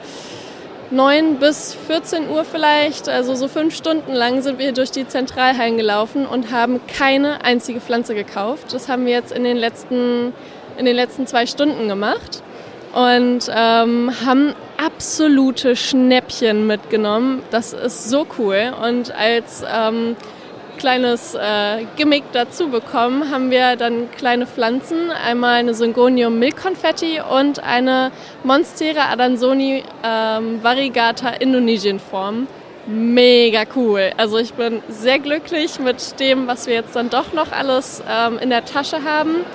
[0.92, 5.78] 9 bis 14 Uhr vielleicht, also so fünf Stunden lang sind wir durch die Zentralhallen
[5.78, 8.74] gelaufen und haben keine einzige Pflanze gekauft.
[8.74, 10.34] Das haben wir jetzt in den letzten,
[10.78, 12.42] in den letzten zwei Stunden gemacht
[12.94, 17.44] und ähm, haben absolute Schnäppchen mitgenommen.
[17.52, 20.16] Das ist so cool und als ähm,
[20.80, 27.62] kleines äh, Gimmick dazu bekommen, haben wir dann kleine Pflanzen, einmal eine Syngonium Milchkonfetti und
[27.64, 28.12] eine
[28.44, 32.48] Monstera adansoni ähm, variegata Indonesien Form.
[32.88, 34.12] Mega cool.
[34.18, 38.40] Also ich bin sehr glücklich mit dem, was wir jetzt dann doch noch alles ähm,
[38.40, 39.46] in der Tasche haben.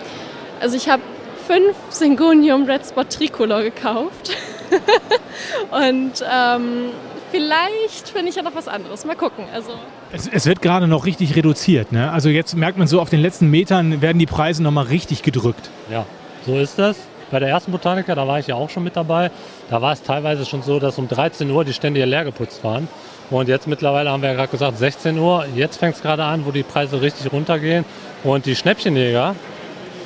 [0.60, 1.02] Also ich habe
[1.48, 4.36] fünf Syngonium Red Spot Tricolor gekauft.
[5.70, 6.90] und ähm,
[7.32, 9.04] vielleicht finde ich ja noch was anderes.
[9.04, 9.46] Mal gucken.
[9.52, 9.72] Also
[10.14, 11.90] Es, es wird gerade noch richtig reduziert.
[11.90, 12.12] Ne?
[12.12, 15.70] Also jetzt merkt man so, auf den letzten Metern werden die Preise nochmal richtig gedrückt.
[15.90, 16.06] Ja,
[16.46, 16.96] so ist das.
[17.32, 19.32] Bei der ersten Botaniker, da war ich ja auch schon mit dabei.
[19.70, 22.62] Da war es teilweise schon so, dass um 13 Uhr die Stände hier leer geputzt
[22.62, 22.86] waren.
[23.28, 25.46] Und jetzt mittlerweile haben wir ja gerade gesagt 16 Uhr.
[25.56, 27.84] Jetzt fängt es gerade an, wo die Preise richtig runtergehen.
[28.22, 29.34] Und die Schnäppchenjäger,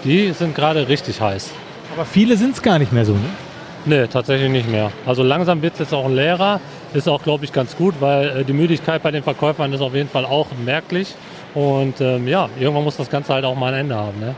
[0.04, 1.50] die sind gerade richtig heiß.
[1.94, 3.28] Aber viele sind es gar nicht mehr so, ne?
[3.84, 4.90] Nee, tatsächlich nicht mehr.
[5.04, 6.61] Also langsam wird es jetzt auch ein leerer.
[6.95, 9.95] Ist auch, glaube ich, ganz gut, weil äh, die Müdigkeit bei den Verkäufern ist auf
[9.95, 11.14] jeden Fall auch merklich.
[11.55, 14.18] Und ähm, ja, irgendwann muss das Ganze halt auch mal ein Ende haben.
[14.20, 14.34] Ne?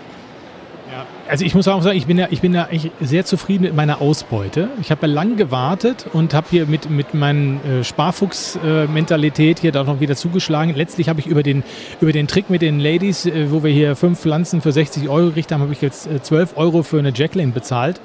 [1.28, 3.76] Also ich muss auch sagen, ich bin ja, ich bin ja echt sehr zufrieden mit
[3.76, 4.68] meiner Ausbeute.
[4.80, 9.84] Ich habe ja lang gewartet und habe hier mit, mit meiner äh, Sparfuchs-Mentalität hier da
[9.84, 10.74] noch wieder zugeschlagen.
[10.74, 11.62] Letztlich habe ich über den,
[12.00, 15.29] über den Trick mit den Ladies, äh, wo wir hier fünf Pflanzen für 60 Euro
[15.29, 18.00] gekriegt haben, habe ich jetzt äh, 12 Euro für eine Jacqueline bezahlt.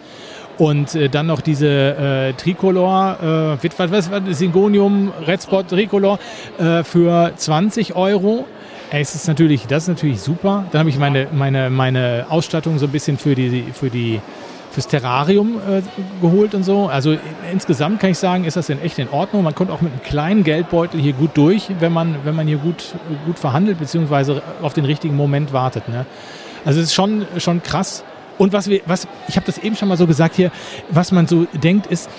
[0.57, 6.19] Und äh, dann noch diese äh, Tricolor, äh, was, was, was, Syngonium, Red Spot Tricolor
[6.57, 8.45] äh, für 20 Euro.
[8.91, 10.65] Es ist natürlich, das ist natürlich super.
[10.71, 14.21] Dann habe ich meine, meine, meine Ausstattung so ein bisschen für die, für die
[14.75, 15.81] fürs Terrarium äh,
[16.21, 16.87] geholt und so.
[16.87, 17.17] Also
[17.51, 19.41] insgesamt kann ich sagen, ist das in echt in Ordnung.
[19.43, 22.57] Man kommt auch mit einem kleinen Geldbeutel hier gut durch, wenn man, wenn man hier
[22.57, 22.93] gut,
[23.25, 25.87] gut verhandelt, beziehungsweise auf den richtigen Moment wartet.
[25.87, 26.05] Ne?
[26.65, 28.03] Also es ist schon, schon krass.
[28.37, 30.51] Und was wir, was, ich habe das eben schon mal so gesagt hier,
[30.89, 32.09] was man so denkt, ist,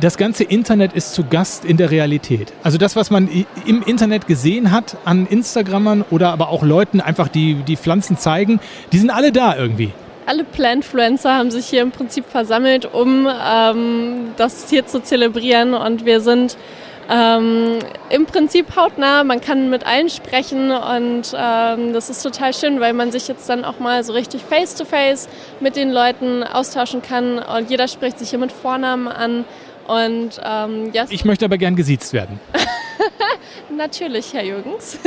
[0.00, 2.52] das ganze Internet ist zu Gast in der Realität.
[2.62, 3.28] Also das, was man
[3.64, 8.60] im Internet gesehen hat an Instagrammern oder aber auch Leuten einfach, die die Pflanzen zeigen,
[8.92, 9.92] die sind alle da irgendwie.
[10.26, 16.04] Alle Plantfluencer haben sich hier im Prinzip versammelt, um ähm, das hier zu zelebrieren und
[16.04, 16.58] wir sind
[17.08, 17.78] ähm,
[18.10, 19.24] im Prinzip hautnah.
[19.24, 23.48] Man kann mit allen sprechen und ähm, das ist total schön, weil man sich jetzt
[23.48, 25.28] dann auch mal so richtig face-to-face -face
[25.60, 29.44] mit den Leuten austauschen kann und jeder spricht sich hier mit Vornamen an.
[29.86, 31.06] Und ähm, ja.
[31.10, 32.40] Ich möchte aber gern gesiezt werden.
[33.76, 34.98] Natürlich, Herr Jürgens.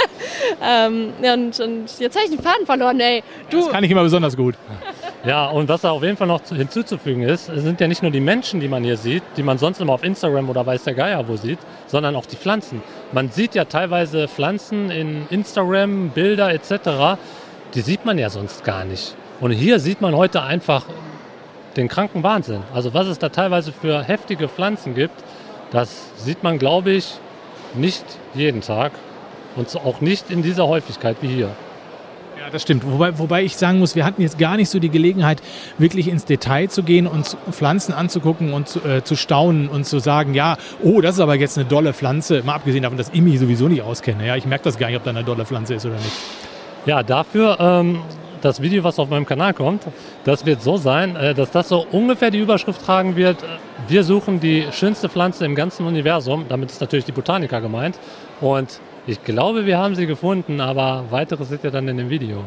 [0.62, 3.22] ähm, und, und, jetzt habe ich den Faden verloren, ey.
[3.50, 3.58] Du.
[3.60, 4.56] Das kann ich immer besonders gut.
[5.26, 8.20] Ja, und was da auf jeden Fall noch hinzuzufügen ist, sind ja nicht nur die
[8.20, 11.26] Menschen, die man hier sieht, die man sonst immer auf Instagram oder weiß der Geier
[11.26, 11.58] wo sieht,
[11.88, 12.80] sondern auch die Pflanzen.
[13.10, 17.18] Man sieht ja teilweise Pflanzen in Instagram, Bilder etc.,
[17.74, 19.16] die sieht man ja sonst gar nicht.
[19.40, 20.84] Und hier sieht man heute einfach
[21.76, 22.62] den kranken Wahnsinn.
[22.72, 25.24] Also was es da teilweise für heftige Pflanzen gibt,
[25.72, 27.14] das sieht man, glaube ich,
[27.74, 28.92] nicht jeden Tag
[29.56, 31.50] und auch nicht in dieser Häufigkeit wie hier.
[32.52, 32.84] Das stimmt.
[32.86, 35.42] Wobei, wobei ich sagen muss, wir hatten jetzt gar nicht so die Gelegenheit,
[35.78, 39.98] wirklich ins Detail zu gehen und Pflanzen anzugucken und zu, äh, zu staunen und zu
[39.98, 42.42] sagen, ja, oh, das ist aber jetzt eine dolle Pflanze.
[42.44, 44.26] Mal abgesehen davon, dass ich mich sowieso nicht auskenne.
[44.26, 46.12] Ja, ich merke das gar nicht, ob da eine dolle Pflanze ist oder nicht.
[46.86, 48.00] Ja, dafür ähm,
[48.42, 49.82] das Video, was auf meinem Kanal kommt,
[50.24, 53.38] das wird so sein, äh, dass das so ungefähr die Überschrift tragen wird,
[53.88, 56.46] wir suchen die schönste Pflanze im ganzen Universum.
[56.48, 57.98] Damit ist natürlich die Botanica gemeint.
[58.40, 62.44] Und ich glaube, wir haben sie gefunden, aber weiteres seht ihr dann in dem Video.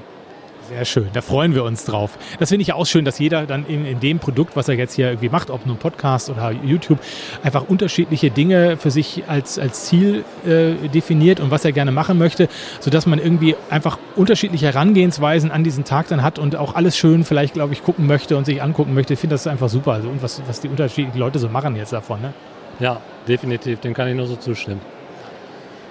[0.70, 2.20] Sehr schön, da freuen wir uns drauf.
[2.38, 4.76] Das finde ich ja auch schön, dass jeder dann in, in dem Produkt, was er
[4.76, 7.00] jetzt hier irgendwie macht, ob nun Podcast oder YouTube,
[7.42, 12.20] einfach unterschiedliche Dinge für sich als, als Ziel äh, definiert und was er gerne machen
[12.20, 12.50] möchte,
[12.82, 17.24] sodass man irgendwie einfach unterschiedliche Herangehensweisen an diesen Tag dann hat und auch alles schön
[17.24, 19.14] vielleicht, glaube ich, gucken möchte und sich angucken möchte.
[19.14, 19.94] Ich finde das einfach super.
[19.94, 22.22] Also, und was, was die unterschiedlichen Leute so machen jetzt davon.
[22.22, 22.34] Ne?
[22.80, 23.80] Ja, definitiv.
[23.80, 24.82] Dem kann ich nur so zustimmen.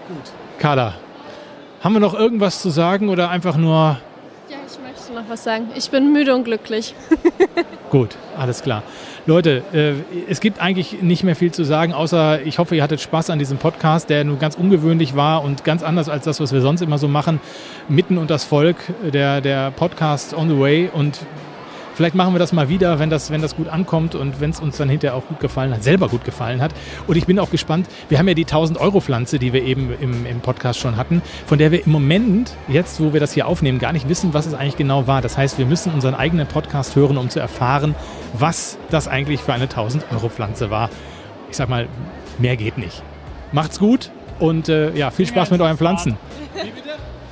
[0.09, 0.32] Gut.
[0.59, 0.94] Carla,
[1.80, 3.98] haben wir noch irgendwas zu sagen oder einfach nur
[5.09, 5.68] du noch was sagen?
[5.74, 6.94] Ich bin müde und glücklich.
[7.90, 8.82] Gut, alles klar.
[9.26, 9.94] Leute, äh,
[10.30, 13.39] es gibt eigentlich nicht mehr viel zu sagen, außer ich hoffe, ihr hattet Spaß an
[13.39, 16.82] diesem Podcast, der nun ganz ungewöhnlich war und ganz anders als das, was wir sonst
[16.82, 17.40] immer so machen.
[17.89, 18.76] Mitten und das Volk,
[19.12, 20.90] der, der Podcast on the way.
[20.93, 21.20] Und
[21.99, 24.61] Vielleicht machen wir das mal wieder, wenn das, wenn das gut ankommt und wenn es
[24.61, 26.70] uns dann hinterher auch gut gefallen hat, selber gut gefallen hat.
[27.09, 30.39] Und ich bin auch gespannt, wir haben ja die 1000-Euro-Pflanze, die wir eben im, im
[30.39, 33.93] Podcast schon hatten, von der wir im Moment, jetzt wo wir das hier aufnehmen, gar
[33.93, 35.23] nicht wissen, was es eigentlich genau war.
[35.23, 37.97] Das heißt, wir müssen unseren eigenen Podcast hören, um zu erfahren,
[38.33, 40.91] was das eigentlich für eine 1000-Euro-Pflanze war.
[41.51, 41.89] Ich sag mal,
[42.39, 43.03] mehr geht nicht.
[43.51, 46.16] Macht's gut und äh, ja, viel Spaß mit euren Pflanzen.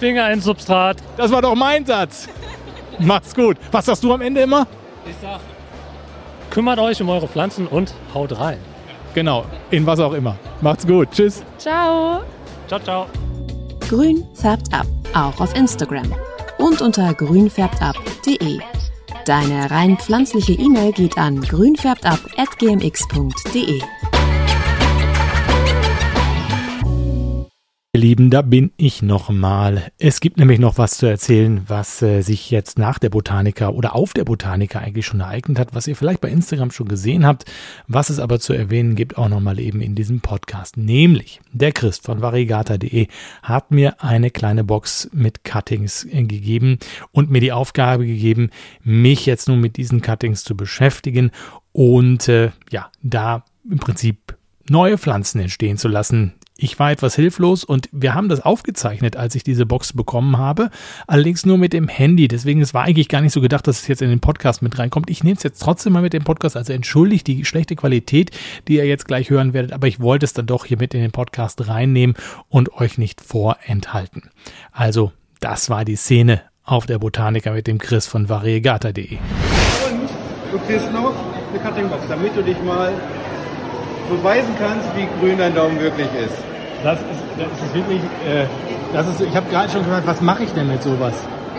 [0.01, 0.97] Finger ins Substrat.
[1.16, 2.28] Das war doch mein Satz.
[2.98, 3.56] Macht's gut.
[3.73, 4.66] Was sagst du am Ende immer?
[5.09, 5.40] Ich sag,
[6.51, 8.59] kümmert euch um eure Pflanzen und haut rein.
[9.14, 10.36] Genau, in was auch immer.
[10.60, 11.10] Macht's gut.
[11.10, 11.43] Tschüss.
[11.59, 12.20] Ciao.
[12.68, 13.06] Ciao, ciao.
[13.89, 16.14] Grün färbt ab, auch auf Instagram.
[16.59, 18.59] Und unter grünfärbtab.de.
[19.24, 23.81] Deine rein pflanzliche E-Mail geht an grünfärbtab.gmx.de.
[27.97, 29.90] Ihr Lieben, da bin ich nochmal.
[29.98, 33.97] Es gibt nämlich noch was zu erzählen, was äh, sich jetzt nach der Botanika oder
[33.97, 37.47] auf der Botanika eigentlich schon ereignet hat, was ihr vielleicht bei Instagram schon gesehen habt,
[37.89, 40.77] was es aber zu erwähnen gibt, auch nochmal eben in diesem Podcast.
[40.77, 43.06] Nämlich, der Christ von variegata.de
[43.43, 46.78] hat mir eine kleine Box mit Cuttings äh, gegeben
[47.12, 48.51] und mir die Aufgabe gegeben,
[48.82, 51.31] mich jetzt nun mit diesen Cuttings zu beschäftigen
[51.73, 54.36] und äh, ja, da im Prinzip
[54.68, 59.34] neue Pflanzen entstehen zu lassen ich war etwas hilflos und wir haben das aufgezeichnet, als
[59.34, 60.70] ich diese Box bekommen habe.
[61.06, 62.28] Allerdings nur mit dem Handy.
[62.28, 64.78] Deswegen, es war eigentlich gar nicht so gedacht, dass es jetzt in den Podcast mit
[64.78, 65.10] reinkommt.
[65.10, 66.56] Ich nehme es jetzt trotzdem mal mit dem Podcast.
[66.56, 68.30] Also entschuldigt die schlechte Qualität,
[68.68, 69.72] die ihr jetzt gleich hören werdet.
[69.72, 72.16] Aber ich wollte es dann doch hier mit in den Podcast reinnehmen
[72.48, 74.30] und euch nicht vorenthalten.
[74.72, 79.18] Also, das war die Szene auf der Botaniker mit dem Chris von variegata.de.
[79.18, 80.08] Und
[80.52, 81.14] du kriegst noch
[81.50, 82.92] eine Cuttingbox, damit du dich mal
[84.08, 86.36] beweisen kannst, wie grün dein Daumen wirklich ist.
[86.82, 88.46] Das ist, das ist wirklich, äh,
[88.92, 91.14] das ist, ich habe gerade schon gesagt, was mache ich denn mit sowas?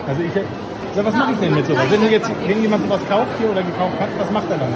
[0.06, 1.84] Also ich, ja, was mache ich denn mit sowas?
[1.90, 4.72] Wenn du jetzt, wenn jemand sowas kauft hier oder gekauft hat, was macht er dann?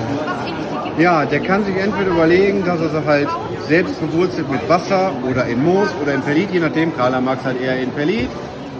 [0.98, 3.28] Ja, der kann sich entweder überlegen, dass er sie halt
[3.66, 6.94] selbst bewurzelt mit Wasser oder in Moos oder in Perlit, je nachdem.
[6.94, 8.28] Carla mag es halt eher in Perlit.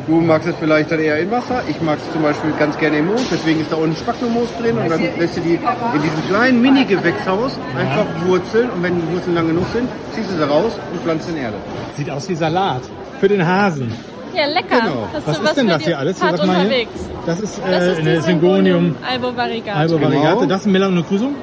[0.07, 1.63] Du magst es vielleicht dann eher in Wasser.
[1.69, 3.23] Ich mag es zum Beispiel ganz gerne im Moos.
[3.31, 4.77] Deswegen ist da unten Spacknomoos drin.
[4.77, 8.69] Und dann lässt du die in diesem kleinen Mini-Gewächshaus einfach wurzeln.
[8.71, 11.55] Und wenn die Wurzeln lang genug sind, ziehst du sie raus und pflanzt in Erde.
[11.97, 12.83] Sieht aus wie Salat.
[13.21, 13.93] Für den Hasen.
[14.35, 14.81] Ja, lecker.
[14.81, 15.09] Genau.
[15.13, 16.19] Hast Was du ist denn das hier alles?
[16.19, 16.57] Sag mal hier.
[16.65, 16.91] unterwegs.
[17.27, 19.79] Das ist, äh, Das ist eine Syngonium Albo variegata.
[19.79, 20.47] Albo variegata.
[20.47, 21.35] Das ist ein Melanocrysum?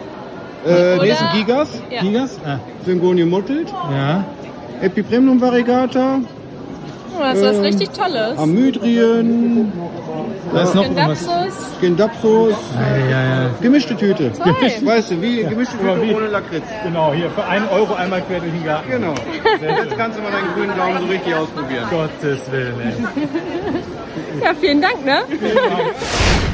[0.65, 1.69] Äh, Oder- nee, ist ein Gigas.
[1.89, 2.01] Ja.
[2.01, 2.37] Gigas?
[2.45, 2.57] Ah.
[2.85, 3.69] Syngonium muttelt.
[3.91, 4.25] Ja.
[4.81, 6.19] Epipremnum variegata.
[7.19, 8.37] Das ist was Ähm, richtig Tolles.
[8.37, 9.71] Amydrien.
[10.53, 11.27] Da ist noch irgendwas.
[11.77, 12.53] Skindapsus.
[12.75, 13.49] Ja, ja, ja.
[13.61, 14.31] Gemischte Tüte.
[14.33, 14.53] Toll.
[14.59, 16.13] Gemischt, weißt du, wie gemischte Tüte wie?
[16.13, 16.63] ohne Lakritz.
[16.83, 18.89] Genau, hier für einen Euro einmal quer durch den Garten.
[18.89, 19.13] Genau.
[19.61, 21.85] Jetzt kannst du mal deinen grünen Daumen so richtig ausprobieren.
[21.89, 24.43] Gottes Willen, ey.
[24.43, 25.19] Ja, vielen Dank, ne?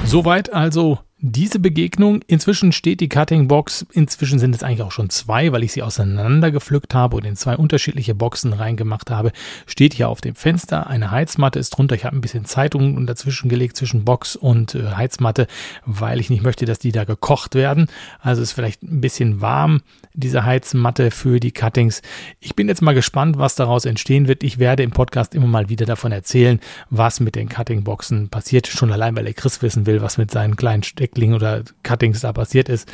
[0.06, 2.22] Soweit also diese Begegnung.
[2.28, 5.82] Inzwischen steht die Cutting Box, inzwischen sind es eigentlich auch schon zwei, weil ich sie
[5.82, 9.32] auseinander gepflückt habe und in zwei unterschiedliche Boxen reingemacht habe.
[9.66, 11.96] Steht hier auf dem Fenster, eine Heizmatte ist drunter.
[11.96, 15.48] Ich habe ein bisschen Zeitung dazwischen gelegt zwischen Box und äh, Heizmatte,
[15.86, 17.88] weil ich nicht möchte, dass die da gekocht werden.
[18.20, 19.82] Also ist vielleicht ein bisschen warm,
[20.16, 22.02] diese Heizmatte für die Cuttings.
[22.40, 24.44] Ich bin jetzt mal gespannt, was daraus entstehen wird.
[24.44, 26.60] Ich werde im Podcast immer mal wieder davon erzählen,
[26.90, 28.68] was mit den Cutting-Boxen passiert.
[28.68, 32.34] Schon allein, weil der Chris wissen will, was mit seinen kleinen Stecklingen oder Cuttings da
[32.34, 32.92] passiert ist.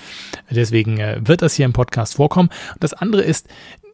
[0.49, 2.49] Deswegen äh, wird das hier im Podcast vorkommen.
[2.79, 3.47] Das andere ist,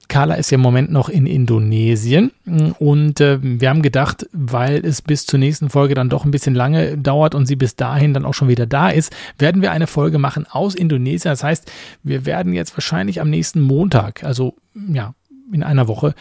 [0.08, 2.32] Carla ist ja im Moment noch in Indonesien
[2.80, 6.56] und äh, wir haben gedacht, weil es bis zur nächsten Folge dann doch ein bisschen
[6.56, 9.88] lange dauert und sie bis dahin dann auch schon wieder da ist, werden wir eine
[9.88, 11.32] Folge machen aus Indonesien.
[11.32, 11.72] Das heißt,
[12.04, 15.14] wir werden jetzt wahrscheinlich am nächsten Montag, also ja,
[15.52, 16.14] in einer Woche,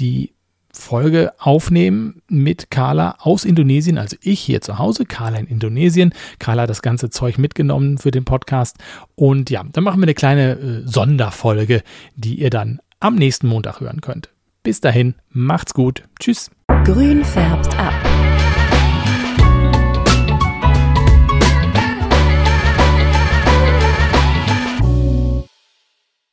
[0.00, 0.32] die
[0.72, 6.14] Folge aufnehmen mit Carla aus Indonesien, also ich hier zu Hause, Carla in Indonesien.
[6.38, 8.78] Carla hat das ganze Zeug mitgenommen für den Podcast
[9.14, 11.82] und ja, dann machen wir eine kleine äh, Sonderfolge,
[12.16, 14.30] die ihr dann am nächsten Montag hören könnt.
[14.62, 16.04] Bis dahin, macht's gut.
[16.20, 16.50] Tschüss.
[16.84, 17.94] Grün färbt ab.